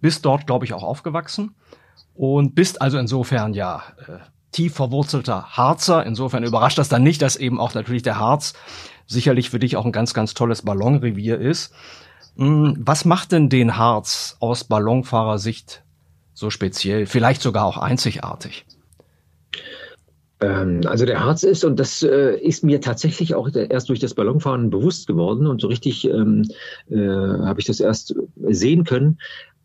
bist 0.00 0.24
dort, 0.24 0.46
glaube 0.46 0.64
ich, 0.64 0.72
auch 0.72 0.82
aufgewachsen 0.82 1.54
und 2.14 2.54
bist 2.54 2.80
also 2.80 2.96
insofern 2.96 3.52
ja 3.52 3.82
äh, 4.08 4.12
tief 4.52 4.74
verwurzelter 4.74 5.50
Harzer. 5.50 6.04
Insofern 6.06 6.44
überrascht 6.44 6.78
das 6.78 6.88
dann 6.88 7.02
nicht, 7.02 7.20
dass 7.20 7.36
eben 7.36 7.60
auch 7.60 7.74
natürlich 7.74 8.02
der 8.02 8.18
Harz 8.18 8.54
sicherlich 9.06 9.50
für 9.50 9.58
dich 9.58 9.76
auch 9.76 9.84
ein 9.84 9.92
ganz, 9.92 10.14
ganz 10.14 10.32
tolles 10.32 10.62
Ballonrevier 10.62 11.38
ist. 11.38 11.74
Hm, 12.36 12.78
was 12.80 13.04
macht 13.04 13.32
denn 13.32 13.50
den 13.50 13.76
Harz 13.76 14.38
aus 14.40 14.64
Ballonfahrersicht 14.64 15.82
so 16.32 16.48
speziell, 16.48 17.04
vielleicht 17.04 17.42
sogar 17.42 17.66
auch 17.66 17.76
einzigartig? 17.76 18.64
Ähm, 20.40 20.80
also 20.86 21.04
der 21.04 21.22
Harz 21.22 21.42
ist, 21.42 21.64
und 21.64 21.78
das 21.78 22.02
äh, 22.02 22.36
ist 22.36 22.64
mir 22.64 22.80
tatsächlich 22.80 23.34
auch 23.34 23.48
erst 23.54 23.88
durch 23.88 24.00
das 24.00 24.14
Ballonfahren 24.14 24.70
bewusst 24.70 25.06
geworden. 25.06 25.46
Und 25.46 25.60
so 25.60 25.68
richtig 25.68 26.08
ähm, 26.08 26.44
äh, 26.90 26.96
habe 26.96 27.60
ich 27.60 27.66
das 27.66 27.80
erst 27.80 28.14
sehen 28.48 28.84
können, 28.84 29.18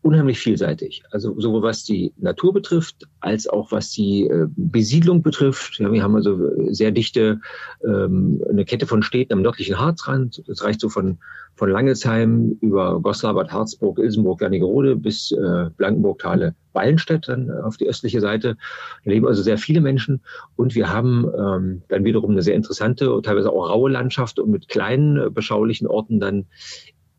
unheimlich 0.06 0.38
vielseitig. 0.38 1.02
Also 1.10 1.38
sowohl 1.38 1.62
was 1.62 1.84
die 1.84 2.12
Natur 2.16 2.52
betrifft, 2.52 3.06
als 3.20 3.48
auch 3.48 3.72
was 3.72 3.90
die 3.90 4.26
äh, 4.26 4.46
Besiedlung 4.56 5.22
betrifft. 5.22 5.78
Ja, 5.78 5.92
wir 5.92 6.02
haben 6.02 6.14
also 6.14 6.38
sehr 6.72 6.92
dichte 6.92 7.40
ähm, 7.84 8.40
eine 8.48 8.64
Kette 8.64 8.86
von 8.86 9.02
Städten 9.02 9.32
am 9.32 9.42
nördlichen 9.42 9.78
Harzrand. 9.78 10.42
Das 10.46 10.62
reicht 10.62 10.80
so 10.80 10.88
von 10.88 11.18
von 11.56 11.70
Langelsheim 11.70 12.58
über 12.60 13.00
Goslar, 13.00 13.34
Bad 13.34 13.50
Harzburg, 13.50 13.98
Ilsenburg, 13.98 14.40
Wernigerode 14.40 14.94
bis 14.94 15.32
äh, 15.32 15.70
Blankenburg, 15.76 16.18
Thale, 16.18 16.54
Wallenstedt 16.74 17.28
dann 17.28 17.50
auf 17.50 17.78
die 17.78 17.88
östliche 17.88 18.20
Seite. 18.20 18.56
Da 19.04 19.10
leben 19.10 19.26
also 19.26 19.42
sehr 19.42 19.56
viele 19.56 19.80
Menschen 19.80 20.20
und 20.56 20.74
wir 20.74 20.92
haben 20.92 21.24
ähm, 21.36 21.82
dann 21.88 22.04
wiederum 22.04 22.32
eine 22.32 22.42
sehr 22.42 22.54
interessante, 22.54 23.20
teilweise 23.22 23.50
auch 23.50 23.70
raue 23.70 23.90
Landschaft 23.90 24.38
und 24.38 24.50
mit 24.50 24.68
kleinen 24.68 25.16
äh, 25.16 25.30
beschaulichen 25.30 25.86
Orten 25.86 26.20
dann 26.20 26.44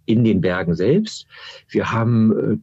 in 0.05 0.23
den 0.23 0.39
Bergen 0.39 0.75
selbst. 0.75 1.25
Wir 1.67 1.91
haben 1.91 2.31
äh, 2.37 2.53
äh, 2.53 2.57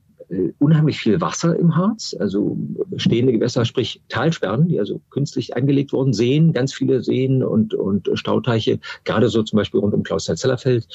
unheimlich 0.58 0.98
viel 0.98 1.20
Wasser 1.20 1.56
im 1.58 1.76
Harz, 1.76 2.16
also 2.18 2.56
stehende 2.96 3.32
Gewässer, 3.32 3.64
sprich 3.64 4.02
Talsperren, 4.08 4.68
die 4.68 4.78
also 4.78 5.00
künstlich 5.10 5.56
angelegt 5.56 5.92
wurden, 5.92 6.12
Seen, 6.12 6.52
ganz 6.52 6.72
viele 6.72 7.02
Seen 7.02 7.42
und, 7.42 7.74
und 7.74 8.10
Stauteiche, 8.14 8.80
gerade 9.04 9.28
so 9.28 9.42
zum 9.42 9.58
Beispiel 9.58 9.80
rund 9.80 9.94
um 9.94 10.02
Klausthal-Zellerfeld, 10.02 10.86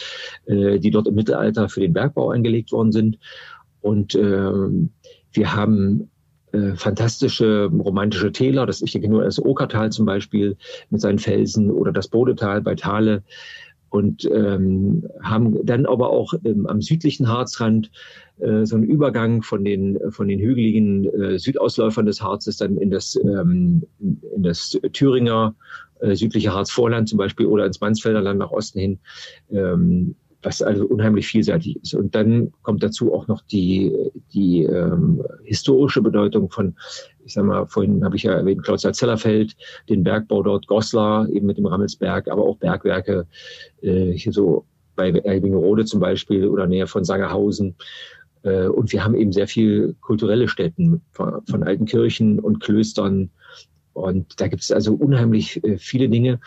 äh, 0.45 0.79
die 0.79 0.91
dort 0.91 1.07
im 1.07 1.15
Mittelalter 1.15 1.69
für 1.69 1.81
den 1.81 1.93
Bergbau 1.93 2.31
angelegt 2.31 2.71
worden 2.71 2.91
sind. 2.91 3.17
Und 3.81 4.15
äh, 4.15 4.51
wir 5.31 5.55
haben 5.55 6.09
äh, 6.51 6.75
fantastische 6.75 7.65
romantische 7.71 8.31
Täler, 8.31 8.65
das 8.65 8.81
ich 8.81 8.91
denke 8.91 9.07
nur 9.07 9.23
das 9.23 9.39
Okertal 9.39 9.91
zum 9.91 10.05
Beispiel 10.05 10.57
mit 10.89 10.99
seinen 10.99 11.19
Felsen 11.19 11.69
oder 11.69 11.91
das 11.91 12.07
Bodetal 12.07 12.61
bei 12.61 12.75
Thale 12.75 13.23
und 13.89 14.25
ähm, 14.31 15.07
haben 15.21 15.65
dann 15.65 15.85
aber 15.85 16.09
auch 16.09 16.33
ähm, 16.43 16.67
am 16.67 16.81
südlichen 16.81 17.27
Harzrand 17.27 17.91
äh, 18.39 18.65
so 18.65 18.75
einen 18.75 18.85
Übergang 18.85 19.41
von 19.41 19.63
den 19.63 19.99
von 20.11 20.27
den 20.27 20.39
hügeligen 20.39 21.05
äh, 21.05 21.39
Südausläufern 21.39 22.05
des 22.05 22.21
Harzes 22.21 22.57
dann 22.57 22.77
in 22.77 22.91
das 22.91 23.15
ähm, 23.15 23.83
in 23.99 24.43
das 24.43 24.79
Thüringer 24.93 25.55
äh, 25.99 26.15
südliche 26.15 26.53
Harzvorland 26.53 27.09
zum 27.09 27.17
Beispiel 27.17 27.45
oder 27.45 27.65
ins 27.65 27.81
Mansfelder 27.81 28.21
Land 28.21 28.39
nach 28.39 28.51
Osten 28.51 28.79
hin. 28.79 28.99
Ähm, 29.51 30.15
was 30.41 30.61
also 30.61 30.85
unheimlich 30.85 31.27
vielseitig 31.27 31.77
ist. 31.83 31.93
Und 31.93 32.15
dann 32.15 32.53
kommt 32.61 32.81
dazu 32.81 33.13
auch 33.13 33.27
noch 33.27 33.41
die, 33.41 33.93
die 34.33 34.63
ähm, 34.63 35.21
historische 35.43 36.01
Bedeutung 36.01 36.49
von, 36.49 36.75
ich 37.29 37.35
sag 37.35 37.45
mal, 37.45 37.67
vorhin 37.67 38.03
habe 38.03 38.15
ich 38.15 38.23
ja 38.23 38.33
erwähnt, 38.33 38.63
Klausthal-Zellerfeld, 38.63 39.55
den 39.87 40.03
Bergbau 40.03 40.41
dort, 40.41 40.65
Goslar, 40.65 41.29
eben 41.29 41.45
mit 41.45 41.59
dem 41.59 41.67
Rammelsberg, 41.67 42.27
aber 42.27 42.41
auch 42.43 42.57
Bergwerke, 42.57 43.27
äh, 43.83 44.13
hier 44.13 44.33
so 44.33 44.65
bei 44.95 45.11
Erlingerode 45.11 45.85
zum 45.85 45.99
Beispiel 45.99 46.47
oder 46.47 46.65
näher 46.65 46.87
von 46.87 47.05
Sangerhausen. 47.05 47.75
Äh, 48.41 48.65
und 48.65 48.91
wir 48.91 49.03
haben 49.03 49.13
eben 49.13 49.31
sehr 49.31 49.47
viel 49.47 49.95
kulturelle 50.01 50.47
Städten 50.47 51.01
von, 51.11 51.45
von 51.45 51.61
alten 51.61 51.85
Kirchen 51.85 52.39
und 52.39 52.61
Klöstern. 52.61 53.29
Und 53.93 54.41
da 54.41 54.47
gibt 54.47 54.63
es 54.63 54.71
also 54.71 54.95
unheimlich 54.95 55.63
äh, 55.63 55.77
viele 55.77 56.09
Dinge. 56.09 56.39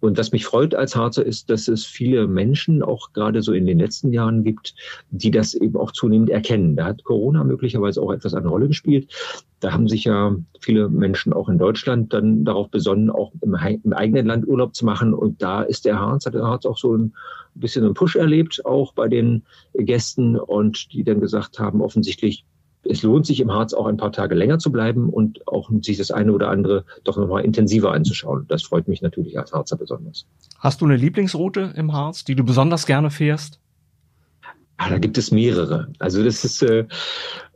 Und 0.00 0.16
was 0.16 0.32
mich 0.32 0.44
freut 0.44 0.74
als 0.74 0.94
Harzer 0.94 1.26
ist, 1.26 1.50
dass 1.50 1.66
es 1.66 1.84
viele 1.84 2.28
Menschen 2.28 2.82
auch 2.82 3.12
gerade 3.12 3.42
so 3.42 3.52
in 3.52 3.66
den 3.66 3.78
letzten 3.78 4.12
Jahren 4.12 4.44
gibt, 4.44 4.74
die 5.10 5.30
das 5.30 5.54
eben 5.54 5.76
auch 5.76 5.92
zunehmend 5.92 6.30
erkennen. 6.30 6.76
Da 6.76 6.84
hat 6.84 7.04
Corona 7.04 7.42
möglicherweise 7.42 8.00
auch 8.00 8.12
etwas 8.12 8.34
eine 8.34 8.48
Rolle 8.48 8.68
gespielt. 8.68 9.12
Da 9.60 9.72
haben 9.72 9.88
sich 9.88 10.04
ja 10.04 10.36
viele 10.60 10.88
Menschen 10.88 11.32
auch 11.32 11.48
in 11.48 11.58
Deutschland 11.58 12.12
dann 12.12 12.44
darauf 12.44 12.70
besonnen, 12.70 13.10
auch 13.10 13.32
im, 13.40 13.56
im 13.84 13.92
eigenen 13.92 14.26
Land 14.26 14.46
Urlaub 14.46 14.74
zu 14.74 14.84
machen. 14.84 15.14
Und 15.14 15.42
da 15.42 15.62
ist 15.62 15.84
der 15.84 15.98
Harz, 15.98 16.26
hat 16.26 16.34
der 16.34 16.44
Harz 16.44 16.64
auch 16.64 16.78
so 16.78 16.96
ein 16.96 17.12
bisschen 17.54 17.84
einen 17.84 17.94
Push 17.94 18.14
erlebt, 18.14 18.64
auch 18.64 18.92
bei 18.94 19.08
den 19.08 19.42
Gästen 19.74 20.36
und 20.38 20.92
die 20.92 21.02
dann 21.02 21.20
gesagt 21.20 21.58
haben, 21.58 21.80
offensichtlich, 21.80 22.44
es 22.88 23.02
lohnt 23.02 23.26
sich 23.26 23.40
im 23.40 23.52
Harz 23.52 23.74
auch 23.74 23.86
ein 23.86 23.96
paar 23.96 24.12
Tage 24.12 24.34
länger 24.34 24.58
zu 24.58 24.72
bleiben 24.72 25.10
und 25.10 25.46
auch 25.46 25.70
sich 25.82 25.98
das 25.98 26.10
eine 26.10 26.32
oder 26.32 26.48
andere 26.48 26.84
doch 27.04 27.16
nochmal 27.16 27.44
intensiver 27.44 27.92
anzuschauen. 27.92 28.46
Das 28.48 28.62
freut 28.62 28.88
mich 28.88 29.02
natürlich 29.02 29.38
als 29.38 29.52
Harzer 29.52 29.76
besonders. 29.76 30.26
Hast 30.58 30.80
du 30.80 30.86
eine 30.86 30.96
Lieblingsroute 30.96 31.72
im 31.76 31.92
Harz, 31.92 32.24
die 32.24 32.34
du 32.34 32.44
besonders 32.44 32.86
gerne 32.86 33.10
fährst? 33.10 33.60
Ah, 34.80 34.90
da 34.90 34.98
gibt 34.98 35.18
es 35.18 35.32
mehrere. 35.32 35.88
Also 35.98 36.22
das 36.22 36.44
ist, 36.44 36.62
äh, 36.62 36.86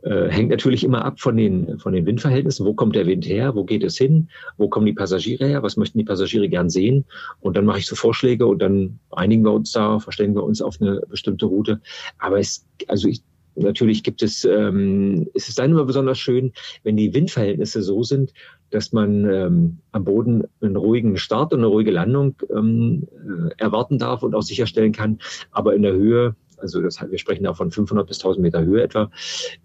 äh, 0.02 0.28
hängt 0.28 0.50
natürlich 0.50 0.82
immer 0.82 1.04
ab 1.04 1.20
von 1.20 1.36
den, 1.36 1.78
von 1.78 1.92
den 1.92 2.04
Windverhältnissen. 2.04 2.66
Wo 2.66 2.74
kommt 2.74 2.96
der 2.96 3.06
Wind 3.06 3.24
her? 3.26 3.54
Wo 3.54 3.62
geht 3.62 3.84
es 3.84 3.96
hin? 3.96 4.28
Wo 4.56 4.68
kommen 4.68 4.86
die 4.86 4.92
Passagiere 4.92 5.46
her? 5.46 5.62
Was 5.62 5.76
möchten 5.76 5.98
die 5.98 6.04
Passagiere 6.04 6.48
gern 6.48 6.68
sehen? 6.68 7.04
Und 7.38 7.56
dann 7.56 7.64
mache 7.64 7.78
ich 7.78 7.86
so 7.86 7.94
Vorschläge 7.94 8.44
und 8.46 8.58
dann 8.60 8.98
einigen 9.12 9.44
wir 9.44 9.52
uns 9.52 9.70
da, 9.70 10.00
verständigen 10.00 10.36
wir 10.36 10.42
uns 10.42 10.60
auf 10.60 10.80
eine 10.80 11.00
bestimmte 11.08 11.46
Route. 11.46 11.80
Aber 12.18 12.40
es, 12.40 12.66
also 12.88 13.06
ich, 13.06 13.22
Natürlich 13.54 14.02
gibt 14.02 14.22
es, 14.22 14.44
ähm, 14.44 15.28
ist 15.34 15.48
es 15.48 15.54
dann 15.54 15.70
immer 15.70 15.84
besonders 15.84 16.18
schön, 16.18 16.52
wenn 16.84 16.96
die 16.96 17.14
Windverhältnisse 17.14 17.82
so 17.82 18.02
sind, 18.02 18.32
dass 18.70 18.92
man 18.92 19.30
ähm, 19.30 19.78
am 19.92 20.04
Boden 20.04 20.44
einen 20.60 20.76
ruhigen 20.76 21.16
Start 21.18 21.52
und 21.52 21.60
eine 21.60 21.66
ruhige 21.66 21.90
Landung 21.90 22.34
ähm, 22.50 23.06
äh, 23.12 23.62
erwarten 23.62 23.98
darf 23.98 24.22
und 24.22 24.34
auch 24.34 24.42
sicherstellen 24.42 24.92
kann. 24.92 25.18
Aber 25.50 25.74
in 25.74 25.82
der 25.82 25.92
Höhe, 25.92 26.34
also 26.56 26.80
das, 26.80 27.00
wir 27.00 27.18
sprechen 27.18 27.44
da 27.44 27.54
von 27.54 27.70
500 27.70 28.06
bis 28.06 28.18
1000 28.18 28.42
Meter 28.42 28.64
Höhe 28.64 28.82
etwa, 28.82 29.10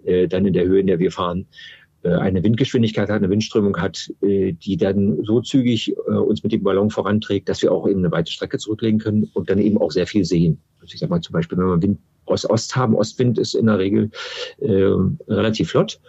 äh, 0.04 0.28
dann 0.28 0.46
in 0.46 0.54
der 0.54 0.66
Höhe, 0.66 0.82
in 0.82 0.88
der 0.88 1.00
wir 1.00 1.12
fahren, 1.12 1.48
äh, 2.04 2.10
eine 2.10 2.44
Windgeschwindigkeit 2.44 3.10
hat, 3.10 3.18
eine 3.18 3.30
Windströmung 3.30 3.78
hat, 3.78 4.12
äh, 4.22 4.54
die 4.54 4.78
dann 4.78 5.24
so 5.24 5.42
zügig 5.42 5.96
äh, 6.08 6.12
uns 6.12 6.44
mit 6.44 6.52
dem 6.52 6.64
Ballon 6.64 6.90
voranträgt, 6.90 7.50
dass 7.50 7.62
wir 7.62 7.72
auch 7.72 7.88
eben 7.88 8.00
eine 8.00 8.12
weite 8.12 8.32
Strecke 8.32 8.58
zurücklegen 8.58 9.00
können 9.00 9.30
und 9.34 9.50
dann 9.50 9.60
eben 9.60 9.78
auch 9.78 9.92
sehr 9.92 10.08
viel 10.08 10.26
sehen. 10.26 10.60
Also 10.82 10.94
ich 10.94 11.00
sag 11.00 11.10
mal 11.10 11.22
zum 11.22 11.34
Beispiel, 11.34 11.58
wenn 11.58 11.66
man 11.66 11.82
Wind 11.82 12.00
Ost-Ost 12.28 12.76
haben. 12.76 12.96
Ostwind 12.96 13.38
ist 13.38 13.54
in 13.54 13.68
der 13.68 13.80
Regel 13.80 14.12
äh, 14.60 14.92
relativ 15.28 15.72
flott. 15.72 16.00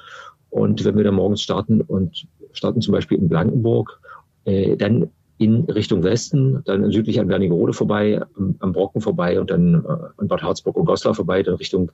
Und 0.50 0.84
wenn 0.84 0.96
wir 0.96 1.04
dann 1.04 1.14
morgens 1.14 1.42
starten 1.42 1.80
und 1.80 2.26
starten 2.52 2.80
zum 2.80 2.92
Beispiel 2.92 3.18
in 3.18 3.28
Blankenburg, 3.28 4.00
äh, 4.44 4.76
dann 4.76 5.10
in 5.38 5.64
Richtung 5.64 6.02
Westen, 6.02 6.62
dann 6.64 6.90
südlich 6.90 7.20
an 7.20 7.28
Wernigerode 7.28 7.72
vorbei, 7.72 8.20
am, 8.58 8.72
Brocken 8.72 9.00
vorbei 9.00 9.40
und 9.40 9.50
dann 9.50 9.84
äh, 9.84 9.88
an 10.16 10.28
Bad 10.28 10.42
Harzburg 10.42 10.76
und 10.76 10.86
Goslar 10.86 11.14
vorbei, 11.14 11.42
dann 11.42 11.54
Richtung 11.54 11.92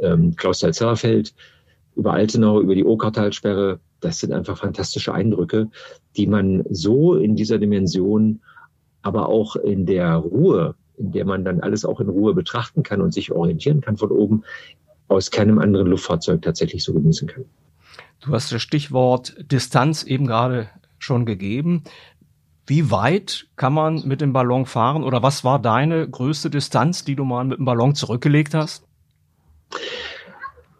ähm, 0.00 0.34
Klausthal-Zerrfeld, 0.36 1.34
über 1.96 2.14
Altenau, 2.14 2.60
über 2.60 2.74
die 2.74 2.84
Okertalsperre. 2.84 3.80
Das 4.00 4.20
sind 4.20 4.32
einfach 4.32 4.58
fantastische 4.58 5.12
Eindrücke, 5.12 5.68
die 6.16 6.26
man 6.26 6.64
so 6.70 7.14
in 7.14 7.36
dieser 7.36 7.58
Dimension, 7.58 8.40
aber 9.02 9.28
auch 9.28 9.56
in 9.56 9.84
der 9.84 10.14
Ruhe 10.14 10.74
in 10.98 11.12
der 11.12 11.24
man 11.24 11.44
dann 11.44 11.60
alles 11.60 11.84
auch 11.84 12.00
in 12.00 12.08
Ruhe 12.08 12.34
betrachten 12.34 12.82
kann 12.82 13.00
und 13.00 13.12
sich 13.12 13.32
orientieren 13.32 13.80
kann 13.80 13.96
von 13.96 14.10
oben, 14.10 14.44
aus 15.08 15.30
keinem 15.30 15.58
anderen 15.58 15.86
Luftfahrzeug 15.86 16.42
tatsächlich 16.42 16.84
so 16.84 16.92
genießen 16.92 17.28
kann. 17.28 17.44
Du 18.20 18.32
hast 18.32 18.52
das 18.52 18.60
Stichwort 18.60 19.34
Distanz 19.50 20.02
eben 20.02 20.26
gerade 20.26 20.68
schon 20.98 21.24
gegeben. 21.24 21.84
Wie 22.66 22.90
weit 22.90 23.46
kann 23.56 23.72
man 23.72 24.06
mit 24.06 24.20
dem 24.20 24.32
Ballon 24.32 24.66
fahren 24.66 25.02
oder 25.02 25.22
was 25.22 25.44
war 25.44 25.58
deine 25.58 26.08
größte 26.08 26.50
Distanz, 26.50 27.04
die 27.04 27.16
du 27.16 27.24
mal 27.24 27.44
mit 27.44 27.58
dem 27.58 27.64
Ballon 27.64 27.94
zurückgelegt 27.94 28.54
hast? 28.54 28.84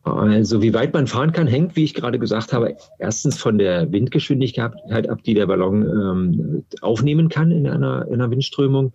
Also 0.04 0.62
wie 0.62 0.74
weit 0.74 0.94
man 0.94 1.06
fahren 1.06 1.32
kann, 1.32 1.46
hängt, 1.46 1.76
wie 1.76 1.84
ich 1.84 1.94
gerade 1.94 2.18
gesagt 2.18 2.52
habe, 2.52 2.76
erstens 2.98 3.38
von 3.38 3.58
der 3.58 3.90
Windgeschwindigkeit 3.92 5.08
ab, 5.08 5.22
die 5.24 5.34
der 5.34 5.46
Ballon 5.46 5.82
ähm, 5.82 6.64
aufnehmen 6.80 7.28
kann 7.28 7.50
in 7.50 7.66
einer, 7.66 8.06
in 8.08 8.14
einer 8.14 8.30
Windströmung 8.30 8.92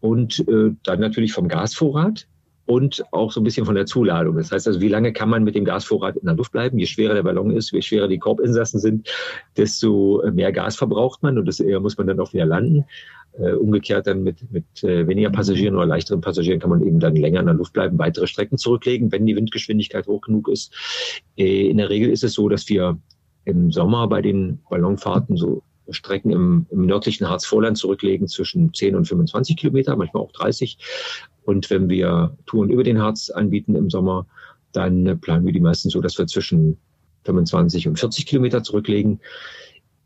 und 0.00 0.40
äh, 0.48 0.72
dann 0.84 1.00
natürlich 1.00 1.32
vom 1.32 1.48
Gasvorrat 1.48 2.26
und 2.66 3.02
auch 3.12 3.32
so 3.32 3.40
ein 3.40 3.44
bisschen 3.44 3.64
von 3.64 3.74
der 3.74 3.86
Zuladung. 3.86 4.36
Das 4.36 4.52
heißt 4.52 4.66
also, 4.66 4.80
wie 4.80 4.88
lange 4.88 5.14
kann 5.14 5.30
man 5.30 5.42
mit 5.42 5.54
dem 5.54 5.64
Gasvorrat 5.64 6.16
in 6.16 6.26
der 6.26 6.34
Luft 6.34 6.52
bleiben? 6.52 6.78
Je 6.78 6.84
schwerer 6.84 7.14
der 7.14 7.22
Ballon 7.22 7.50
ist, 7.50 7.72
je 7.72 7.80
schwerer 7.80 8.08
die 8.08 8.18
Korbinsassen 8.18 8.78
sind, 8.78 9.08
desto 9.56 10.22
mehr 10.32 10.52
Gas 10.52 10.76
verbraucht 10.76 11.22
man 11.22 11.38
und 11.38 11.46
desto 11.46 11.64
eher 11.64 11.80
muss 11.80 11.96
man 11.96 12.06
dann 12.06 12.20
auch 12.20 12.34
wieder 12.34 12.44
landen. 12.44 12.84
Äh, 13.38 13.52
umgekehrt 13.52 14.06
dann 14.06 14.22
mit, 14.22 14.50
mit 14.50 14.82
äh, 14.82 15.06
weniger 15.06 15.30
Passagieren 15.30 15.76
oder 15.76 15.86
leichteren 15.86 16.20
Passagieren 16.20 16.60
kann 16.60 16.70
man 16.70 16.82
eben 16.82 16.98
dann 16.98 17.14
länger 17.14 17.40
in 17.40 17.46
der 17.46 17.54
Luft 17.54 17.72
bleiben, 17.72 17.98
weitere 17.98 18.26
Strecken 18.26 18.58
zurücklegen, 18.58 19.12
wenn 19.12 19.26
die 19.26 19.36
Windgeschwindigkeit 19.36 20.06
hoch 20.06 20.22
genug 20.22 20.48
ist. 20.48 20.74
Äh, 21.36 21.68
in 21.68 21.78
der 21.78 21.88
Regel 21.88 22.10
ist 22.10 22.24
es 22.24 22.34
so, 22.34 22.48
dass 22.48 22.68
wir 22.68 22.98
im 23.44 23.70
Sommer 23.70 24.08
bei 24.08 24.20
den 24.22 24.60
Ballonfahrten 24.68 25.36
so 25.36 25.62
Strecken 25.90 26.30
im, 26.30 26.66
im 26.70 26.86
nördlichen 26.86 27.28
Harzvorland 27.28 27.78
zurücklegen 27.78 28.28
zwischen 28.28 28.72
10 28.74 28.94
und 28.94 29.06
25 29.06 29.56
Kilometer, 29.56 29.96
manchmal 29.96 30.22
auch 30.22 30.32
30. 30.32 30.78
Und 31.44 31.70
wenn 31.70 31.88
wir 31.88 32.36
Touren 32.46 32.70
über 32.70 32.84
den 32.84 33.00
Harz 33.00 33.30
anbieten 33.30 33.74
im 33.74 33.90
Sommer, 33.90 34.26
dann 34.72 35.18
planen 35.20 35.46
wir 35.46 35.52
die 35.52 35.60
meisten 35.60 35.88
so, 35.88 36.00
dass 36.00 36.18
wir 36.18 36.26
zwischen 36.26 36.78
25 37.24 37.88
und 37.88 37.98
40 37.98 38.26
Kilometer 38.26 38.62
zurücklegen. 38.62 39.20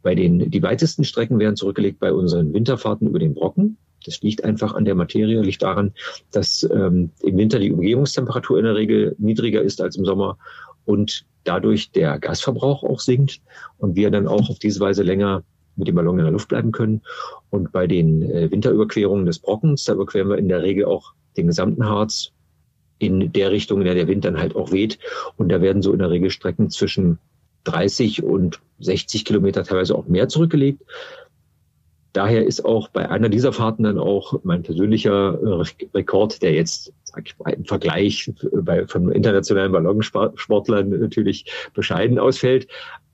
Bei 0.03 0.15
den, 0.15 0.51
die 0.51 0.63
weitesten 0.63 1.05
Strecken 1.05 1.39
werden 1.39 1.57
zurückgelegt 1.57 2.01
bei 2.01 2.13
unseren 2.13 2.53
Winterfahrten 2.53 3.09
über 3.09 3.19
den 3.19 3.35
Brocken. 3.35 3.77
Das 4.05 4.21
liegt 4.21 4.43
einfach 4.43 4.75
an 4.75 4.85
der 4.85 4.97
Materie, 4.97 5.41
liegt 5.43 5.63
daran, 5.63 5.93
dass 6.33 6.65
ähm, 6.65 7.11
im 7.23 7.37
Winter 7.37 7.61
die 7.61 7.71
Umgebungstemperatur 7.71 8.59
in 8.59 8.65
der 8.65 8.75
Regel 8.75 9.15
niedriger 9.19 9.63
ist 9.63 9.81
als 9.81 9.97
im 9.97 10.05
Sommer 10.05 10.39
und 10.85 11.25
dadurch 11.45 11.93
der 11.93 12.19
Gasverbrauch 12.19 12.83
auch 12.83 13.01
sinkt 13.01 13.41
und 13.79 13.95
wir 13.95 14.11
dann 14.11 14.27
auch 14.27 14.51
auf 14.51 14.59
diese 14.59 14.81
Weise 14.81 15.03
länger 15.03 15.45
mit 15.77 15.89
dem 15.89 15.95
Ballon 15.95 16.19
in 16.19 16.25
der 16.25 16.33
Luft 16.33 16.49
bleiben 16.49 16.73
können. 16.73 17.03
Und 17.51 17.73
bei 17.73 17.87
den 17.87 18.23
äh, 18.23 18.51
Winterüberquerungen 18.51 19.27
des 19.27 19.39
Brockens, 19.39 19.85
da 19.85 19.95
überqueren 19.95 20.29
wir 20.29 20.39
in 20.39 20.49
der 20.49 20.63
Regel 20.63 20.85
auch 20.85 21.13
den 21.37 21.47
gesamten 21.47 21.87
Harz 21.87 22.33
in 22.99 23.33
der 23.33 23.51
Richtung, 23.51 23.81
in 23.81 23.87
der 23.87 23.95
der 23.95 24.09
Wind 24.09 24.25
dann 24.25 24.39
halt 24.39 24.55
auch 24.55 24.71
weht. 24.71 24.99
Und 25.37 25.49
da 25.49 25.61
werden 25.61 25.83
so 25.83 25.93
in 25.93 25.99
der 25.99 26.11
Regel 26.11 26.31
Strecken 26.31 26.71
zwischen 26.71 27.19
30 27.65 28.23
und 28.23 28.61
60 28.81 29.25
Kilometer, 29.25 29.65
teilweise 29.65 29.95
auch 29.95 30.07
mehr 30.07 30.29
zurückgelegt. 30.29 30.83
Daher 32.13 32.47
ist 32.47 32.65
auch 32.65 32.89
bei 32.89 33.09
einer 33.09 33.31
dieser 33.31 33.53
Fahrten 33.53 33.85
dann 33.85 33.99
auch 33.99 34.41
mein 34.45 34.63
persönlicher 34.63 35.67
Rekord, 35.95 36.43
der 36.43 36.53
jetzt 36.53 36.93
im 37.47 37.65
Vergleich 37.65 38.31
bei, 38.53 38.87
von 38.87 39.11
internationalen 39.11 39.73
Ballonsportlern 39.73 40.91
natürlich 40.91 41.47
bescheiden 41.75 42.19
ausfällt 42.19 42.69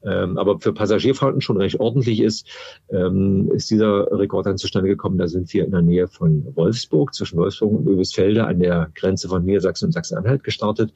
ähm, 0.05 0.39
aber 0.39 0.61
für 0.61 0.73
Passagierfahrten 0.73 1.41
schon 1.41 1.57
recht 1.57 1.81
ordentlich 1.81 2.21
ist, 2.21 2.47
ähm, 2.91 3.51
ist 3.53 3.71
dieser 3.71 4.07
Rekord 4.13 4.47
dann 4.47 4.59
zustande 4.59 4.89
gekommen. 4.89 5.19
Da 5.19 5.27
sind 5.27 5.53
wir 5.53 5.65
in 5.65 5.71
der 5.71 5.83
Nähe 5.83 6.09
von 6.09 6.47
Wolfsburg, 6.55 7.15
zwischen 7.15 7.39
Wolfsburg 7.39 7.73
und 7.73 7.87
Öbisfelde 7.87 8.47
an 8.47 8.61
der 8.61 8.91
Grenze 8.95 9.29
von 9.29 9.45
Niedersachsen 9.45 9.87
und 9.87 9.93
Sachsen-Anhalt 9.93 10.45
gestartet 10.45 10.93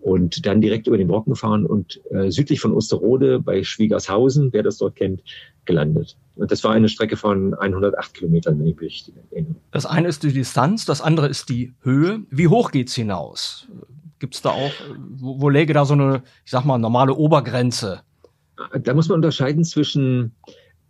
und 0.00 0.44
dann 0.46 0.60
direkt 0.60 0.86
über 0.86 0.98
den 0.98 1.08
Brocken 1.08 1.32
gefahren 1.32 1.66
und 1.66 2.00
äh, 2.10 2.30
südlich 2.30 2.60
von 2.60 2.72
Osterode 2.72 3.40
bei 3.40 3.64
Schwiegershausen, 3.64 4.52
wer 4.52 4.62
das 4.62 4.78
dort 4.78 4.96
kennt, 4.96 5.22
gelandet. 5.64 6.16
Und 6.36 6.50
das 6.50 6.64
war 6.64 6.72
eine 6.72 6.88
Strecke 6.88 7.16
von 7.16 7.54
108 7.54 8.14
Kilometern, 8.14 8.58
wenn 8.58 8.66
ich 8.66 8.76
mich 8.76 8.90
richtig 8.90 9.14
erinnere. 9.30 9.54
Das 9.70 9.86
eine 9.86 10.08
ist 10.08 10.22
die 10.22 10.32
Distanz, 10.32 10.84
das 10.84 11.00
andere 11.00 11.28
ist 11.28 11.48
die 11.48 11.74
Höhe. 11.82 12.20
Wie 12.30 12.48
hoch 12.48 12.70
geht's 12.70 12.94
hinaus? 12.94 13.68
Gibt 14.18 14.34
es 14.34 14.42
da 14.42 14.50
auch, 14.50 14.72
wo, 15.16 15.40
wo 15.40 15.48
läge 15.48 15.72
da 15.72 15.84
so 15.84 15.94
eine, 15.94 16.22
ich 16.44 16.50
sag 16.50 16.64
mal, 16.64 16.78
normale 16.78 17.14
Obergrenze? 17.14 18.02
Da 18.82 18.94
muss 18.94 19.08
man 19.08 19.16
unterscheiden 19.16 19.64
zwischen 19.64 20.32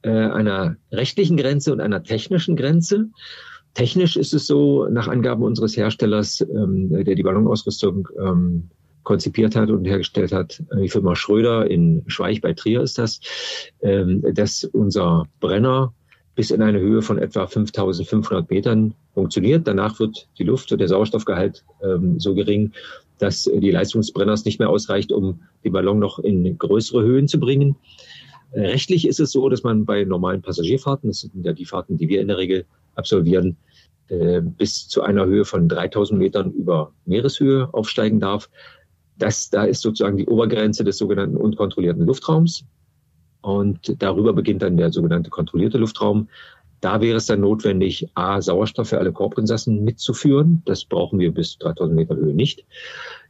äh, 0.03 0.11
einer 0.11 0.77
rechtlichen 0.91 1.37
Grenze 1.37 1.73
und 1.73 1.81
einer 1.81 2.03
technischen 2.03 2.57
Grenze. 2.57 3.09
Technisch 3.75 4.17
ist 4.17 4.35
es 4.35 4.47
so, 4.47 4.87
nach 4.89 5.09
Angaben 5.09 5.43
unseres 5.43 5.77
Herstellers, 5.77 6.41
ähm, 6.41 6.91
der 6.91 7.15
die 7.15 7.23
Ballonausrüstung 7.23 8.09
ähm, 8.21 8.69
konzipiert 9.03 9.57
hat 9.57 9.71
und 9.71 9.85
hergestellt 9.85 10.33
hat, 10.33 10.63
die 10.77 10.89
Firma 10.89 11.17
Schröder 11.17 11.69
in 11.69 12.05
Schweich 12.07 12.41
bei 12.41 12.53
Trier 12.53 12.83
ist 12.83 12.99
das, 12.99 13.21
ähm, 13.81 14.23
dass 14.35 14.65
unser 14.65 15.27
Brenner 15.41 15.93
bis 16.35 16.51
in 16.51 16.63
eine 16.63 16.81
Höhe 16.81 17.03
von 17.03 17.19
etwa 17.19 17.47
5500 17.47 18.49
Metern 18.51 18.95
funktioniert. 19.15 19.67
Danach 19.67 19.99
wird 20.01 20.29
die 20.39 20.45
Luft 20.45 20.73
und 20.73 20.79
der 20.79 20.89
Sauerstoffgehalt 20.89 21.65
ähm, 21.83 22.19
so 22.19 22.35
gering, 22.35 22.73
dass 23.19 23.45
die 23.45 23.71
Leistung 23.71 24.01
des 24.01 24.13
Brenners 24.13 24.45
nicht 24.45 24.59
mehr 24.59 24.71
ausreicht, 24.71 25.13
um 25.13 25.43
den 25.65 25.73
Ballon 25.73 25.99
noch 25.99 26.19
in 26.19 26.59
größere 26.59 27.03
Höhen 27.03 27.29
zu 27.29 27.39
bringen. 27.39 27.77
Äh, 28.53 28.61
rechtlich 28.61 29.07
ist 29.07 29.21
es 29.21 29.33
so, 29.33 29.49
dass 29.49 29.63
man 29.63 29.85
bei 29.85 30.05
normalen 30.05 30.43
Passagierfahrten, 30.43 31.11
das 31.11 31.21
sind 31.21 31.45
ja 31.45 31.53
die 31.53 31.65
Fahrten, 31.65 31.97
die 31.97 32.09
wir 32.09 32.21
in 32.21 32.29
der 32.29 32.39
Regel 32.39 32.67
absolvieren, 32.95 33.57
äh, 34.09 34.41
bis 34.43 34.89
zu 34.89 35.03
einer 35.03 35.27
Höhe 35.27 35.45
von 35.45 35.69
3000 35.69 36.19
Metern 36.19 36.53
über 36.53 36.93
Meereshöhe 37.07 37.73
aufsteigen 37.73 38.21
darf. 38.21 38.51
Das, 39.19 39.51
da 39.51 39.65
ist 39.65 39.83
sozusagen 39.83 40.17
die 40.17 40.27
Obergrenze 40.27 40.85
des 40.85 40.99
sogenannten 40.99 41.37
unkontrollierten 41.37 42.05
Luftraums. 42.05 42.65
Und 43.41 43.97
darüber 44.01 44.33
beginnt 44.33 44.63
dann 44.63 44.77
der 44.77 44.93
sogenannte 44.93 45.31
kontrollierte 45.31 45.79
Luftraum. 45.79 46.29
Da 46.83 47.01
wäre 47.01 47.17
es 47.17 47.27
dann 47.27 47.41
notwendig, 47.41 48.09
A, 48.15 48.43
Sauerstoff 48.43 48.89
für 48.89 48.99
alle 48.99 49.13
Korbinsassen 49.13 49.85
mitzuführen. 49.85 50.63
Das 50.65 50.85
brauchen 50.85 51.21
wir 51.21 51.33
bis 51.33 51.57
3000 51.59 51.95
Meter 51.95 52.17
Höhe 52.17 52.35
nicht. 52.35 52.67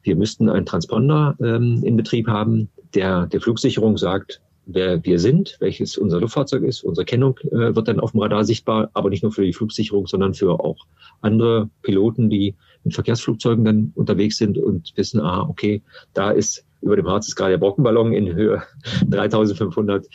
Wir 0.03 0.17
müssten 0.17 0.49
einen 0.49 0.65
Transponder 0.65 1.37
ähm, 1.39 1.83
in 1.85 1.97
Betrieb 1.97 2.29
haben, 2.29 2.71
der 2.95 3.27
der 3.27 3.43
Flugsicherung 3.43 3.99
sagt, 3.99 4.41
wer 4.65 5.05
wir 5.05 5.19
sind, 5.19 5.59
welches 5.61 5.99
unser 5.99 6.19
Luftfahrzeug 6.19 6.63
ist. 6.63 6.83
Unsere 6.83 7.05
Kennung 7.05 7.39
äh, 7.51 7.75
wird 7.77 7.89
dann 7.89 8.01
auf 8.01 8.13
dem 8.13 8.21
Radar 8.21 8.45
sichtbar, 8.45 8.91
aber 8.95 9.11
nicht 9.11 9.23
nur 9.23 9.33
für 9.33 9.45
die 9.45 9.53
Flugsicherung, 9.53 10.07
sondern 10.07 10.33
für 10.33 10.59
auch 10.59 10.87
andere 11.21 11.69
Piloten, 11.83 12.31
die 12.31 12.55
mit 12.85 12.95
Verkehrsflugzeugen 12.95 13.67
dann 13.67 13.93
unterwegs 13.95 14.39
sind 14.39 14.57
und 14.57 14.93
wissen, 14.97 15.21
ah, 15.21 15.47
okay, 15.47 15.83
da 16.15 16.31
ist 16.31 16.65
über 16.81 16.97
dem 16.97 17.07
Harz 17.07 17.29
ist 17.29 17.37
gerade 17.37 17.53
der 17.53 17.59
Brockenballon 17.59 18.15
in 18.15 18.35
Höhe 18.35 18.63
3500 19.07 20.07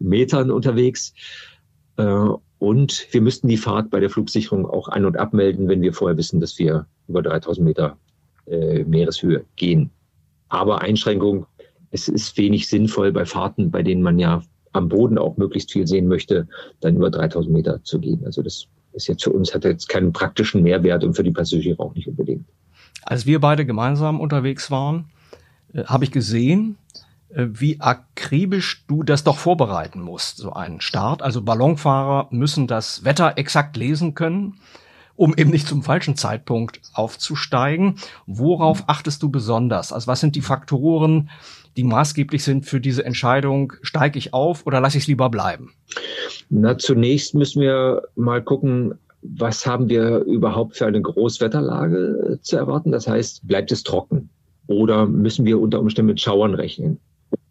Metern 0.00 0.50
unterwegs. 0.50 1.14
Äh, 1.96 2.30
und 2.60 3.08
wir 3.10 3.22
müssten 3.22 3.48
die 3.48 3.56
Fahrt 3.56 3.90
bei 3.90 4.00
der 4.00 4.10
Flugsicherung 4.10 4.66
auch 4.66 4.88
an- 4.88 5.06
und 5.06 5.16
abmelden, 5.16 5.66
wenn 5.66 5.80
wir 5.80 5.94
vorher 5.94 6.18
wissen, 6.18 6.40
dass 6.40 6.58
wir 6.58 6.86
über 7.08 7.22
3000 7.22 7.66
Meter 7.66 7.96
äh, 8.46 8.84
Meereshöhe 8.84 9.44
gehen. 9.56 9.90
Aber 10.50 10.82
Einschränkung, 10.82 11.46
es 11.90 12.06
ist 12.06 12.36
wenig 12.36 12.68
sinnvoll 12.68 13.12
bei 13.12 13.24
Fahrten, 13.24 13.70
bei 13.70 13.82
denen 13.82 14.02
man 14.02 14.18
ja 14.18 14.42
am 14.72 14.90
Boden 14.90 15.16
auch 15.16 15.38
möglichst 15.38 15.72
viel 15.72 15.86
sehen 15.86 16.06
möchte, 16.06 16.46
dann 16.80 16.96
über 16.96 17.10
3000 17.10 17.52
Meter 17.52 17.82
zu 17.82 17.98
gehen. 17.98 18.24
Also 18.26 18.42
das 18.42 18.66
ist 18.92 19.08
jetzt 19.08 19.24
für 19.24 19.32
uns, 19.32 19.54
hat 19.54 19.64
jetzt 19.64 19.88
keinen 19.88 20.12
praktischen 20.12 20.62
Mehrwert 20.62 21.02
und 21.02 21.14
für 21.14 21.24
die 21.24 21.32
Passagiere 21.32 21.80
auch 21.80 21.94
nicht 21.94 22.08
unbedingt. 22.08 22.46
Als 23.04 23.24
wir 23.24 23.40
beide 23.40 23.64
gemeinsam 23.64 24.20
unterwegs 24.20 24.70
waren, 24.70 25.06
äh, 25.72 25.84
habe 25.84 26.04
ich 26.04 26.10
gesehen, 26.10 26.76
wie 27.34 27.80
akribisch 27.80 28.84
du 28.88 29.02
das 29.02 29.24
doch 29.24 29.38
vorbereiten 29.38 30.00
musst, 30.00 30.38
so 30.38 30.52
einen 30.52 30.80
Start. 30.80 31.22
Also 31.22 31.42
Ballonfahrer 31.42 32.28
müssen 32.30 32.66
das 32.66 33.04
Wetter 33.04 33.34
exakt 33.36 33.76
lesen 33.76 34.14
können, 34.14 34.58
um 35.14 35.34
eben 35.36 35.50
nicht 35.50 35.68
zum 35.68 35.82
falschen 35.82 36.16
Zeitpunkt 36.16 36.80
aufzusteigen. 36.92 37.96
Worauf 38.26 38.84
achtest 38.88 39.22
du 39.22 39.30
besonders? 39.30 39.92
Also 39.92 40.06
was 40.06 40.20
sind 40.20 40.34
die 40.34 40.40
Faktoren, 40.40 41.30
die 41.76 41.84
maßgeblich 41.84 42.42
sind 42.42 42.66
für 42.66 42.80
diese 42.80 43.04
Entscheidung, 43.04 43.74
steige 43.82 44.18
ich 44.18 44.34
auf 44.34 44.66
oder 44.66 44.80
lasse 44.80 44.98
ich 44.98 45.04
es 45.04 45.08
lieber 45.08 45.30
bleiben? 45.30 45.74
Na, 46.48 46.78
zunächst 46.78 47.34
müssen 47.34 47.62
wir 47.62 48.02
mal 48.16 48.42
gucken, 48.42 48.94
was 49.22 49.66
haben 49.66 49.88
wir 49.88 50.20
überhaupt 50.20 50.76
für 50.76 50.86
eine 50.86 51.00
Großwetterlage 51.00 52.38
zu 52.42 52.56
erwarten? 52.56 52.90
Das 52.90 53.06
heißt, 53.06 53.46
bleibt 53.46 53.70
es 53.70 53.82
trocken? 53.82 54.30
Oder 54.66 55.06
müssen 55.06 55.44
wir 55.44 55.60
unter 55.60 55.80
Umständen 55.80 56.08
mit 56.08 56.20
Schauern 56.20 56.54
rechnen? 56.54 56.98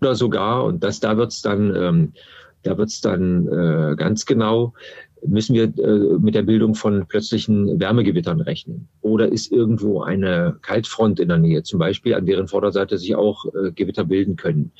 Oder 0.01 0.15
sogar, 0.15 0.65
und 0.65 0.83
das, 0.83 0.99
da 0.99 1.17
wird's 1.17 1.41
dann, 1.41 1.75
ähm, 1.75 2.13
da 2.63 2.77
wird's 2.77 3.01
dann 3.01 3.47
äh, 3.47 3.95
ganz 3.95 4.25
genau, 4.25 4.73
müssen 5.25 5.53
wir 5.53 5.65
äh, 5.77 6.17
mit 6.19 6.35
der 6.35 6.43
Bildung 6.43 6.75
von 6.75 7.05
plötzlichen 7.07 7.79
Wärmegewittern 7.79 8.41
rechnen. 8.41 8.87
Oder 9.01 9.29
ist 9.29 9.51
irgendwo 9.51 10.01
eine 10.01 10.57
Kaltfront 10.61 11.19
in 11.19 11.29
der 11.29 11.37
Nähe, 11.37 11.63
zum 11.63 11.79
Beispiel, 11.79 12.13
an 12.13 12.25
deren 12.25 12.47
Vorderseite 12.47 12.97
sich 12.97 13.15
auch 13.15 13.45
äh, 13.45 13.71
Gewitter 13.71 14.05
bilden 14.05 14.35
können. 14.35 14.71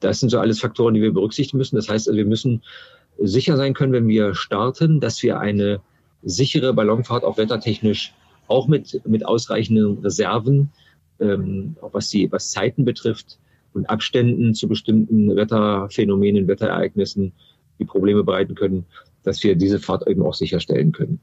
Das 0.00 0.20
sind 0.20 0.28
so 0.28 0.38
alles 0.38 0.60
Faktoren, 0.60 0.94
die 0.94 1.02
wir 1.02 1.12
berücksichtigen 1.12 1.58
müssen. 1.58 1.76
Das 1.76 1.88
heißt, 1.88 2.08
also, 2.08 2.16
wir 2.16 2.26
müssen 2.26 2.62
sicher 3.18 3.56
sein 3.56 3.74
können, 3.74 3.92
wenn 3.92 4.08
wir 4.08 4.34
starten, 4.34 5.00
dass 5.00 5.22
wir 5.22 5.40
eine 5.40 5.80
sichere 6.22 6.72
Ballonfahrt 6.74 7.24
auch 7.24 7.38
wettertechnisch, 7.38 8.14
auch 8.46 8.68
mit, 8.68 9.00
mit 9.06 9.26
ausreichenden 9.26 9.98
Reserven, 9.98 10.70
ähm, 11.20 11.76
auch 11.80 11.94
was 11.94 12.10
die, 12.10 12.30
was 12.30 12.50
Zeiten 12.50 12.84
betrifft 12.84 13.38
und 13.78 13.88
Abständen 13.88 14.54
zu 14.54 14.68
bestimmten 14.68 15.34
Wetterphänomenen, 15.34 16.48
Wetterereignissen, 16.48 17.32
die 17.78 17.84
Probleme 17.84 18.24
bereiten 18.24 18.54
können, 18.54 18.86
dass 19.22 19.42
wir 19.44 19.54
diese 19.54 19.78
Fahrt 19.78 20.06
eben 20.08 20.22
auch 20.22 20.34
sicherstellen 20.34 20.92
können. 20.92 21.20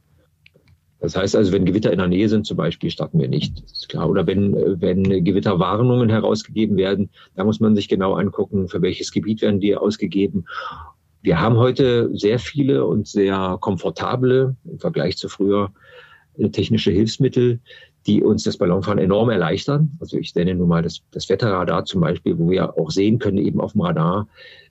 Das 1.01 1.15
heißt 1.15 1.35
also, 1.35 1.51
wenn 1.51 1.65
Gewitter 1.65 1.91
in 1.91 1.99
der 1.99 2.07
Nähe 2.07 2.29
sind 2.29 2.47
zum 2.47 2.57
Beispiel, 2.57 2.89
starten 2.89 3.19
wir 3.19 3.27
nicht. 3.27 3.61
Ist 3.65 3.89
klar. 3.89 4.09
Oder 4.09 4.25
wenn, 4.25 4.81
wenn 4.81 5.03
Gewitterwarnungen 5.23 6.09
herausgegeben 6.09 6.77
werden, 6.77 7.09
da 7.35 7.43
muss 7.43 7.59
man 7.59 7.75
sich 7.75 7.89
genau 7.89 8.13
angucken, 8.13 8.69
für 8.69 8.81
welches 8.81 9.11
Gebiet 9.11 9.41
werden 9.41 9.59
die 9.59 9.75
ausgegeben. 9.75 10.45
Wir 11.21 11.39
haben 11.39 11.57
heute 11.57 12.09
sehr 12.13 12.39
viele 12.39 12.85
und 12.85 13.07
sehr 13.07 13.57
komfortable 13.59 14.55
im 14.63 14.79
Vergleich 14.79 15.17
zu 15.17 15.27
früher 15.27 15.73
äh, 16.37 16.49
technische 16.49 16.91
Hilfsmittel, 16.91 17.59
die 18.07 18.23
uns 18.23 18.43
das 18.43 18.57
Ballonfahren 18.57 18.99
enorm 18.99 19.29
erleichtern. 19.29 19.97
Also 19.99 20.17
ich 20.17 20.35
nenne 20.35 20.55
nun 20.55 20.67
mal 20.67 20.81
das, 20.81 21.01
das 21.11 21.27
Wetterradar 21.29 21.85
zum 21.85 22.01
Beispiel, 22.01 22.37
wo 22.37 22.49
wir 22.49 22.77
auch 22.77 22.91
sehen 22.91 23.19
können, 23.19 23.37
eben 23.37 23.59
auf 23.59 23.71
dem 23.71 23.81
Radar, 23.81 24.27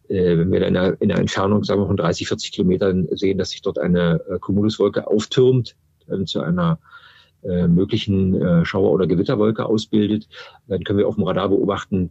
äh, 0.08 0.38
wenn 0.38 0.52
wir 0.52 0.64
einer, 0.64 1.00
in 1.00 1.10
einer 1.10 1.20
Entfernung, 1.20 1.64
sagen 1.64 1.80
wir 1.80 1.86
von 1.86 1.96
30, 1.96 2.28
40 2.28 2.52
Kilometern 2.52 3.08
sehen, 3.12 3.38
dass 3.38 3.50
sich 3.50 3.62
dort 3.62 3.78
eine 3.78 4.20
äh, 4.28 4.38
Cumuluswolke 4.38 5.06
auftürmt, 5.06 5.76
äh, 6.08 6.24
zu 6.24 6.40
einer 6.40 6.78
äh, 7.42 7.66
möglichen 7.66 8.40
äh, 8.40 8.64
Schauer- 8.64 8.92
oder 8.92 9.06
Gewitterwolke 9.06 9.66
ausbildet, 9.66 10.28
dann 10.68 10.84
können 10.84 10.98
wir 10.98 11.08
auf 11.08 11.16
dem 11.16 11.24
Radar 11.24 11.48
beobachten, 11.48 12.10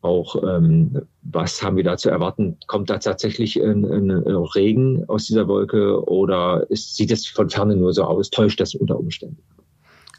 auch 0.00 0.36
ähm, 0.42 1.00
was 1.22 1.62
haben 1.62 1.78
wir 1.78 1.84
da 1.84 1.96
zu 1.96 2.10
erwarten? 2.10 2.58
Kommt 2.66 2.90
da 2.90 2.98
tatsächlich 2.98 3.58
ein, 3.62 3.86
ein 3.86 4.10
Regen 4.10 5.08
aus 5.08 5.24
dieser 5.24 5.48
Wolke 5.48 6.06
oder 6.06 6.66
ist, 6.68 6.94
sieht 6.94 7.10
es 7.10 7.26
von 7.26 7.48
ferne 7.48 7.74
nur 7.74 7.94
so 7.94 8.04
aus? 8.04 8.28
Täuscht 8.28 8.60
das 8.60 8.74
unter 8.74 8.98
Umständen? 8.98 9.38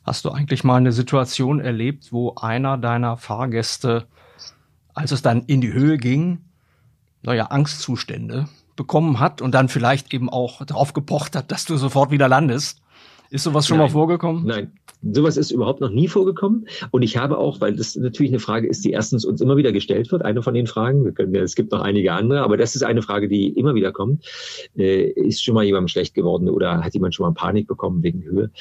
Hast 0.06 0.24
du 0.24 0.30
eigentlich 0.30 0.64
mal 0.64 0.76
eine 0.76 0.92
Situation 0.92 1.60
erlebt, 1.60 2.14
wo 2.14 2.36
einer 2.36 2.78
deiner 2.78 3.18
Fahrgäste, 3.18 4.06
als 4.94 5.12
es 5.12 5.24
dann 5.24 5.42
in 5.46 5.62
die 5.62 5.74
Höhe 5.74 5.98
ging, 5.98 6.46
naja, 7.24 7.48
Angstzustände 7.48 8.48
bekommen 8.76 9.20
hat 9.20 9.42
und 9.42 9.54
dann 9.54 9.68
vielleicht 9.68 10.14
eben 10.14 10.30
auch 10.30 10.64
darauf 10.64 10.94
gepocht 10.94 11.36
hat, 11.36 11.52
dass 11.52 11.66
du 11.66 11.76
sofort 11.78 12.12
wieder 12.12 12.28
landest? 12.28 12.84
Ist 13.30 13.44
sowas 13.44 13.68
schon 13.68 13.78
Nein. 13.78 13.88
mal 13.88 13.92
vorgekommen? 13.92 14.46
Nein, 14.46 14.72
sowas 15.02 15.38
ist 15.38 15.52
überhaupt 15.52 15.82
noch 15.82 15.90
nie 15.90 16.08
vorgekommen. 16.08 16.68
Und 16.92 17.02
ich 17.02 17.18
habe 17.18 17.38
auch, 17.38 17.62
weil 17.62 17.76
das 17.76 17.96
natürlich 17.96 18.32
eine 18.32 18.40
Frage 18.40 18.68
ist, 18.68 18.84
die 18.86 18.92
erstens 18.92 19.26
uns 19.26 19.42
immer 19.42 19.58
wieder 19.58 19.72
gestellt 19.72 20.12
wird, 20.12 20.24
eine 20.24 20.42
von 20.42 20.54
den 20.54 20.68
Fragen, 20.68 21.14
können, 21.14 21.36
es 21.36 21.56
gibt 21.56 21.72
noch 21.72 21.82
einige 21.82 22.14
andere, 22.14 22.42
aber 22.42 22.58
das 22.58 22.76
ist 22.76 22.84
eine 22.84 23.02
Frage, 23.02 23.28
die 23.28 23.50
immer 23.50 23.76
wieder 23.76 23.92
kommt. 23.92 24.26
Äh, 24.78 25.12
ist 25.12 25.44
schon 25.44 25.56
mal 25.56 25.64
jemandem 25.64 25.88
schlecht 25.88 26.14
geworden 26.14 26.50
oder 26.50 26.84
hat 26.84 26.94
jemand 26.94 27.16
schon 27.16 27.26
mal 27.26 27.34
Panik 27.34 27.68
bekommen 27.68 28.04
wegen 28.04 28.24
Höhe? 28.24 28.52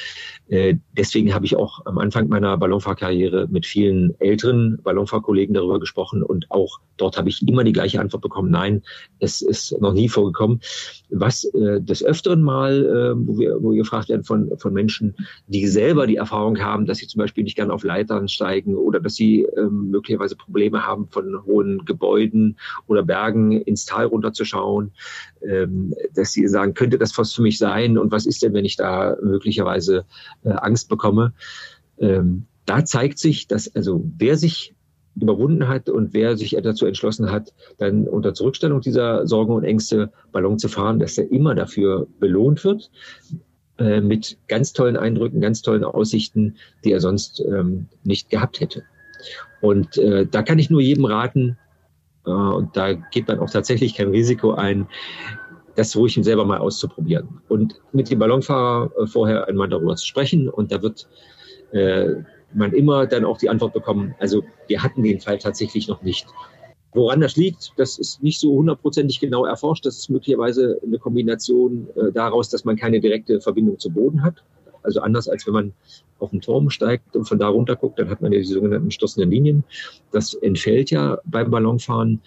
Äh, 0.48 0.77
deswegen 0.96 1.35
habe 1.35 1.46
ich 1.46 1.57
auch 1.57 1.85
am 1.87 1.98
Anfang 1.98 2.29
meiner 2.29 2.57
Ballonfahrkarriere 2.57 3.48
mit 3.50 3.66
vielen 3.66 4.18
älteren 4.20 4.79
Ballonfahrkollegen 4.83 5.55
darüber 5.55 5.81
gesprochen 5.81 6.22
und 6.22 6.50
auch 6.50 6.81
dort 6.96 7.16
habe 7.16 7.29
ich 7.29 7.46
immer 7.46 7.64
die 7.64 7.72
gleiche 7.72 8.00
Antwort 8.00 8.22
bekommen. 8.22 8.50
Nein, 8.50 8.83
es 9.18 9.42
ist 9.42 9.81
noch 9.81 9.92
nie 9.92 10.09
vorgekommen. 10.09 10.61
Was 11.11 11.44
äh, 11.44 11.81
des 11.81 12.05
Öfteren 12.05 12.42
mal, 12.42 12.85
äh, 12.85 13.27
wo, 13.27 13.38
wir, 13.38 13.62
wo 13.62 13.70
wir 13.72 13.79
gefragt 13.79 14.09
werden 14.09 14.24
von, 14.24 14.50
von 14.58 14.72
Menschen, 14.72 15.14
die 15.46 15.66
selber 15.66 16.06
die 16.06 16.16
Erfahrung 16.16 16.58
haben, 16.60 16.86
dass 16.86 16.98
sie 16.98 17.06
zum 17.06 17.20
Beispiel 17.20 17.44
nicht 17.44 17.56
gerne 17.56 17.72
auf 17.72 17.84
Leitern 17.84 18.28
steigen 18.28 18.74
oder 18.76 19.00
dass 19.00 19.14
sie 19.14 19.42
ähm, 19.56 19.90
möglicherweise 19.90 20.36
Probleme 20.36 20.86
haben, 20.86 21.08
von 21.08 21.44
hohen 21.44 21.84
Gebäuden 21.84 22.56
oder 22.86 23.02
Bergen 23.02 23.52
ins 23.52 23.84
Tal 23.84 24.06
runterzuschauen, 24.06 24.92
ähm, 25.42 25.94
dass 26.14 26.32
sie 26.32 26.46
sagen, 26.48 26.74
könnte 26.74 26.98
das 26.98 27.16
was 27.18 27.32
für 27.32 27.42
mich 27.42 27.58
sein 27.58 27.98
und 27.98 28.12
was 28.12 28.26
ist 28.26 28.42
denn, 28.42 28.54
wenn 28.54 28.64
ich 28.64 28.76
da 28.76 29.16
möglicherweise 29.22 30.04
äh, 30.44 30.50
Angst 30.50 30.88
bekomme? 30.88 31.32
Ähm, 31.98 32.46
da 32.66 32.84
zeigt 32.84 33.18
sich, 33.18 33.46
dass 33.46 33.74
also 33.74 34.04
wer 34.16 34.36
sich 34.36 34.74
überwunden 35.16 35.68
hat 35.68 35.88
und 35.88 36.12
wer 36.12 36.36
sich 36.36 36.56
dazu 36.62 36.86
entschlossen 36.86 37.30
hat, 37.30 37.52
dann 37.78 38.08
unter 38.08 38.34
Zurückstellung 38.34 38.80
dieser 38.80 39.26
Sorgen 39.26 39.52
und 39.52 39.64
Ängste 39.64 40.12
Ballon 40.32 40.58
zu 40.58 40.68
fahren, 40.68 40.98
dass 40.98 41.18
er 41.18 41.30
immer 41.30 41.54
dafür 41.54 42.08
belohnt 42.18 42.64
wird 42.64 42.90
äh, 43.78 44.00
mit 44.00 44.38
ganz 44.48 44.72
tollen 44.72 44.96
Eindrücken, 44.96 45.40
ganz 45.40 45.62
tollen 45.62 45.84
Aussichten, 45.84 46.56
die 46.84 46.92
er 46.92 47.00
sonst 47.00 47.40
ähm, 47.40 47.87
nicht 48.04 48.30
gehabt 48.30 48.60
hätte. 48.60 48.82
Und 49.60 49.96
äh, 49.98 50.26
da 50.26 50.42
kann 50.42 50.58
ich 50.58 50.70
nur 50.70 50.80
jedem 50.80 51.04
raten, 51.06 51.56
äh, 52.26 52.30
und 52.30 52.76
da 52.76 52.92
geht 52.92 53.28
man 53.28 53.38
auch 53.38 53.50
tatsächlich 53.50 53.94
kein 53.94 54.08
Risiko 54.08 54.52
ein, 54.52 54.87
das 55.76 55.96
ruhig 55.96 56.18
selber 56.22 56.44
mal 56.44 56.58
auszuprobieren. 56.58 57.40
Und 57.48 57.80
mit 57.92 58.10
dem 58.10 58.18
Ballonfahrer 58.18 58.90
äh, 58.96 59.06
vorher 59.06 59.48
einmal 59.48 59.68
darüber 59.68 59.96
zu 59.96 60.06
sprechen. 60.06 60.48
Und 60.48 60.70
da 60.70 60.82
wird 60.82 61.08
äh, 61.72 62.22
man 62.52 62.72
immer 62.72 63.06
dann 63.06 63.24
auch 63.24 63.38
die 63.38 63.48
Antwort 63.48 63.72
bekommen, 63.72 64.14
also 64.20 64.44
wir 64.68 64.82
hatten 64.82 65.02
den 65.02 65.20
Fall 65.20 65.38
tatsächlich 65.38 65.88
noch 65.88 66.02
nicht. 66.02 66.26
Woran 66.94 67.20
das 67.20 67.37
liegt, 67.37 67.72
das 67.76 67.98
ist 67.98 68.22
nicht 68.22 68.38
so 68.38 68.52
hundertprozentig 68.54 69.18
genau 69.18 69.44
erforscht. 69.44 69.85
Das 69.85 69.98
ist 69.98 70.11
möglicherweise 70.11 70.80
eine 70.83 70.98
Kombination 70.98 71.88
äh, 71.96 72.12
daraus, 72.12 72.48
dass 72.48 72.64
man 72.64 72.76
keine 72.76 73.00
direkte 73.00 73.40
Verbindung 73.40 73.80
zum 73.80 73.94
Boden 73.94 74.22
hat. 74.22 74.44
Also 74.85 75.00
anders 75.00 75.28
als 75.28 75.46
wenn 75.46 75.54
man 75.54 75.72
auf 76.20 76.30
den 76.30 76.40
Turm 76.40 76.70
steigt 76.70 77.16
und 77.16 77.24
von 77.24 77.38
da 77.38 77.48
runter 77.48 77.74
guckt, 77.74 77.98
dann 77.98 78.11
hat 78.11 78.22
man 78.22 78.33
ja 78.33 78.38
die 78.38 78.44
sogenannten 78.44 78.92
stoßenden 78.92 79.30
Linien. 79.30 79.64
Das 80.12 80.35
entfällt 80.35 80.90
ja 80.90 81.18
beim 81.24 81.50
Ballonfahren. 81.50 82.20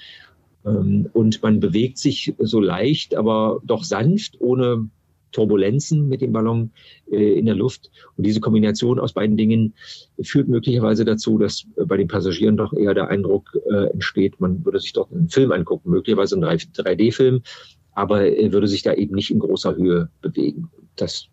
Ähm, 0.65 1.09
und 1.13 1.41
man 1.41 1.61
bewegt 1.61 1.97
sich 1.97 2.33
so 2.37 2.59
leicht, 2.59 3.15
aber 3.15 3.61
doch 3.63 3.85
sanft, 3.85 4.41
ohne 4.41 4.89
Turbulenzen 5.31 6.07
mit 6.07 6.21
dem 6.21 6.31
Ballon 6.31 6.71
äh, 7.11 7.37
in 7.37 7.45
der 7.45 7.55
Luft. 7.55 7.91
Und 8.15 8.25
diese 8.25 8.39
Kombination 8.39 8.99
aus 8.99 9.13
beiden 9.13 9.37
Dingen 9.37 9.73
führt 10.21 10.47
möglicherweise 10.47 11.05
dazu, 11.05 11.37
dass 11.37 11.65
äh, 11.77 11.85
bei 11.85 11.97
den 11.97 12.07
Passagieren 12.07 12.57
doch 12.57 12.73
eher 12.73 12.93
der 12.93 13.09
Eindruck 13.09 13.57
äh, 13.69 13.91
entsteht, 13.91 14.39
man 14.39 14.63
würde 14.65 14.79
sich 14.79 14.93
dort 14.93 15.11
einen 15.11 15.29
Film 15.29 15.51
angucken, 15.51 15.89
möglicherweise 15.89 16.35
einen 16.35 16.45
3D-Film, 16.45 17.41
aber 17.93 18.27
er 18.27 18.51
würde 18.51 18.67
sich 18.67 18.83
da 18.83 18.93
eben 18.93 19.15
nicht 19.15 19.31
in 19.31 19.39
großer 19.39 19.75
Höhe 19.75 20.09
bewegen. 20.21 20.69
Das 20.95 21.29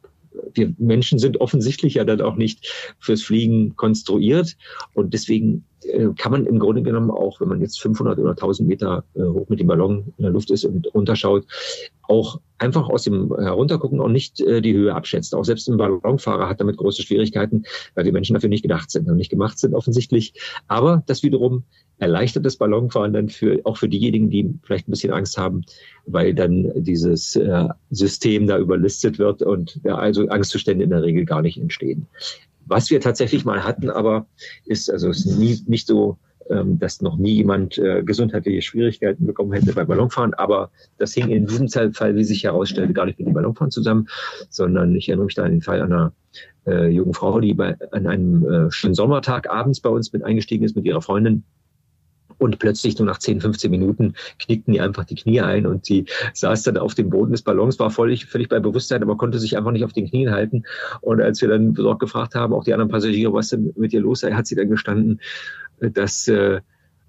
wir 0.53 0.75
Menschen 0.79 1.19
sind 1.19 1.41
offensichtlich 1.41 1.95
ja 1.95 2.05
dann 2.05 2.21
auch 2.21 2.37
nicht 2.37 2.97
fürs 2.99 3.23
Fliegen 3.23 3.77
konstruiert 3.77 4.57
und 4.93 5.15
deswegen 5.15 5.65
äh, 5.95 6.13
kann 6.17 6.33
man 6.33 6.47
im 6.47 6.59
Grunde 6.59 6.83
genommen 6.83 7.11
auch, 7.11 7.41
wenn 7.41 7.49
man 7.49 7.61
jetzt 7.61 7.81
500 7.81 8.19
oder 8.19 8.31
1000 8.31 8.69
Meter 8.69 9.05
äh, 9.15 9.23
hoch 9.23 9.49
mit 9.49 9.61
dem 9.61 9.67
Ballon 9.67 10.13
in 10.17 10.23
der 10.23 10.33
Luft 10.33 10.51
ist 10.51 10.65
und 10.65 10.93
runterschaut, 10.95 11.47
auch 12.03 12.41
einfach 12.59 12.89
aus 12.89 13.05
dem 13.05 13.35
Heruntergucken 13.35 14.01
auch 14.01 14.09
nicht 14.09 14.41
äh, 14.41 14.61
die 14.61 14.75
Höhe 14.75 14.95
abschätzt. 14.95 15.35
Auch 15.35 15.45
selbst 15.45 15.69
ein 15.69 15.77
Ballonfahrer 15.77 16.49
hat 16.49 16.61
damit 16.61 16.77
große 16.77 17.03
Schwierigkeiten, 17.03 17.65
weil 17.95 18.05
die 18.05 18.13
Menschen 18.13 18.35
dafür 18.35 18.49
nicht 18.49 18.63
gedacht 18.63 18.91
sind 18.91 19.09
und 19.09 19.17
nicht 19.17 19.31
gemacht 19.31 19.59
sind 19.59 19.75
offensichtlich. 19.75 20.35
Aber 20.69 21.03
das 21.07 21.23
wiederum 21.23 21.65
erleichtert 21.99 22.45
das 22.45 22.57
Ballonfahren 22.57 23.13
dann 23.13 23.29
für 23.29 23.61
auch 23.65 23.77
für 23.77 23.89
diejenigen, 23.89 24.31
die 24.31 24.59
vielleicht 24.63 24.89
ein 24.89 24.91
bisschen 24.91 25.13
Angst 25.13 25.39
haben, 25.39 25.65
weil 26.07 26.35
dann 26.35 26.73
dieses 26.75 27.37
äh, 27.37 27.69
System 27.91 28.47
da 28.47 28.59
überlistet 28.59 29.19
wird 29.19 29.43
und 29.43 29.81
ja, 29.85 29.97
also 29.97 30.29
Angstzustände 30.29 30.85
in 30.85 30.91
der 30.91 31.03
Regel 31.03 31.25
gar 31.25 31.43
nicht 31.43 31.59
entstehen. 31.59 32.07
Was 32.67 32.91
wir 32.91 33.01
tatsächlich 33.01 33.45
mal 33.45 33.65
hatten, 33.65 33.91
aber 33.91 34.27
ist 34.65 34.91
also 34.91 35.11
ist 35.11 35.27
nie, 35.27 35.63
nicht 35.67 35.87
so 35.87 36.19
ähm, 36.51 36.79
dass 36.79 37.01
noch 37.01 37.17
nie 37.17 37.37
jemand 37.37 37.79
äh, 37.79 38.03
gesundheitliche 38.03 38.61
Schwierigkeiten 38.61 39.27
bekommen 39.27 39.53
hätte 39.53 39.73
beim 39.73 39.87
Ballonfahren. 39.87 40.35
Aber 40.35 40.71
das 40.99 41.15
hing 41.15 41.31
in 41.31 41.47
diesem 41.47 41.69
Fall, 41.95 42.17
wie 42.17 42.25
sich 42.25 42.45
herausstellte, 42.45 42.93
gar 42.93 43.07
nicht 43.07 43.19
mit 43.19 43.29
dem 43.29 43.35
Ballonfahren 43.35 43.71
zusammen, 43.71 44.09
sondern 44.51 44.95
ich 44.95 45.09
erinnere 45.09 45.25
mich 45.25 45.35
da 45.35 45.45
an 45.45 45.53
den 45.53 45.63
Fall 45.63 45.81
einer 45.81 46.13
äh, 46.67 46.89
jungen 46.89 47.15
Frau, 47.15 47.41
die 47.41 47.55
bei, 47.55 47.77
an 47.93 48.07
einem 48.07 48.45
äh, 48.45 48.71
schönen 48.71 48.95
Sommertag 48.95 49.49
abends 49.49 49.81
bei 49.81 49.89
uns 49.89 50.13
mit 50.13 50.23
eingestiegen 50.23 50.65
ist 50.65 50.77
mit 50.77 50.85
ihrer 50.85 51.01
Freundin 51.01 51.45
und 52.39 52.59
plötzlich 52.59 52.99
nur 52.99 53.07
nach 53.07 53.19
10, 53.19 53.41
15 53.41 53.71
Minuten 53.71 54.15
knickten 54.39 54.75
ihr 54.75 54.85
einfach 54.85 55.05
die 55.05 55.15
Knie 55.15 55.41
ein 55.41 55.67
und 55.67 55.85
sie 55.85 56.07
saß 56.33 56.63
dann 56.65 56.77
auf 56.77 56.95
dem 56.95 57.11
Boden 57.11 57.33
des 57.33 57.43
Ballons, 57.43 57.79
war 57.79 57.91
völlig, 57.91 58.27
völlig 58.27 58.49
bei 58.49 58.61
Bewusstsein, 58.61 59.03
aber 59.03 59.17
konnte 59.17 59.39
sich 59.39 59.57
einfach 59.57 59.73
nicht 59.73 59.85
auf 59.85 59.93
den 59.93 60.09
Knien 60.09 60.31
halten. 60.31 60.65
Und 61.01 61.21
als 61.21 61.41
wir 61.41 61.49
dann 61.49 61.75
dort 61.75 62.01
gefragt 62.01 62.35
haben, 62.35 62.53
auch 62.53 62.65
die 62.65 62.73
anderen 62.73 62.91
Passagiere, 62.91 63.33
was 63.33 63.49
denn 63.49 63.73
mit 63.77 63.93
ihr 63.93 64.01
los 64.01 64.21
sei, 64.21 64.33
hat 64.33 64.47
sie 64.47 64.55
dann 64.55 64.69
gestanden, 64.69 65.21
dass 65.81 66.29
äh, 66.29 66.61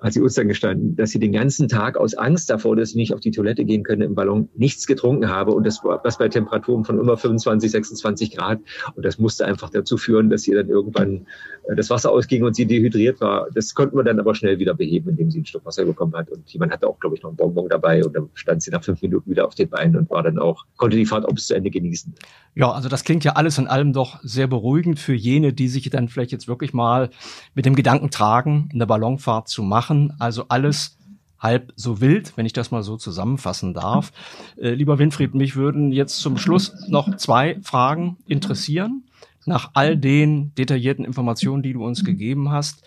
hat 0.06 0.14
sie 0.14 0.22
uns 0.22 0.36
dann 0.36 0.48
gestanden, 0.48 0.96
dass 0.96 1.10
sie 1.10 1.18
den 1.18 1.32
ganzen 1.32 1.68
Tag 1.68 1.98
aus 1.98 2.14
Angst 2.14 2.52
davor, 2.52 2.76
dass 2.76 2.92
sie 2.92 2.98
nicht 3.00 3.12
auf 3.12 3.22
die 3.22 3.32
Toilette 3.32 3.66
gehen 3.66 3.82
können 3.82 4.04
im 4.04 4.14
Ballon, 4.14 4.50
nichts 4.56 4.86
getrunken 4.86 5.30
habe 5.30 5.52
und 5.52 5.66
das 5.66 5.84
war 5.84 6.00
was 6.04 6.20
bei 6.20 6.30
Temperaturen 6.30 6.86
von 6.86 7.00
immer 7.00 7.18
25, 7.18 7.72
26 7.72 8.38
Grad 8.38 8.60
und 8.94 9.04
das 9.04 9.18
musste 9.18 9.46
einfach 9.46 9.72
dazu 9.72 9.98
führen, 9.98 10.30
dass 10.30 10.48
ihr 10.48 10.56
dann 10.56 10.70
irgendwann 10.70 11.26
äh, 11.68 11.76
das 11.76 11.90
Wasser 11.90 12.12
ausging 12.12 12.44
und 12.44 12.56
sie 12.56 12.68
dehydriert 12.68 13.20
war. 13.20 13.48
Das 13.56 13.74
konnten 13.74 13.98
wir 13.98 14.04
dann 14.04 14.20
aber 14.20 14.36
schnell 14.36 14.60
wieder 14.60 14.76
beheben, 14.76 15.10
indem 15.10 15.32
sie 15.32 15.40
einen 15.40 15.48
Stück 15.48 15.66
Wasser 15.66 15.86
bekommen 15.86 16.14
hat 16.14 16.30
und 16.30 16.48
jemand 16.52 16.72
hatte 16.72 16.88
auch, 16.88 17.00
glaube 17.00 17.16
ich, 17.16 17.24
noch 17.24 17.32
einen 17.32 17.38
Bonbon 17.38 17.68
dabei 17.68 18.06
und 18.06 18.16
dann 18.16 18.30
stand 18.36 18.62
sie 18.62 18.70
nach 18.70 18.84
fünf 18.84 19.02
Minuten 19.02 19.32
wieder 19.32 19.48
auf 19.48 19.56
den 19.56 19.70
Beinen 19.70 19.96
und 19.96 20.12
war 20.12 20.22
dann 20.22 20.38
auch, 20.38 20.66
konnte 20.78 20.98
die 20.98 21.08
Fahrt 21.08 21.26
auch 21.26 21.34
bis 21.34 21.48
zu 21.48 21.56
Ende 21.56 21.72
genießen. 21.72 22.14
Ja, 22.54 22.72
also 22.72 22.90
das 22.90 23.04
klingt 23.04 23.24
ja 23.24 23.34
alles 23.34 23.58
in 23.58 23.68
allem 23.68 23.92
doch 23.92 24.20
sehr 24.22 24.48
beruhigend 24.48 25.00
für 25.00 25.14
jene, 25.14 25.52
die 25.52 25.68
sich 25.68 25.90
dann 25.90 26.10
vielleicht 26.10 26.32
jetzt 26.32 26.48
wirklich 26.48 26.74
mal 26.74 27.10
mit 27.56 27.66
dem 27.66 27.76
Gedanken 27.76 28.12
tragen, 28.12 28.70
eine 28.72 28.86
Ballonfahrt 28.86 29.48
zu 29.48 29.64
machen. 29.64 29.95
Also 30.20 30.46
alles 30.50 30.98
halb 31.40 31.74
so 31.76 32.02
wild, 32.02 32.36
wenn 32.38 32.46
ich 32.46 32.54
das 32.54 32.72
mal 32.72 32.84
so 32.84 32.98
zusammenfassen 32.98 33.74
darf. 33.74 34.12
Äh, 34.58 34.72
lieber 34.72 35.00
Winfried, 35.00 35.36
mich 35.36 35.56
würden 35.56 35.92
jetzt 35.92 36.18
zum 36.20 36.38
Schluss 36.38 36.74
noch 36.88 37.16
zwei 37.18 37.60
Fragen 37.62 38.18
interessieren. 38.28 39.04
Nach 39.46 39.72
all 39.74 39.96
den 39.96 40.54
detaillierten 40.56 41.06
Informationen, 41.06 41.62
die 41.62 41.74
du 41.74 41.86
uns 41.86 42.04
gegeben 42.04 42.50
hast, 42.50 42.84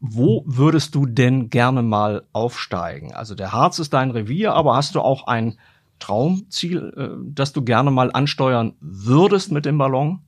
wo 0.00 0.44
würdest 0.46 0.94
du 0.94 1.06
denn 1.06 1.50
gerne 1.50 1.82
mal 1.82 2.22
aufsteigen? 2.32 3.14
Also 3.14 3.34
der 3.34 3.52
Harz 3.52 3.80
ist 3.80 3.92
dein 3.92 4.12
Revier, 4.12 4.54
aber 4.54 4.76
hast 4.76 4.94
du 4.94 5.00
auch 5.00 5.26
ein 5.26 5.58
Traumziel, 5.98 6.92
äh, 6.96 7.08
das 7.34 7.52
du 7.52 7.62
gerne 7.62 7.90
mal 7.90 8.12
ansteuern 8.12 8.74
würdest 8.80 9.50
mit 9.50 9.64
dem 9.64 9.78
Ballon? 9.78 10.20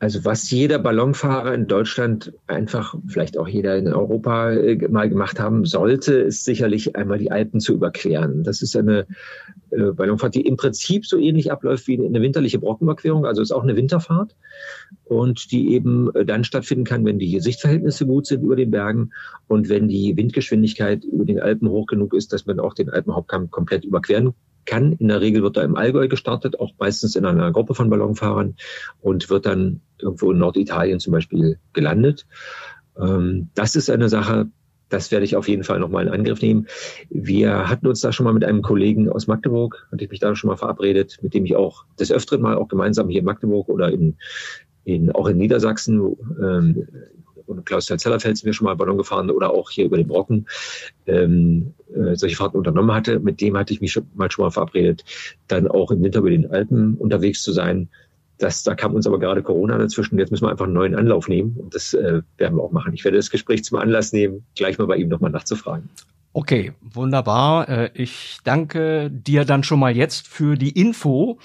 Also 0.00 0.24
was 0.24 0.50
jeder 0.50 0.78
Ballonfahrer 0.78 1.52
in 1.52 1.66
Deutschland 1.66 2.32
einfach, 2.46 2.94
vielleicht 3.06 3.36
auch 3.36 3.46
jeder 3.46 3.76
in 3.76 3.86
Europa 3.86 4.50
äh, 4.52 4.88
mal 4.88 5.10
gemacht 5.10 5.38
haben 5.38 5.66
sollte, 5.66 6.14
ist 6.14 6.46
sicherlich 6.46 6.96
einmal 6.96 7.18
die 7.18 7.30
Alpen 7.30 7.60
zu 7.60 7.74
überqueren. 7.74 8.42
Das 8.42 8.62
ist 8.62 8.74
eine 8.76 9.06
äh, 9.70 9.92
Ballonfahrt, 9.92 10.34
die 10.34 10.46
im 10.46 10.56
Prinzip 10.56 11.04
so 11.04 11.18
ähnlich 11.18 11.52
abläuft 11.52 11.86
wie 11.86 12.02
eine 12.02 12.22
winterliche 12.22 12.58
Brockenüberquerung. 12.58 13.26
Also 13.26 13.42
ist 13.42 13.52
auch 13.52 13.62
eine 13.62 13.76
Winterfahrt 13.76 14.34
und 15.04 15.52
die 15.52 15.74
eben 15.74 16.08
äh, 16.14 16.24
dann 16.24 16.44
stattfinden 16.44 16.84
kann, 16.84 17.04
wenn 17.04 17.18
die 17.18 17.38
Sichtverhältnisse 17.38 18.06
gut 18.06 18.26
sind 18.26 18.42
über 18.42 18.56
den 18.56 18.70
Bergen 18.70 19.10
und 19.48 19.68
wenn 19.68 19.86
die 19.86 20.16
Windgeschwindigkeit 20.16 21.04
über 21.04 21.26
den 21.26 21.40
Alpen 21.40 21.68
hoch 21.68 21.84
genug 21.84 22.14
ist, 22.14 22.32
dass 22.32 22.46
man 22.46 22.58
auch 22.58 22.72
den 22.72 22.88
Alpenhauptkamm 22.88 23.50
komplett 23.50 23.84
überqueren 23.84 24.32
kann. 24.64 24.92
In 24.92 25.08
der 25.08 25.20
Regel 25.20 25.42
wird 25.42 25.56
er 25.56 25.64
im 25.64 25.76
Allgäu 25.76 26.08
gestartet, 26.08 26.58
auch 26.60 26.72
meistens 26.78 27.16
in 27.16 27.24
einer 27.24 27.52
Gruppe 27.52 27.74
von 27.74 27.90
Ballonfahrern 27.90 28.56
und 29.00 29.30
wird 29.30 29.46
dann 29.46 29.80
irgendwo 29.98 30.32
in 30.32 30.38
Norditalien 30.38 31.00
zum 31.00 31.12
Beispiel 31.12 31.58
gelandet. 31.72 32.26
Ähm, 32.98 33.48
das 33.54 33.76
ist 33.76 33.90
eine 33.90 34.08
Sache, 34.08 34.48
das 34.90 35.10
werde 35.10 35.24
ich 35.24 35.36
auf 35.36 35.48
jeden 35.48 35.64
Fall 35.64 35.78
nochmal 35.78 36.06
in 36.06 36.12
Angriff 36.12 36.42
nehmen. 36.42 36.66
Wir 37.08 37.68
hatten 37.68 37.86
uns 37.86 38.00
da 38.00 38.12
schon 38.12 38.24
mal 38.24 38.34
mit 38.34 38.44
einem 38.44 38.60
Kollegen 38.60 39.08
aus 39.08 39.26
Magdeburg, 39.26 39.86
hatte 39.90 40.04
ich 40.04 40.10
mich 40.10 40.20
da 40.20 40.34
schon 40.34 40.48
mal 40.48 40.56
verabredet, 40.56 41.18
mit 41.22 41.32
dem 41.32 41.44
ich 41.44 41.56
auch 41.56 41.84
des 41.98 42.12
Öfteren 42.12 42.42
mal 42.42 42.56
auch 42.56 42.68
gemeinsam 42.68 43.08
hier 43.08 43.20
in 43.20 43.24
Magdeburg 43.24 43.68
oder 43.68 43.90
in, 43.90 44.16
in 44.84 45.12
auch 45.12 45.28
in 45.28 45.38
Niedersachsen 45.38 46.16
ähm, 46.42 46.88
und 47.50 47.66
Klaus 47.66 47.86
Zellerfeld 47.86 48.38
sind 48.38 48.46
wir 48.46 48.52
schon 48.52 48.66
mal 48.66 48.74
Ballon 48.74 48.96
gefahren 48.96 49.30
oder 49.30 49.50
auch 49.52 49.70
hier 49.70 49.84
über 49.84 49.96
den 49.96 50.06
Brocken 50.06 50.46
ähm, 51.06 51.74
äh, 51.94 52.14
solche 52.14 52.36
Fahrten 52.36 52.56
unternommen 52.56 52.92
hatte. 52.92 53.20
Mit 53.20 53.40
dem 53.40 53.56
hatte 53.56 53.72
ich 53.74 53.80
mich 53.80 53.92
schon 53.92 54.06
mal 54.14 54.30
schon 54.30 54.44
mal 54.44 54.50
verabredet, 54.50 55.04
dann 55.48 55.68
auch 55.68 55.90
im 55.90 56.02
Winter 56.02 56.20
über 56.20 56.30
den 56.30 56.50
Alpen 56.50 56.94
unterwegs 56.94 57.42
zu 57.42 57.52
sein. 57.52 57.88
Das, 58.38 58.62
da 58.62 58.74
kam 58.74 58.94
uns 58.94 59.06
aber 59.06 59.18
gerade 59.18 59.42
Corona 59.42 59.76
dazwischen. 59.76 60.18
Jetzt 60.18 60.30
müssen 60.30 60.44
wir 60.44 60.50
einfach 60.50 60.64
einen 60.64 60.74
neuen 60.74 60.94
Anlauf 60.94 61.28
nehmen 61.28 61.56
und 61.58 61.74
das 61.74 61.92
äh, 61.92 62.22
werden 62.38 62.56
wir 62.56 62.62
auch 62.62 62.72
machen. 62.72 62.94
Ich 62.94 63.04
werde 63.04 63.18
das 63.18 63.30
Gespräch 63.30 63.64
zum 63.64 63.78
Anlass 63.78 64.12
nehmen, 64.12 64.44
gleich 64.56 64.78
mal 64.78 64.86
bei 64.86 64.96
ihm 64.96 65.08
nochmal 65.08 65.30
nachzufragen. 65.30 65.90
Okay, 66.32 66.72
wunderbar. 66.80 67.68
Äh, 67.68 67.90
ich 67.94 68.38
danke 68.44 69.10
dir 69.10 69.44
dann 69.44 69.62
schon 69.64 69.80
mal 69.80 69.96
jetzt 69.96 70.28
für 70.28 70.56
die 70.56 70.70
Info. 70.70 71.38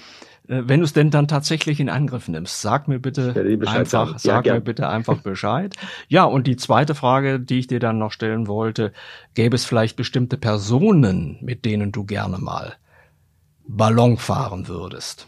Äh, 0.48 0.62
wenn 0.66 0.80
du 0.80 0.84
es 0.84 0.92
denn 0.92 1.10
dann 1.10 1.28
tatsächlich 1.28 1.80
in 1.80 1.88
Angriff 1.88 2.28
nimmst, 2.28 2.60
sag 2.60 2.88
mir 2.88 2.98
bitte 2.98 3.34
einfach, 3.66 4.12
ja, 4.12 4.18
sag 4.18 4.44
gern. 4.44 4.56
mir 4.56 4.60
bitte 4.60 4.88
einfach 4.88 5.18
Bescheid. 5.18 5.74
Ja, 6.08 6.24
und 6.24 6.46
die 6.46 6.56
zweite 6.56 6.94
Frage, 6.94 7.40
die 7.40 7.58
ich 7.58 7.66
dir 7.66 7.80
dann 7.80 7.98
noch 7.98 8.12
stellen 8.12 8.46
wollte, 8.46 8.92
gäbe 9.34 9.56
es 9.56 9.64
vielleicht 9.64 9.96
bestimmte 9.96 10.36
Personen, 10.36 11.38
mit 11.40 11.64
denen 11.64 11.92
du 11.92 12.04
gerne 12.04 12.38
mal 12.38 12.74
Ballon 13.68 14.16
fahren 14.16 14.68
würdest? 14.68 15.26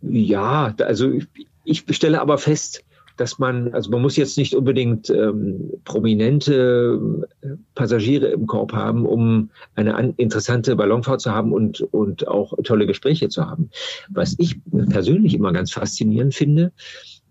Ja, 0.00 0.74
also 0.78 1.12
ich, 1.12 1.28
ich 1.64 1.84
stelle 1.96 2.20
aber 2.20 2.38
fest, 2.38 2.84
dass 3.22 3.38
man, 3.38 3.72
also 3.72 3.88
man 3.92 4.02
muss 4.02 4.16
jetzt 4.16 4.36
nicht 4.36 4.52
unbedingt 4.52 5.08
ähm, 5.08 5.70
prominente 5.84 7.22
äh, 7.42 7.50
Passagiere 7.76 8.26
im 8.26 8.48
Korb 8.48 8.72
haben, 8.72 9.06
um 9.06 9.50
eine 9.76 9.94
an, 9.94 10.14
interessante 10.16 10.74
Ballonfahrt 10.74 11.20
zu 11.20 11.30
haben 11.30 11.52
und, 11.52 11.82
und 11.92 12.26
auch 12.26 12.52
tolle 12.64 12.88
Gespräche 12.88 13.28
zu 13.28 13.46
haben. 13.46 13.70
Was 14.08 14.34
ich 14.38 14.56
persönlich 14.88 15.34
immer 15.34 15.52
ganz 15.52 15.70
faszinierend 15.70 16.34
finde, 16.34 16.72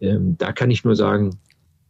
Ähm, 0.00 0.36
da 0.38 0.52
kann 0.52 0.70
ich 0.70 0.84
nur 0.84 0.96
sagen, 0.96 1.36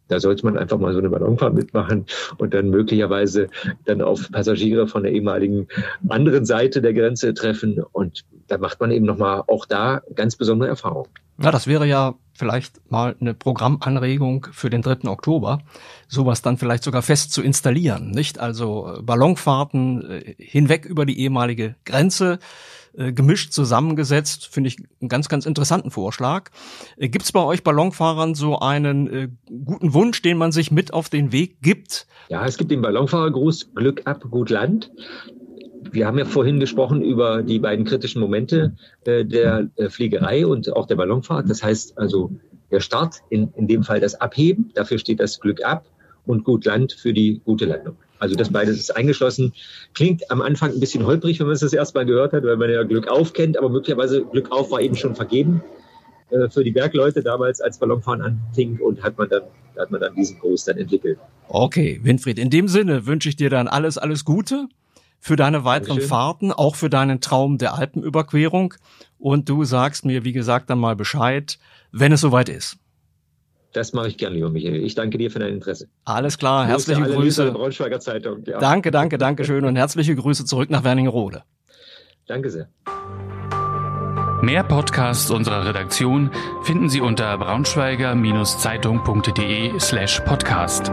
da 0.09 0.19
sollte 0.19 0.45
man 0.45 0.57
einfach 0.57 0.77
mal 0.77 0.91
so 0.91 0.99
eine 0.99 1.09
Ballonfahrt 1.09 1.53
mitmachen 1.53 2.05
und 2.37 2.53
dann 2.53 2.69
möglicherweise 2.69 3.47
dann 3.85 4.01
auf 4.01 4.29
Passagiere 4.31 4.87
von 4.87 5.03
der 5.03 5.13
ehemaligen 5.13 5.67
anderen 6.09 6.45
Seite 6.45 6.81
der 6.81 6.93
Grenze 6.93 7.33
treffen. 7.33 7.81
Und 7.91 8.25
da 8.47 8.57
macht 8.57 8.79
man 8.81 8.91
eben 8.91 9.05
nochmal 9.05 9.43
auch 9.47 9.65
da 9.65 10.01
ganz 10.15 10.35
besondere 10.35 10.69
Erfahrungen. 10.69 11.09
Ja, 11.41 11.51
das 11.51 11.67
wäre 11.67 11.85
ja 11.85 12.15
vielleicht 12.33 12.81
mal 12.91 13.15
eine 13.19 13.33
Programmanregung 13.33 14.47
für 14.51 14.69
den 14.69 14.81
3. 14.81 15.07
Oktober, 15.09 15.61
sowas 16.07 16.41
dann 16.41 16.57
vielleicht 16.57 16.83
sogar 16.83 17.01
fest 17.01 17.31
zu 17.31 17.41
installieren, 17.41 18.11
nicht? 18.11 18.39
Also 18.39 18.95
äh, 18.97 19.01
Ballonfahrten 19.01 20.09
äh, 20.09 20.35
hinweg 20.37 20.85
über 20.85 21.05
die 21.05 21.19
ehemalige 21.19 21.75
Grenze, 21.85 22.39
äh, 22.97 23.11
gemischt 23.11 23.53
zusammengesetzt, 23.53 24.47
finde 24.47 24.69
ich 24.69 24.77
einen 24.99 25.09
ganz, 25.09 25.29
ganz 25.29 25.45
interessanten 25.45 25.91
Vorschlag. 25.91 26.49
Gibt 26.97 27.23
es 27.23 27.31
bei 27.31 27.43
euch 27.43 27.63
Ballonfahrern 27.63 28.35
so 28.35 28.59
einen 28.59 29.07
äh, 29.07 29.29
guten 29.65 29.93
Wunsch, 29.93 30.21
den 30.21 30.37
man 30.37 30.51
sich 30.51 30.71
mit 30.71 30.93
auf 30.93 31.09
den 31.09 31.31
Weg 31.31 31.61
gibt? 31.61 32.07
Ja, 32.29 32.45
es 32.45 32.57
gibt 32.57 32.71
den 32.71 32.81
Ballonfahrergruß 32.81 33.73
Glück 33.75 34.01
ab, 34.05 34.25
gut 34.29 34.49
Land 34.49 34.91
wir 35.91 36.07
haben 36.07 36.17
ja 36.17 36.25
vorhin 36.25 36.59
gesprochen 36.59 37.01
über 37.01 37.41
die 37.41 37.59
beiden 37.59 37.85
kritischen 37.85 38.21
Momente 38.21 38.75
äh, 39.05 39.25
der 39.25 39.69
äh, 39.75 39.89
Fliegerei 39.89 40.45
und 40.45 40.71
auch 40.75 40.87
der 40.87 40.95
Ballonfahrt. 40.95 41.49
Das 41.49 41.63
heißt 41.63 41.97
also 41.97 42.31
der 42.71 42.79
Start, 42.79 43.17
in, 43.29 43.51
in 43.55 43.67
dem 43.67 43.83
Fall 43.83 43.99
das 43.99 44.15
Abheben, 44.15 44.71
dafür 44.75 44.99
steht 44.99 45.19
das 45.19 45.39
Glück 45.39 45.63
ab 45.63 45.85
und 46.25 46.43
gut 46.43 46.65
Land 46.65 46.93
für 46.93 47.13
die 47.13 47.41
gute 47.43 47.65
Landung. 47.65 47.95
Also 48.19 48.35
das 48.35 48.51
beides 48.51 48.77
ist 48.77 48.95
eingeschlossen. 48.95 49.53
Klingt 49.93 50.29
am 50.29 50.41
Anfang 50.41 50.71
ein 50.71 50.79
bisschen 50.79 51.05
holprig, 51.05 51.39
wenn 51.39 51.47
man 51.47 51.55
es 51.55 51.61
das 51.61 51.73
erstmal 51.73 52.05
gehört 52.05 52.33
hat, 52.33 52.43
weil 52.43 52.57
man 52.57 52.69
ja 52.69 52.83
Glück 52.83 53.07
auf 53.07 53.33
kennt, 53.33 53.57
aber 53.57 53.69
möglicherweise 53.69 54.23
Glück 54.25 54.51
auf 54.51 54.71
war 54.71 54.81
eben 54.81 54.95
schon 54.95 55.15
vergeben 55.15 55.63
äh, 56.29 56.49
für 56.49 56.63
die 56.63 56.71
Bergleute 56.71 57.23
damals 57.23 57.61
als 57.61 57.79
Ballonfahren 57.79 58.21
anfing 58.21 58.77
und 58.79 59.01
hat 59.01 59.17
man 59.17 59.29
dann, 59.29 59.43
hat 59.77 59.89
man 59.89 60.01
dann 60.01 60.13
diesen 60.15 60.39
Gruß 60.39 60.65
dann 60.65 60.77
entwickelt. 60.77 61.17
Okay, 61.47 61.99
Winfried, 62.03 62.37
in 62.37 62.49
dem 62.49 62.67
Sinne 62.67 63.05
wünsche 63.07 63.29
ich 63.29 63.35
dir 63.35 63.49
dann 63.49 63.67
alles, 63.67 63.97
alles 63.97 64.25
Gute 64.25 64.67
für 65.19 65.35
deine 65.35 65.65
weiteren 65.65 65.89
Dankeschön. 65.89 66.09
Fahrten, 66.09 66.51
auch 66.51 66.75
für 66.75 66.89
deinen 66.89 67.21
Traum 67.21 67.57
der 67.57 67.73
Alpenüberquerung. 67.73 68.73
Und 69.17 69.49
du 69.49 69.63
sagst 69.65 70.05
mir, 70.05 70.23
wie 70.23 70.31
gesagt, 70.31 70.69
dann 70.69 70.79
mal 70.79 70.95
Bescheid, 70.95 71.57
wenn 71.91 72.11
es 72.11 72.21
soweit 72.21 72.49
ist. 72.49 72.77
Das 73.73 73.93
mache 73.93 74.07
ich 74.07 74.17
gerne, 74.17 74.35
lieber 74.35 74.49
Michael. 74.49 74.83
Ich 74.83 74.95
danke 74.95 75.17
dir 75.17 75.29
für 75.29 75.39
dein 75.39 75.53
Interesse. 75.53 75.87
Alles 76.05 76.37
klar, 76.37 76.65
herzliche 76.65 77.03
Grüße. 77.03 77.51
Braunschweiger 77.51 77.99
Zeitung. 77.99 78.43
Ja. 78.45 78.59
Danke, 78.59 78.91
danke, 78.91 79.17
danke 79.17 79.45
schön 79.45 79.65
und 79.65 79.75
herzliche 79.75 80.15
Grüße 80.15 80.45
zurück 80.45 80.69
nach 80.69 80.83
Wernigerode. 80.83 81.43
Danke 82.25 82.49
sehr. 82.49 82.69
Mehr 84.41 84.63
Podcasts 84.63 85.29
unserer 85.31 85.65
Redaktion 85.65 86.31
finden 86.63 86.89
Sie 86.89 87.01
unter 87.01 87.37
braunschweiger-zeitung.de 87.37 89.79
slash 89.79 90.21
podcast. 90.21 90.91